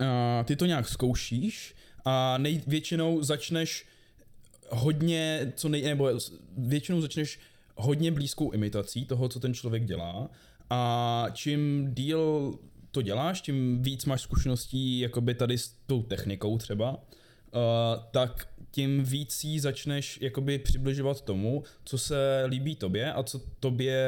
Uh, 0.01 0.45
ty 0.45 0.57
to 0.57 0.67
nějak 0.67 0.89
zkoušíš 0.89 1.75
a 2.05 2.39
nej, 2.39 2.63
většinou 2.67 3.23
začneš 3.23 3.87
hodně, 4.71 5.53
co 5.57 5.69
nej, 5.69 5.83
nebo 5.83 6.11
většinou 6.57 7.01
začneš 7.01 7.41
hodně 7.77 8.13
blízkou 8.13 8.51
imitací 8.51 9.05
toho, 9.05 9.29
co 9.29 9.41
ten 9.41 9.55
člověk 9.55 9.85
dělá 9.85 10.31
a 10.71 11.27
čím 11.33 11.89
díl 11.95 12.55
to 12.95 13.03
děláš, 13.03 13.41
tím 13.41 13.83
víc 13.83 14.05
máš 14.05 14.23
zkušeností 14.23 15.01
jakoby 15.01 15.35
tady 15.35 15.59
s 15.59 15.75
tou 15.87 16.03
technikou 16.03 16.59
třeba, 16.59 16.91
uh, 16.91 16.99
tak 18.11 18.49
tím 18.71 19.05
víc 19.05 19.45
jí 19.45 19.61
začneš 19.61 20.19
jakoby 20.23 20.59
přibližovat 20.59 21.21
tomu, 21.21 21.63
co 21.85 21.99
se 21.99 22.45
líbí 22.47 22.77
tobě 22.77 23.13
a 23.13 23.23
co 23.23 23.41
tobě 23.61 23.99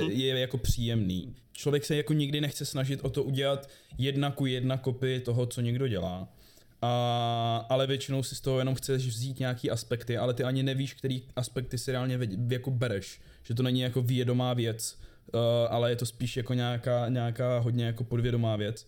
uh-huh. 0.00 0.10
je 0.10 0.38
jako 0.38 0.58
příjemný. 0.58 1.34
Člověk 1.52 1.84
se 1.84 1.96
jako 1.96 2.12
nikdy 2.12 2.40
nechce 2.40 2.64
snažit 2.64 3.00
o 3.02 3.10
to 3.10 3.22
udělat 3.22 3.68
jedna 3.98 4.30
ku 4.30 4.46
jedna 4.46 4.76
kopy 4.76 5.20
toho, 5.20 5.46
co 5.46 5.60
někdo 5.60 5.88
dělá. 5.88 6.28
A, 6.82 7.66
ale 7.68 7.86
většinou 7.86 8.22
si 8.22 8.34
z 8.34 8.40
toho 8.40 8.58
jenom 8.58 8.74
chceš 8.74 9.06
vzít 9.06 9.38
nějaký 9.38 9.70
aspekty, 9.70 10.16
ale 10.16 10.34
ty 10.34 10.44
ani 10.44 10.62
nevíš, 10.62 10.94
který 10.94 11.22
aspekty 11.36 11.78
si 11.78 11.92
reálně 11.92 12.18
jako 12.50 12.70
bereš. 12.70 13.20
Že 13.42 13.54
to 13.54 13.62
není 13.62 13.80
jako 13.80 14.02
vědomá 14.02 14.54
věc, 14.54 14.98
uh, 15.34 15.40
ale 15.70 15.90
je 15.90 15.96
to 15.96 16.06
spíš 16.06 16.36
jako 16.36 16.54
nějaká, 16.54 17.08
nějaká 17.08 17.58
hodně 17.58 17.84
jako 17.84 18.04
podvědomá 18.04 18.56
věc. 18.56 18.86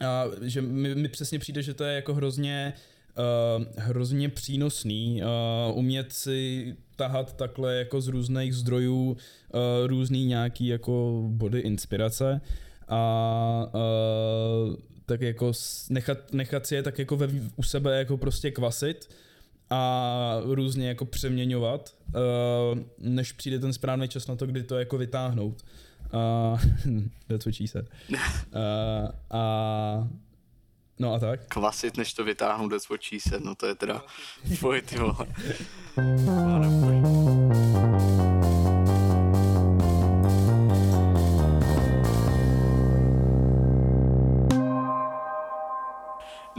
A 0.00 0.24
že 0.42 0.62
mi, 0.62 0.94
mi 0.94 1.08
přesně 1.08 1.38
přijde, 1.38 1.62
že 1.62 1.74
to 1.74 1.84
je 1.84 1.94
jako 1.94 2.14
hrozně 2.14 2.72
uh, 3.18 3.64
hrozně 3.76 4.28
přínosný 4.28 5.22
uh, 5.22 5.78
umět 5.78 6.12
si 6.12 6.76
tahat 6.96 7.36
takhle 7.36 7.76
jako 7.76 8.00
z 8.00 8.08
různých 8.08 8.54
zdrojů 8.54 9.10
uh, 9.10 9.16
různý 9.86 10.24
nějaký 10.24 10.66
jako 10.66 11.22
body 11.28 11.60
inspirace 11.60 12.40
a 12.88 13.70
uh, 13.74 14.76
tak 15.06 15.20
jako 15.20 15.52
nechat, 15.90 16.32
nechat 16.32 16.66
si 16.66 16.74
je 16.74 16.82
tak 16.82 16.98
jako 16.98 17.16
ve, 17.16 17.28
u 17.56 17.62
sebe 17.62 17.98
jako 17.98 18.16
prostě 18.16 18.50
kvasit 18.50 19.08
a 19.70 20.40
různě 20.44 20.88
jako 20.88 21.04
přeměňovat, 21.04 21.94
uh, 22.14 22.78
než 22.98 23.32
přijde 23.32 23.58
ten 23.58 23.72
správný 23.72 24.08
čas 24.08 24.26
na 24.26 24.36
to, 24.36 24.46
kdy 24.46 24.62
to 24.62 24.78
jako 24.78 24.98
vytáhnout. 24.98 25.64
Uh, 26.14 26.60
that's 27.28 27.44
what 27.46 27.54
she 27.54 27.68
said. 27.68 27.88
Uh, 28.10 28.18
a 29.30 30.08
No 31.00 31.14
a 31.14 31.18
tak? 31.18 31.40
Kvasit, 31.48 31.96
než 31.96 32.12
to 32.12 32.24
what 32.88 33.02
she 33.02 33.20
said. 33.20 33.44
No 33.44 33.54
to 33.54 33.66
je 33.66 33.74
teda 33.74 34.02
tvoj 34.58 34.82
ty 34.82 34.98
vole. 34.98 35.26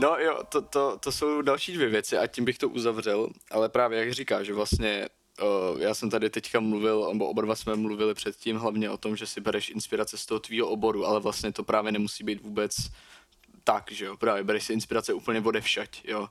No 0.02 0.16
jo, 0.18 0.42
to, 0.48 0.62
to, 0.62 0.98
to 0.98 1.12
jsou 1.12 1.42
další 1.42 1.72
dvě 1.72 1.88
věci 1.88 2.18
a 2.18 2.26
tím 2.26 2.44
bych 2.44 2.58
to 2.58 2.68
uzavřel, 2.68 3.28
ale 3.50 3.68
právě 3.68 3.98
jak 3.98 4.12
říká, 4.12 4.42
že 4.42 4.54
vlastně 4.54 5.08
já 5.78 5.94
jsem 5.94 6.10
tady 6.10 6.30
teďka 6.30 6.60
mluvil, 6.60 7.08
nebo 7.12 7.28
oba 7.28 7.42
dva 7.42 7.54
jsme 7.54 7.76
mluvili 7.76 8.14
předtím 8.14 8.56
hlavně 8.56 8.90
o 8.90 8.96
tom, 8.96 9.16
že 9.16 9.26
si 9.26 9.40
bereš 9.40 9.70
inspirace 9.70 10.18
z 10.18 10.26
toho 10.26 10.40
tvýho 10.40 10.68
oboru, 10.68 11.06
ale 11.06 11.20
vlastně 11.20 11.52
to 11.52 11.64
právě 11.64 11.92
nemusí 11.92 12.24
být 12.24 12.42
vůbec 12.42 12.76
tak, 13.64 13.92
že 13.92 14.04
jo, 14.04 14.16
právě 14.16 14.44
bereš 14.44 14.64
si 14.64 14.72
inspirace 14.72 15.12
úplně 15.12 15.40
odevšať, 15.40 16.04
jo. 16.04 16.28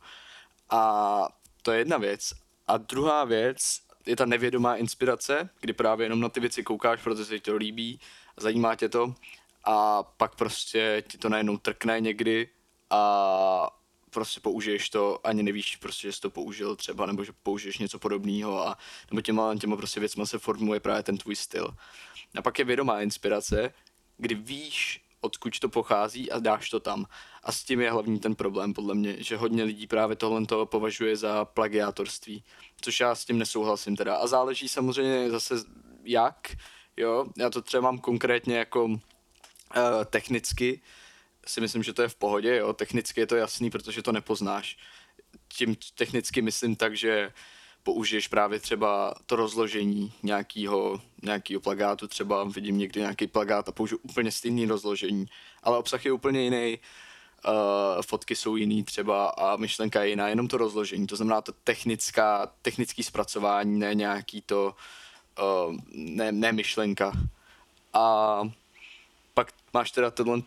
A 0.70 1.28
to 1.62 1.72
je 1.72 1.80
jedna 1.80 1.98
věc. 1.98 2.34
A 2.68 2.78
druhá 2.78 3.26
věc 3.26 3.80
je 4.06 4.16
ta 4.16 4.26
nevědomá 4.26 4.76
inspirace, 4.76 5.50
kdy 5.62 5.74
právě 5.74 6.06
jenom 6.06 6.20
na 6.20 6.30
ty 6.30 6.40
věci 6.40 6.64
koukáš, 6.64 7.02
protože 7.02 7.26
se 7.26 7.40
ti 7.40 7.52
to 7.52 7.56
líbí, 7.56 8.00
zajímá 8.38 8.76
tě 8.76 8.90
to 8.90 9.16
a 9.64 10.04
pak 10.04 10.36
prostě 10.36 11.04
ti 11.08 11.18
to 11.18 11.30
najednou 11.30 11.58
trkne 11.58 12.00
někdy 12.00 12.50
a 12.92 13.70
prostě 14.10 14.40
použiješ 14.40 14.90
to, 14.90 15.28
ani 15.28 15.44
nevíš 15.44 15.76
prostě, 15.76 16.08
že 16.08 16.14
jsi 16.14 16.22
to 16.22 16.30
použil 16.30 16.76
třeba, 16.76 17.06
nebo 17.06 17.24
že 17.24 17.32
použiješ 17.44 17.78
něco 17.78 18.00
podobného 18.00 18.68
a 18.68 18.78
nebo 19.12 19.22
těma, 19.22 19.56
těma 19.56 19.76
prostě 19.76 20.00
věcma 20.00 20.26
se 20.26 20.40
formuje 20.40 20.80
právě 20.80 21.04
ten 21.04 21.18
tvůj 21.18 21.36
styl. 21.36 21.76
A 22.38 22.42
pak 22.42 22.60
je 22.60 22.66
vědomá 22.66 23.02
inspirace, 23.02 23.74
kdy 24.18 24.36
víš, 24.36 25.02
odkud 25.22 25.60
to 25.60 25.70
pochází 25.70 26.32
a 26.32 26.40
dáš 26.40 26.70
to 26.70 26.80
tam. 26.80 27.06
A 27.44 27.52
s 27.52 27.64
tím 27.64 27.82
je 27.82 27.92
hlavní 27.92 28.20
ten 28.20 28.36
problém, 28.36 28.74
podle 28.74 28.96
mě, 28.96 29.24
že 29.24 29.38
hodně 29.38 29.64
lidí 29.64 29.88
právě 29.88 30.16
tohle 30.16 30.46
to 30.46 30.66
považuje 30.66 31.16
za 31.16 31.46
plagiátorství, 31.46 32.44
což 32.82 33.00
já 33.00 33.16
s 33.16 33.26
tím 33.26 33.38
nesouhlasím 33.38 33.96
teda. 33.96 34.16
A 34.16 34.28
záleží 34.28 34.70
samozřejmě 34.70 35.30
zase 35.30 35.56
jak, 36.04 36.56
jo, 36.98 37.26
já 37.38 37.50
to 37.50 37.62
třeba 37.62 37.82
mám 37.82 38.00
konkrétně 38.00 38.58
jako 38.58 38.86
uh, 38.86 38.98
technicky, 40.06 40.82
si 41.48 41.62
myslím, 41.62 41.84
že 41.84 41.94
to 41.94 42.02
je 42.02 42.08
v 42.08 42.16
pohodě, 42.16 42.58
jo, 42.58 42.74
technicky 42.74 43.20
je 43.20 43.28
to 43.28 43.36
jasný, 43.36 43.70
protože 43.70 44.02
to 44.02 44.12
nepoznáš. 44.12 44.78
Tím 45.48 45.76
technicky 45.96 46.42
myslím 46.42 46.76
tak, 46.76 46.98
že 46.98 47.32
použiješ 47.84 48.28
právě 48.28 48.60
třeba 48.60 49.14
to 49.26 49.36
rozložení 49.36 50.14
nějakého, 50.24 51.02
nějakého 51.24 51.62
plagátu, 51.62 52.08
třeba 52.08 52.44
vidím 52.44 52.78
někdy 52.78 53.00
nějaký 53.00 53.28
plagát 53.28 53.70
a 53.70 53.72
použiju 53.72 54.00
úplně 54.04 54.32
stejný 54.32 54.66
rozložení, 54.66 55.26
ale 55.64 55.78
obsah 55.78 56.06
je 56.06 56.12
úplně 56.12 56.42
jiný, 56.42 56.80
uh, 57.46 58.02
fotky 58.02 58.36
jsou 58.36 58.56
jiný 58.56 58.84
třeba 58.84 59.30
a 59.30 59.56
myšlenka 59.56 60.04
je 60.04 60.10
jiná, 60.10 60.28
jenom 60.28 60.48
to 60.48 60.58
rozložení, 60.58 61.08
to 61.08 61.16
znamená 61.16 61.42
to 61.42 61.52
technická, 61.64 62.52
technický 62.62 63.04
zpracování, 63.04 63.80
ne 63.80 63.96
nějaký 63.96 64.42
to, 64.42 64.76
uh, 65.68 65.76
ne, 65.92 66.32
ne 66.32 66.52
myšlenka. 66.52 67.12
A 67.94 68.42
pak 69.34 69.54
máš 69.74 69.92
teda 69.92 70.12
tohle, 70.12 70.42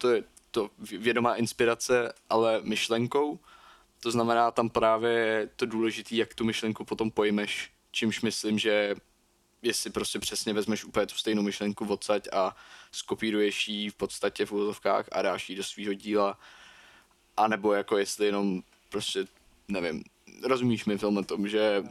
to 0.54 0.70
vědomá 0.78 1.34
inspirace, 1.34 2.12
ale 2.30 2.60
myšlenkou. 2.62 3.38
To 4.00 4.10
znamená 4.10 4.50
tam 4.50 4.70
právě 4.70 5.48
to 5.56 5.66
důležité, 5.66 6.14
jak 6.14 6.34
tu 6.34 6.44
myšlenku 6.44 6.84
potom 6.84 7.10
pojmeš, 7.10 7.70
čímž 7.90 8.20
myslím, 8.20 8.58
že 8.58 8.94
jestli 9.62 9.90
prostě 9.90 10.18
přesně 10.18 10.52
vezmeš 10.52 10.84
úplně 10.84 11.06
tu 11.06 11.14
stejnou 11.14 11.42
myšlenku 11.42 11.86
odsaď 11.86 12.28
a 12.32 12.56
skopíruješ 12.92 13.68
ji 13.68 13.90
v 13.90 13.94
podstatě 13.94 14.46
v 14.46 14.52
úvodovkách 14.52 15.08
a 15.12 15.22
dáš 15.22 15.50
ji 15.50 15.56
do 15.56 15.64
svého 15.64 15.94
díla, 15.94 16.38
anebo 17.36 17.72
jako 17.72 17.98
jestli 17.98 18.26
jenom 18.26 18.62
prostě, 18.88 19.26
nevím, 19.68 20.04
rozumíš 20.42 20.84
mi 20.84 20.98
film 20.98 21.16
o 21.16 21.22
tom, 21.22 21.48
že 21.48 21.82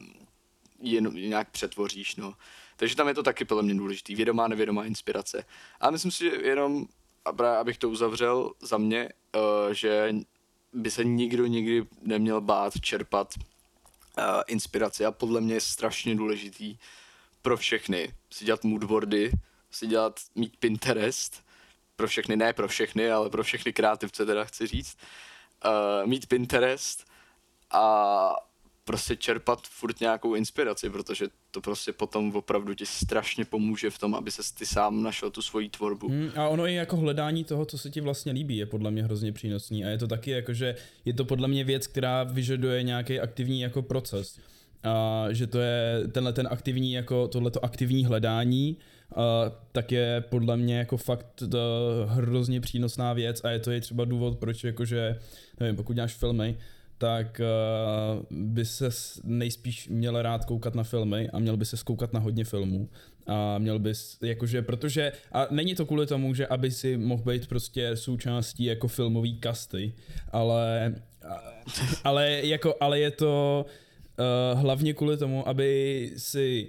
ji 0.80 1.02
nějak 1.02 1.50
přetvoříš, 1.52 2.16
no. 2.16 2.34
Takže 2.76 2.96
tam 2.96 3.08
je 3.08 3.14
to 3.14 3.24
taky 3.24 3.46
podle 3.46 3.64
mě 3.64 3.76
důležitý, 3.76 4.16
vědomá, 4.16 4.48
nevědomá 4.48 4.86
inspirace. 4.86 5.46
A 5.80 5.92
myslím 5.92 6.12
si, 6.12 6.24
že 6.24 6.36
jenom 6.44 6.88
abych 7.60 7.78
to 7.78 7.90
uzavřel 7.90 8.52
za 8.62 8.78
mě, 8.78 9.10
uh, 9.36 9.74
že 9.74 10.16
by 10.74 10.92
se 10.92 11.04
nikdo 11.04 11.46
nikdy 11.46 11.86
neměl 12.02 12.42
bát 12.42 12.74
čerpat 12.82 13.34
uh, 13.38 14.24
inspiraci 14.48 15.06
a 15.06 15.12
podle 15.12 15.42
mě 15.42 15.54
je 15.54 15.62
strašně 15.62 16.16
důležitý 16.16 16.78
pro 17.42 17.58
všechny 17.58 18.14
si 18.32 18.46
dělat 18.46 18.64
moodboardy, 18.64 19.32
si 19.72 19.88
dělat, 19.88 20.20
mít 20.36 20.58
Pinterest, 20.58 21.44
pro 21.96 22.08
všechny, 22.08 22.36
ne 22.36 22.54
pro 22.54 22.68
všechny, 22.68 23.12
ale 23.12 23.30
pro 23.30 23.44
všechny 23.44 23.74
kreativce 23.74 24.26
teda 24.26 24.44
chci 24.44 24.68
říct, 24.68 24.98
uh, 25.66 26.08
mít 26.08 26.26
Pinterest 26.26 27.06
a 27.72 28.36
prostě 28.86 29.16
čerpat 29.16 29.68
furt 29.68 30.00
nějakou 30.02 30.36
inspiraci, 30.36 30.90
protože 30.90 31.28
to 31.52 31.62
prostě 31.62 31.94
potom 31.94 32.36
opravdu 32.36 32.74
ti 32.74 32.86
strašně 32.86 33.46
pomůže 33.46 33.90
v 33.90 33.98
tom, 33.98 34.16
aby 34.16 34.32
se 34.32 34.42
ty 34.58 34.66
sám 34.66 35.04
našel 35.04 35.32
tu 35.32 35.42
svoji 35.42 35.70
tvorbu. 35.70 36.10
Hmm, 36.10 36.30
a 36.36 36.48
ono 36.48 36.68
i 36.68 36.74
jako 36.74 36.98
hledání 36.98 37.44
toho, 37.44 37.66
co 37.66 37.78
se 37.78 37.90
ti 37.90 38.02
vlastně 38.02 38.32
líbí, 38.32 38.58
je 38.58 38.66
podle 38.66 38.92
mě 38.92 39.04
hrozně 39.04 39.32
přínosný 39.32 39.86
a 39.86 39.90
je 39.90 39.98
to 39.98 40.08
taky 40.08 40.32
jako, 40.32 40.54
že 40.54 40.76
je 41.06 41.14
to 41.14 41.26
podle 41.26 41.48
mě 41.48 41.64
věc, 41.64 41.88
která 41.88 42.24
vyžaduje 42.24 42.84
nějaký 42.84 43.20
aktivní 43.20 43.62
jako 43.62 43.82
proces. 43.82 44.40
A 44.84 45.26
že 45.32 45.48
to 45.48 45.60
je 45.60 46.08
tenhle 46.12 46.34
ten 46.34 46.48
aktivní, 46.52 46.94
jako 46.94 47.28
tohleto 47.28 47.66
aktivní 47.66 48.06
hledání, 48.06 48.78
a 49.16 49.52
tak 49.72 49.92
je 49.92 50.24
podle 50.30 50.58
mě 50.58 50.78
jako 50.78 50.98
fakt 50.98 51.42
uh, 51.42 51.50
hrozně 52.06 52.62
přínosná 52.62 53.14
věc 53.14 53.42
a 53.44 53.50
je 53.50 53.60
to 53.60 53.72
i 53.72 53.82
třeba 53.82 54.06
důvod, 54.06 54.38
proč 54.40 54.64
jakože, 54.64 55.20
nevím, 55.60 55.76
pokud 55.76 55.94
děláš 55.94 56.14
filmy, 56.14 56.58
tak 56.98 57.42
uh, 57.42 58.26
by 58.32 58.66
se 58.66 58.90
nejspíš 59.24 59.90
měl 59.90 60.22
rád 60.22 60.46
koukat 60.46 60.76
na 60.76 60.84
filmy 60.84 61.30
a 61.30 61.40
měl 61.40 61.58
by 61.58 61.66
se 61.66 61.78
koukat 61.84 62.14
na 62.14 62.20
hodně 62.20 62.44
filmů. 62.44 62.90
A 63.28 63.58
měl 63.58 63.80
bys, 63.80 64.18
jakože, 64.22 64.62
protože, 64.62 65.12
a 65.32 65.48
není 65.52 65.76
to 65.76 65.86
kvůli 65.86 66.08
tomu, 66.08 66.34
že 66.34 66.48
aby 66.48 66.72
si 66.72 66.98
mohl 66.98 67.24
být 67.24 67.48
prostě 67.48 67.96
součástí 67.96 68.64
jako 68.64 68.88
filmový 68.88 69.40
kasty, 69.40 69.94
ale, 70.32 70.96
ale 72.04 72.42
jako, 72.44 72.76
ale 72.80 73.00
je 73.00 73.12
to 73.12 73.66
uh, 73.66 74.60
hlavně 74.60 74.94
kvůli 74.94 75.18
tomu, 75.18 75.48
aby 75.48 76.12
si 76.18 76.68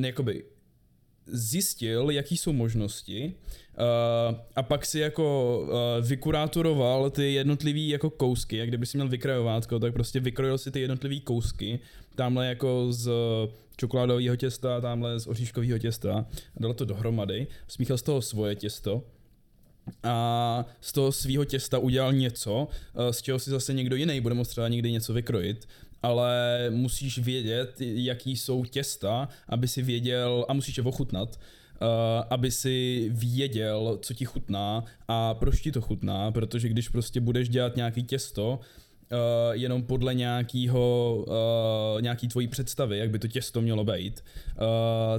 jakoby 0.00 0.44
zjistil, 1.32 2.10
jaký 2.10 2.36
jsou 2.36 2.52
možnosti 2.52 3.34
uh, 3.34 4.38
a 4.56 4.62
pak 4.62 4.86
si 4.86 4.98
jako 4.98 5.58
uh, 5.62 6.06
vykurátoroval 6.06 7.10
ty 7.10 7.32
jednotlivý 7.32 7.88
jako 7.88 8.10
kousky, 8.10 8.56
jak 8.56 8.68
kdyby 8.68 8.86
si 8.86 8.96
měl 8.96 9.08
vykrajovátko, 9.08 9.78
tak 9.78 9.92
prostě 9.92 10.20
vykrojil 10.20 10.58
si 10.58 10.70
ty 10.70 10.80
jednotlivý 10.80 11.20
kousky, 11.20 11.78
tamhle 12.14 12.46
jako 12.46 12.86
z 12.90 13.10
čokoládového 13.76 14.36
těsta, 14.36 14.80
tamhle 14.80 15.20
z 15.20 15.26
oříškového 15.26 15.78
těsta, 15.78 16.26
a 16.56 16.60
dal 16.60 16.74
to 16.74 16.84
dohromady, 16.84 17.46
smíchal 17.68 17.98
z 17.98 18.02
toho 18.02 18.22
svoje 18.22 18.54
těsto, 18.54 19.02
a 20.02 20.64
z 20.80 20.92
toho 20.92 21.12
svého 21.12 21.44
těsta 21.44 21.78
udělal 21.78 22.12
něco, 22.12 22.68
eh, 22.94 23.12
z 23.12 23.22
čeho 23.22 23.38
si 23.38 23.50
zase 23.50 23.74
někdo 23.74 23.96
jiný 23.96 24.20
bude 24.20 24.34
moct 24.34 24.48
třeba 24.48 24.68
někdy 24.68 24.92
něco 24.92 25.12
vykrojit 25.12 25.68
ale 26.02 26.66
musíš 26.70 27.18
vědět, 27.18 27.74
jaký 27.80 28.36
jsou 28.36 28.64
těsta, 28.64 29.28
aby 29.48 29.68
si 29.68 29.82
věděl, 29.82 30.46
a 30.48 30.52
musíš 30.52 30.76
je 30.76 30.82
ochutnat, 30.82 31.40
uh, 31.82 31.88
aby 32.30 32.50
si 32.50 33.08
věděl, 33.12 33.98
co 34.02 34.14
ti 34.14 34.24
chutná 34.24 34.84
a 35.08 35.34
proč 35.34 35.60
ti 35.60 35.72
to 35.72 35.80
chutná, 35.80 36.32
protože 36.32 36.68
když 36.68 36.88
prostě 36.88 37.20
budeš 37.20 37.48
dělat 37.48 37.76
nějaký 37.76 38.02
těsto, 38.02 38.60
Uh, 39.12 39.54
jenom 39.54 39.82
podle 39.82 40.14
nějakýho, 40.14 41.16
uh, 41.96 42.02
nějaký 42.02 42.28
tvojí 42.28 42.48
představy, 42.48 42.98
jak 42.98 43.10
by 43.10 43.18
to 43.18 43.28
těsto 43.28 43.60
mělo 43.60 43.84
být, 43.84 44.24
uh, 44.24 44.66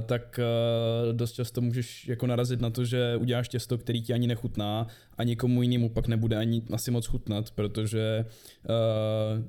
tak 0.06 0.40
uh, 0.40 1.16
dost 1.16 1.32
často 1.32 1.60
můžeš 1.60 2.08
jako 2.08 2.26
narazit 2.26 2.60
na 2.60 2.70
to, 2.70 2.84
že 2.84 3.16
uděláš 3.16 3.48
těsto, 3.48 3.78
který 3.78 4.02
ti 4.02 4.12
ani 4.12 4.26
nechutná 4.26 4.86
a 5.18 5.24
někomu 5.24 5.62
jinému 5.62 5.88
pak 5.88 6.08
nebude 6.08 6.36
ani 6.36 6.62
asi 6.72 6.90
moc 6.90 7.06
chutnat, 7.06 7.50
protože 7.50 8.24
uh, 8.24 9.44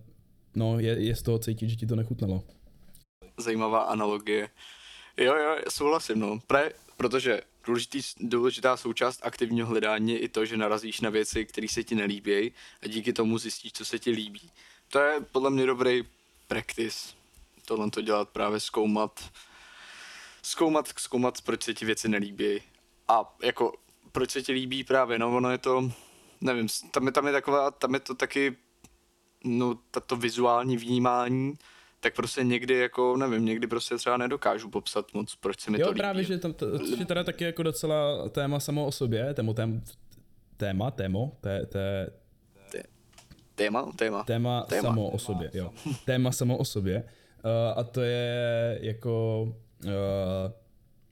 no, 0.55 0.79
je, 0.79 1.03
je 1.03 1.15
z 1.15 1.21
toho 1.21 1.39
cítit, 1.39 1.69
že 1.69 1.75
ti 1.75 1.87
to 1.87 1.95
nechutnalo. 1.95 2.43
Zajímavá 3.37 3.81
analogie. 3.81 4.49
Jo, 5.17 5.35
jo, 5.35 5.57
souhlasím, 5.69 6.19
no. 6.19 6.39
Pre, 6.47 6.71
protože 6.97 7.41
důležitý, 7.65 8.01
důležitá 8.19 8.77
součást 8.77 9.19
aktivního 9.23 9.67
hledání 9.67 10.11
je 10.11 10.19
i 10.19 10.29
to, 10.29 10.45
že 10.45 10.57
narazíš 10.57 11.01
na 11.01 11.09
věci, 11.09 11.45
které 11.45 11.67
se 11.67 11.83
ti 11.83 11.95
nelíbí 11.95 12.51
a 12.83 12.87
díky 12.87 13.13
tomu 13.13 13.37
zjistíš, 13.37 13.73
co 13.73 13.85
se 13.85 13.99
ti 13.99 14.11
líbí. 14.11 14.51
To 14.89 14.99
je 14.99 15.19
podle 15.31 15.49
mě 15.49 15.65
dobrý 15.65 16.03
practice. 16.47 17.13
Tohle 17.65 17.91
to 17.91 18.01
dělat 18.01 18.29
právě 18.29 18.59
zkoumat, 18.59 19.31
zkoumat, 20.41 20.87
zkoumat, 20.97 21.41
proč 21.41 21.63
se 21.63 21.73
ti 21.73 21.85
věci 21.85 22.09
nelíbí. 22.09 22.61
A 23.07 23.35
jako, 23.43 23.73
proč 24.11 24.31
se 24.31 24.41
ti 24.41 24.51
líbí 24.51 24.83
právě, 24.83 25.19
no 25.19 25.37
ono 25.37 25.51
je 25.51 25.57
to, 25.57 25.91
nevím, 26.41 26.67
tam 26.91 27.05
je, 27.05 27.11
tam 27.11 27.27
je 27.27 27.31
taková, 27.31 27.71
tam 27.71 27.93
je 27.93 27.99
to 27.99 28.15
taky 28.15 28.55
no, 29.43 29.79
tato 29.91 30.15
vizuální 30.15 30.77
vnímání, 30.77 31.53
tak 31.99 32.15
prostě 32.15 32.43
někdy 32.43 32.79
jako, 32.79 33.17
nevím, 33.17 33.45
někdy 33.45 33.67
prostě 33.67 33.97
třeba 33.97 34.17
nedokážu 34.17 34.69
popsat 34.69 35.13
moc, 35.13 35.35
proč 35.35 35.59
se 35.59 35.71
mi 35.71 35.79
jo, 35.79 35.85
to 35.85 35.91
líbí. 35.91 35.97
právě, 35.97 36.23
že 36.23 36.37
tam, 36.37 36.53
to, 36.53 36.79
což 36.79 36.99
je 36.99 37.05
teda 37.05 37.23
taky 37.23 37.43
jako 37.43 37.63
docela 37.63 38.29
téma 38.29 38.59
samo 38.59 38.85
o 38.85 38.91
sobě, 38.91 39.33
téma, 39.33 39.53
tém, 39.53 39.83
téma, 40.57 40.91
témo, 40.91 41.37
té, 41.41 41.65
té, 41.65 42.11
téma, 43.55 43.91
téma. 43.95 44.23
Téma, 44.23 44.61
téma. 44.61 44.81
samo 44.81 45.09
o 45.09 45.19
sobě, 45.19 45.49
jo. 45.53 45.71
téma 46.05 46.31
samo 46.31 46.57
o 46.57 46.65
sobě. 46.65 47.03
Uh, 47.45 47.79
a 47.79 47.83
to 47.83 48.01
je 48.01 48.79
jako 48.81 49.43
uh, 49.85 49.91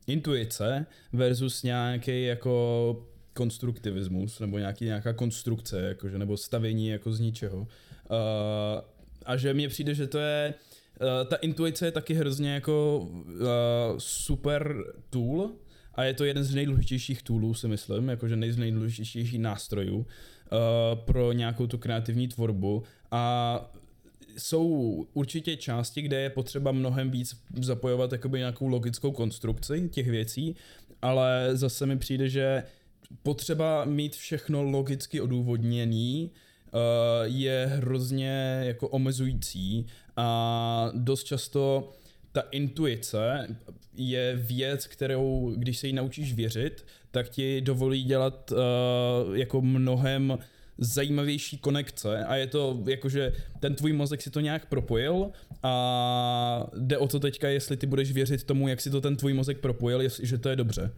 intuice 0.07 0.85
versus 1.13 1.63
nějaký 1.63 2.25
jako 2.25 3.05
konstruktivismus, 3.33 4.39
nebo 4.39 4.57
nějaký, 4.57 4.85
nějaká 4.85 5.13
konstrukce, 5.13 5.81
jakože, 5.81 6.17
nebo 6.17 6.37
stavění 6.37 6.87
jako 6.87 7.13
z 7.13 7.19
ničeho. 7.19 7.67
Uh, 8.11 8.81
a 9.25 9.37
že 9.37 9.53
mně 9.53 9.67
přijde, 9.67 9.95
že 9.95 10.07
to 10.07 10.19
je 10.19 10.53
uh, 11.01 11.27
ta 11.27 11.35
intuice 11.35 11.85
je 11.85 11.91
taky 11.91 12.13
hrozně 12.13 12.53
jako 12.53 12.99
uh, 12.99 13.37
super 13.97 14.75
tool 15.09 15.51
a 15.95 16.03
je 16.03 16.13
to 16.13 16.25
jeden 16.25 16.43
z 16.43 16.55
nejdůležitějších 16.55 17.23
toolů, 17.23 17.53
si 17.53 17.67
myslím, 17.67 18.09
jakože 18.09 18.35
nej 18.35 18.51
z 18.51 18.57
nejdůležitějších 18.57 19.39
nástrojů 19.39 19.97
uh, 19.97 20.05
pro 20.95 21.31
nějakou 21.31 21.67
tu 21.67 21.77
kreativní 21.77 22.27
tvorbu. 22.27 22.83
A 23.11 23.71
jsou 24.37 25.05
určitě 25.13 25.55
části, 25.55 26.01
kde 26.01 26.21
je 26.21 26.29
potřeba 26.29 26.71
mnohem 26.71 27.11
víc 27.11 27.35
zapojovat 27.61 28.11
jakoby 28.11 28.39
nějakou 28.39 28.67
logickou 28.67 29.11
konstrukci 29.11 29.89
těch 29.89 30.07
věcí, 30.07 30.55
ale 31.01 31.49
zase 31.53 31.85
mi 31.85 31.97
přijde, 31.97 32.29
že 32.29 32.63
potřeba 33.23 33.85
mít 33.85 34.15
všechno 34.15 34.63
logicky 34.63 35.21
odůvodněný, 35.21 36.31
Eh, 36.31 36.49
je 37.23 37.71
hrozně 37.75 38.61
jako 38.63 38.87
omezující 38.87 39.85
a 40.17 40.91
dost 40.93 41.23
často 41.23 41.91
ta 42.31 42.41
intuice 42.41 43.47
je 43.95 44.35
věc, 44.35 44.87
kterou, 44.87 45.53
když 45.57 45.77
se 45.77 45.87
jí 45.87 45.93
naučíš 45.93 46.33
věřit, 46.33 46.85
tak 47.11 47.29
ti 47.29 47.61
dovolí 47.61 48.03
dělat 48.03 48.51
uh, 48.51 49.35
jako 49.37 49.61
mnohem 49.61 50.37
zajímavější 50.77 51.57
konekce 51.57 52.25
a 52.25 52.35
je 52.35 52.47
to 52.47 52.83
jakože 52.87 53.33
ten 53.59 53.75
tvůj 53.75 53.93
mozek 53.93 54.21
si 54.21 54.29
to 54.29 54.39
nějak 54.39 54.65
propojil 54.65 55.31
a 55.63 56.67
jde 56.77 56.97
o 56.97 57.07
to 57.07 57.19
teďka, 57.19 57.49
jestli 57.49 57.77
ty 57.77 57.87
budeš 57.87 58.11
věřit 58.11 58.43
tomu, 58.43 58.67
jak 58.67 58.81
si 58.81 58.89
to 58.89 59.01
ten 59.01 59.15
tvůj 59.15 59.33
mozek 59.33 59.57
propojil, 59.57 60.01
jestli, 60.01 60.27
že 60.27 60.37
to 60.37 60.49
je 60.49 60.55
dobře. 60.55 60.91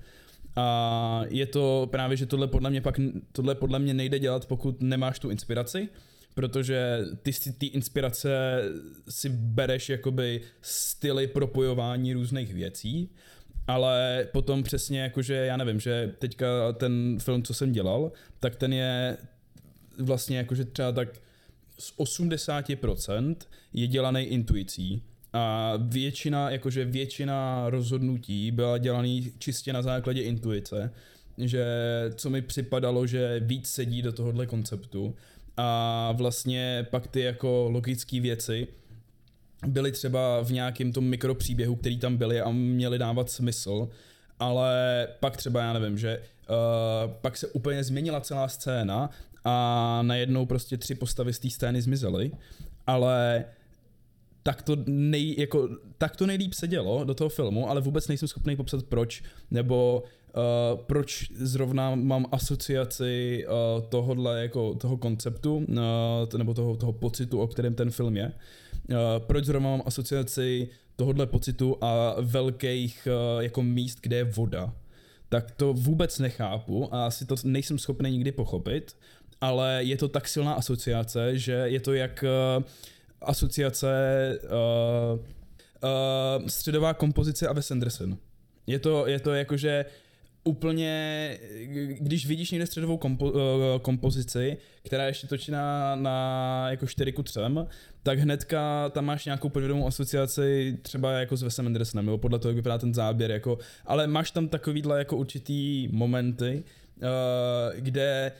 A 0.55 1.21
je 1.27 1.45
to 1.45 1.87
právě, 1.91 2.17
že 2.17 2.25
tohle 2.25 2.47
podle 2.47 2.69
mě 2.69 2.81
pak, 2.81 2.99
tohle 3.31 3.55
podle 3.55 3.79
mě 3.79 3.93
nejde 3.93 4.19
dělat, 4.19 4.45
pokud 4.45 4.81
nemáš 4.81 5.19
tu 5.19 5.29
inspiraci, 5.29 5.89
protože 6.33 6.99
ty 7.21 7.33
si 7.33 7.53
ty 7.53 7.65
inspirace 7.65 8.61
si 9.09 9.29
bereš 9.29 9.89
jakoby 9.89 10.41
styly 10.61 11.27
propojování 11.27 12.13
různých 12.13 12.53
věcí, 12.53 13.09
ale 13.67 14.27
potom 14.31 14.63
přesně 14.63 15.01
jakože, 15.01 15.33
já 15.33 15.57
nevím, 15.57 15.79
že 15.79 16.13
teďka 16.19 16.73
ten 16.73 17.17
film, 17.19 17.43
co 17.43 17.53
jsem 17.53 17.71
dělal, 17.71 18.11
tak 18.39 18.55
ten 18.55 18.73
je 18.73 19.17
vlastně 19.99 20.37
jakože 20.37 20.65
třeba 20.65 20.91
tak 20.91 21.09
z 21.79 21.97
80% 21.97 23.35
je 23.73 23.87
dělaný 23.87 24.23
intuicí, 24.23 25.03
a 25.33 25.73
většina, 25.77 26.49
jakože 26.49 26.85
většina 26.85 27.69
rozhodnutí 27.69 28.51
byla 28.51 28.77
dělaný 28.77 29.31
čistě 29.37 29.73
na 29.73 29.81
základě 29.81 30.21
intuice, 30.21 30.91
že 31.37 31.65
co 32.15 32.29
mi 32.29 32.41
připadalo, 32.41 33.07
že 33.07 33.39
víc 33.39 33.69
sedí 33.69 34.01
do 34.01 34.11
tohohle 34.11 34.45
konceptu. 34.45 35.15
A 35.57 36.11
vlastně 36.11 36.87
pak 36.91 37.07
ty 37.07 37.21
jako 37.21 37.67
logické 37.71 38.19
věci 38.19 38.67
byly 39.67 39.91
třeba 39.91 40.41
v 40.41 40.51
nějakém 40.51 40.91
tom 40.91 41.03
mikropříběhu, 41.03 41.75
který 41.75 41.99
tam 41.99 42.17
byly 42.17 42.41
a 42.41 42.51
měly 42.51 42.99
dávat 42.99 43.29
smysl, 43.29 43.89
ale 44.39 45.07
pak 45.19 45.37
třeba 45.37 45.61
já 45.61 45.73
nevím, 45.73 45.97
že 45.97 46.17
uh, 46.19 47.11
pak 47.21 47.37
se 47.37 47.47
úplně 47.47 47.83
změnila 47.83 48.21
celá 48.21 48.47
scéna 48.47 49.09
a 49.43 49.99
najednou 50.01 50.45
prostě 50.45 50.77
tři 50.77 50.95
postavy 50.95 51.33
z 51.33 51.39
té 51.39 51.49
scény 51.49 51.81
zmizely, 51.81 52.31
ale 52.87 53.45
tak 54.43 54.61
to, 54.61 54.77
nej, 54.85 55.35
jako, 55.37 55.69
tak 55.97 56.15
to 56.15 56.25
nejlíp 56.25 56.53
se 56.53 56.67
dělo 56.67 57.03
do 57.03 57.13
toho 57.13 57.29
filmu, 57.29 57.69
ale 57.69 57.81
vůbec 57.81 58.07
nejsem 58.07 58.27
schopný 58.27 58.55
popsat 58.55 58.83
proč, 58.83 59.23
nebo 59.51 60.03
uh, 60.35 60.79
proč 60.79 61.31
zrovna 61.35 61.95
mám 61.95 62.25
asociaci 62.31 63.45
uh, 63.47 63.85
tohodle, 63.89 64.41
jako 64.41 64.73
toho 64.73 64.97
konceptu, 64.97 65.55
uh, 65.55 66.37
nebo 66.37 66.53
toho, 66.53 66.75
toho 66.75 66.93
pocitu, 66.93 67.41
o 67.41 67.47
kterém 67.47 67.75
ten 67.75 67.91
film 67.91 68.17
je. 68.17 68.33
Uh, 68.89 68.95
proč 69.17 69.45
zrovna 69.45 69.69
mám 69.69 69.81
asociaci 69.85 70.67
tohodle 70.95 71.25
pocitu 71.25 71.77
a 71.81 72.15
velkých 72.21 73.07
uh, 73.07 73.43
jako 73.43 73.63
míst, 73.63 73.99
kde 74.01 74.15
je 74.15 74.23
voda. 74.23 74.73
Tak 75.29 75.51
to 75.51 75.73
vůbec 75.73 76.19
nechápu 76.19 76.95
a 76.95 77.05
asi 77.05 77.25
to 77.25 77.35
nejsem 77.43 77.79
schopný 77.79 78.11
nikdy 78.11 78.31
pochopit, 78.31 78.95
ale 79.41 79.79
je 79.83 79.97
to 79.97 80.07
tak 80.07 80.27
silná 80.27 80.53
asociace, 80.53 81.37
že 81.37 81.51
je 81.51 81.79
to 81.79 81.93
jak 81.93 82.23
uh, 82.57 82.63
asociace 83.23 83.87
uh, 84.43 85.19
uh, 85.19 86.47
středová 86.47 86.93
kompozice 86.93 87.47
a 87.47 87.53
Wes 87.53 87.71
Anderson. 87.71 88.17
Je 88.67 88.79
to, 88.79 89.07
je 89.07 89.19
to 89.19 89.33
jakože 89.33 89.85
úplně, 90.43 91.37
když 91.99 92.27
vidíš 92.27 92.51
někde 92.51 92.65
středovou 92.65 92.97
kompo, 92.97 93.31
uh, 93.31 93.39
kompozici, 93.81 94.57
která 94.85 95.03
je 95.03 95.09
ještě 95.09 95.27
točená 95.27 95.95
na 95.95 96.65
jako 96.69 96.87
4 96.87 97.11
ku 97.11 97.23
3, 97.23 97.39
tak 98.03 98.19
hnedka 98.19 98.89
tam 98.89 99.05
máš 99.05 99.25
nějakou 99.25 99.49
podvědomou 99.49 99.87
asociaci 99.87 100.77
třeba 100.81 101.11
jako 101.11 101.37
s 101.37 101.43
Wesem 101.43 101.65
Andersonem, 101.65 102.05
nebo 102.05 102.17
podle 102.17 102.39
toho, 102.39 102.49
jak 102.49 102.55
vypadá 102.55 102.77
ten 102.77 102.93
záběr, 102.93 103.31
jako, 103.31 103.57
ale 103.85 104.07
máš 104.07 104.31
tam 104.31 104.47
takovýhle 104.47 104.97
jako 104.97 105.17
určitý 105.17 105.87
momenty, 105.91 106.63
uh, 106.97 107.79
kde 107.79 108.31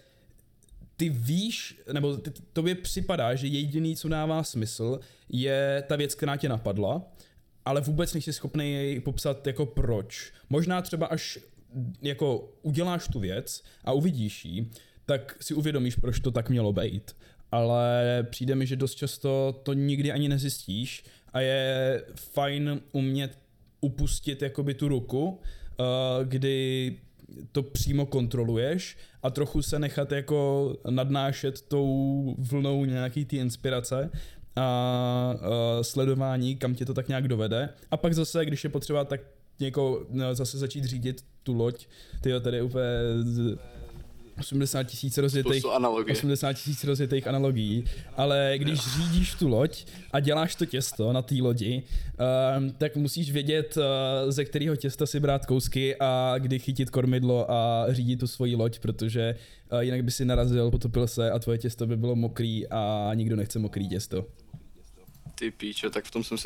ty 0.98 1.10
víš, 1.10 1.82
nebo 1.94 2.18
ty, 2.18 2.32
tobě 2.54 2.76
připadá, 2.76 3.36
že 3.36 3.48
jediný, 3.48 3.96
co 3.96 4.10
dává 4.10 4.44
smysl, 4.44 5.00
je 5.30 5.84
ta 5.88 5.96
věc, 5.96 6.16
která 6.16 6.38
tě 6.38 6.50
napadla, 6.50 7.02
ale 7.66 7.82
vůbec 7.82 8.14
nejsi 8.14 8.34
schopný 8.34 8.74
jej 8.74 9.00
popsat 9.00 9.48
jako 9.48 9.66
proč. 9.66 10.34
Možná 10.50 10.82
třeba 10.82 11.08
až 11.08 11.40
jako 12.02 12.54
uděláš 12.62 13.08
tu 13.08 13.20
věc 13.20 13.64
a 13.84 13.92
uvidíš 13.92 14.46
ji, 14.46 14.70
tak 15.06 15.38
si 15.42 15.54
uvědomíš, 15.54 15.96
proč 15.96 16.20
to 16.20 16.32
tak 16.32 16.50
mělo 16.50 16.74
být. 16.74 17.16
Ale 17.52 18.26
přijde 18.30 18.56
mi, 18.56 18.68
že 18.68 18.76
dost 18.76 18.96
často 18.96 19.62
to 19.64 19.74
nikdy 19.74 20.12
ani 20.12 20.30
nezjistíš 20.30 21.04
a 21.34 21.40
je 21.40 22.04
fajn 22.16 22.82
umět 22.92 23.38
upustit 23.82 24.42
jakoby 24.42 24.74
tu 24.74 24.88
ruku, 24.88 25.28
uh, 25.28 25.38
kdy 26.24 26.98
to 27.52 27.64
přímo 27.64 28.06
kontroluješ 28.06 28.98
a 29.24 29.30
trochu 29.30 29.62
se 29.62 29.80
nechat 29.80 30.12
jako 30.12 30.76
nadnášet 30.90 31.62
tou 31.62 32.36
vlnou 32.38 32.86
nějaký 32.86 33.26
ty 33.26 33.38
inspirace 33.38 34.10
a 34.56 35.36
uh, 35.36 35.82
sledování, 35.82 36.56
kam 36.56 36.76
tě 36.76 36.86
to 36.86 36.94
tak 36.94 37.08
nějak 37.08 37.28
dovede. 37.28 37.70
A 37.92 37.98
pak 37.98 38.14
zase, 38.14 38.46
když 38.46 38.64
je 38.64 38.70
potřeba, 38.70 39.06
tak 39.06 39.22
někoho 39.60 40.06
no, 40.10 40.36
zase 40.36 40.58
začít 40.58 40.86
řídit 40.86 41.26
tu 41.44 41.54
loď. 41.54 41.88
Ty 42.22 42.40
tady 42.42 42.62
úplně 42.62 42.86
80 44.40 44.84
tisíc 44.84 45.18
rozjetých, 45.18 45.66
80 46.12 46.54
tisíc 46.54 46.84
rozjetých 46.84 47.28
analogií, 47.28 47.86
ale 48.18 48.54
když 48.58 48.80
řídíš 48.80 49.36
tu 49.36 49.48
loď 49.48 49.86
a 50.12 50.20
děláš 50.20 50.56
to 50.56 50.66
těsto 50.66 51.14
na 51.14 51.22
té 51.22 51.36
lodi, 51.42 51.84
uh, 51.84 52.72
tak 52.78 52.96
musíš 52.96 53.32
vědět, 53.32 53.78
uh, 53.78 54.32
ze 54.32 54.46
kterého 54.46 54.76
těsta 54.76 55.06
si 55.06 55.20
brát 55.20 55.46
kousky 55.46 55.96
a 56.00 56.36
kdy 56.38 56.60
chytit 56.60 56.90
kormidlo 56.90 57.52
a 57.52 57.86
řídit 57.90 58.20
tu 58.20 58.28
svoji 58.28 58.56
loď, 58.56 58.80
protože 58.80 59.36
uh, 59.72 59.80
jinak 59.80 60.04
by 60.04 60.12
si 60.12 60.26
narazil, 60.26 60.72
potopil 60.72 61.08
se 61.08 61.32
a 61.32 61.40
tvoje 61.40 61.58
těsto 61.58 61.88
by 61.88 61.98
bylo 61.98 62.16
mokrý 62.16 62.68
a 62.68 63.12
nikdo 63.14 63.36
nechce 63.36 63.60
mokrý 63.60 63.90
těsto. 63.90 64.26
Ty 65.36 65.52
píče, 65.52 65.90
tak 65.90 66.06
v 66.06 66.12
tom 66.12 66.24
jsem 66.24 66.38
se 66.38 66.42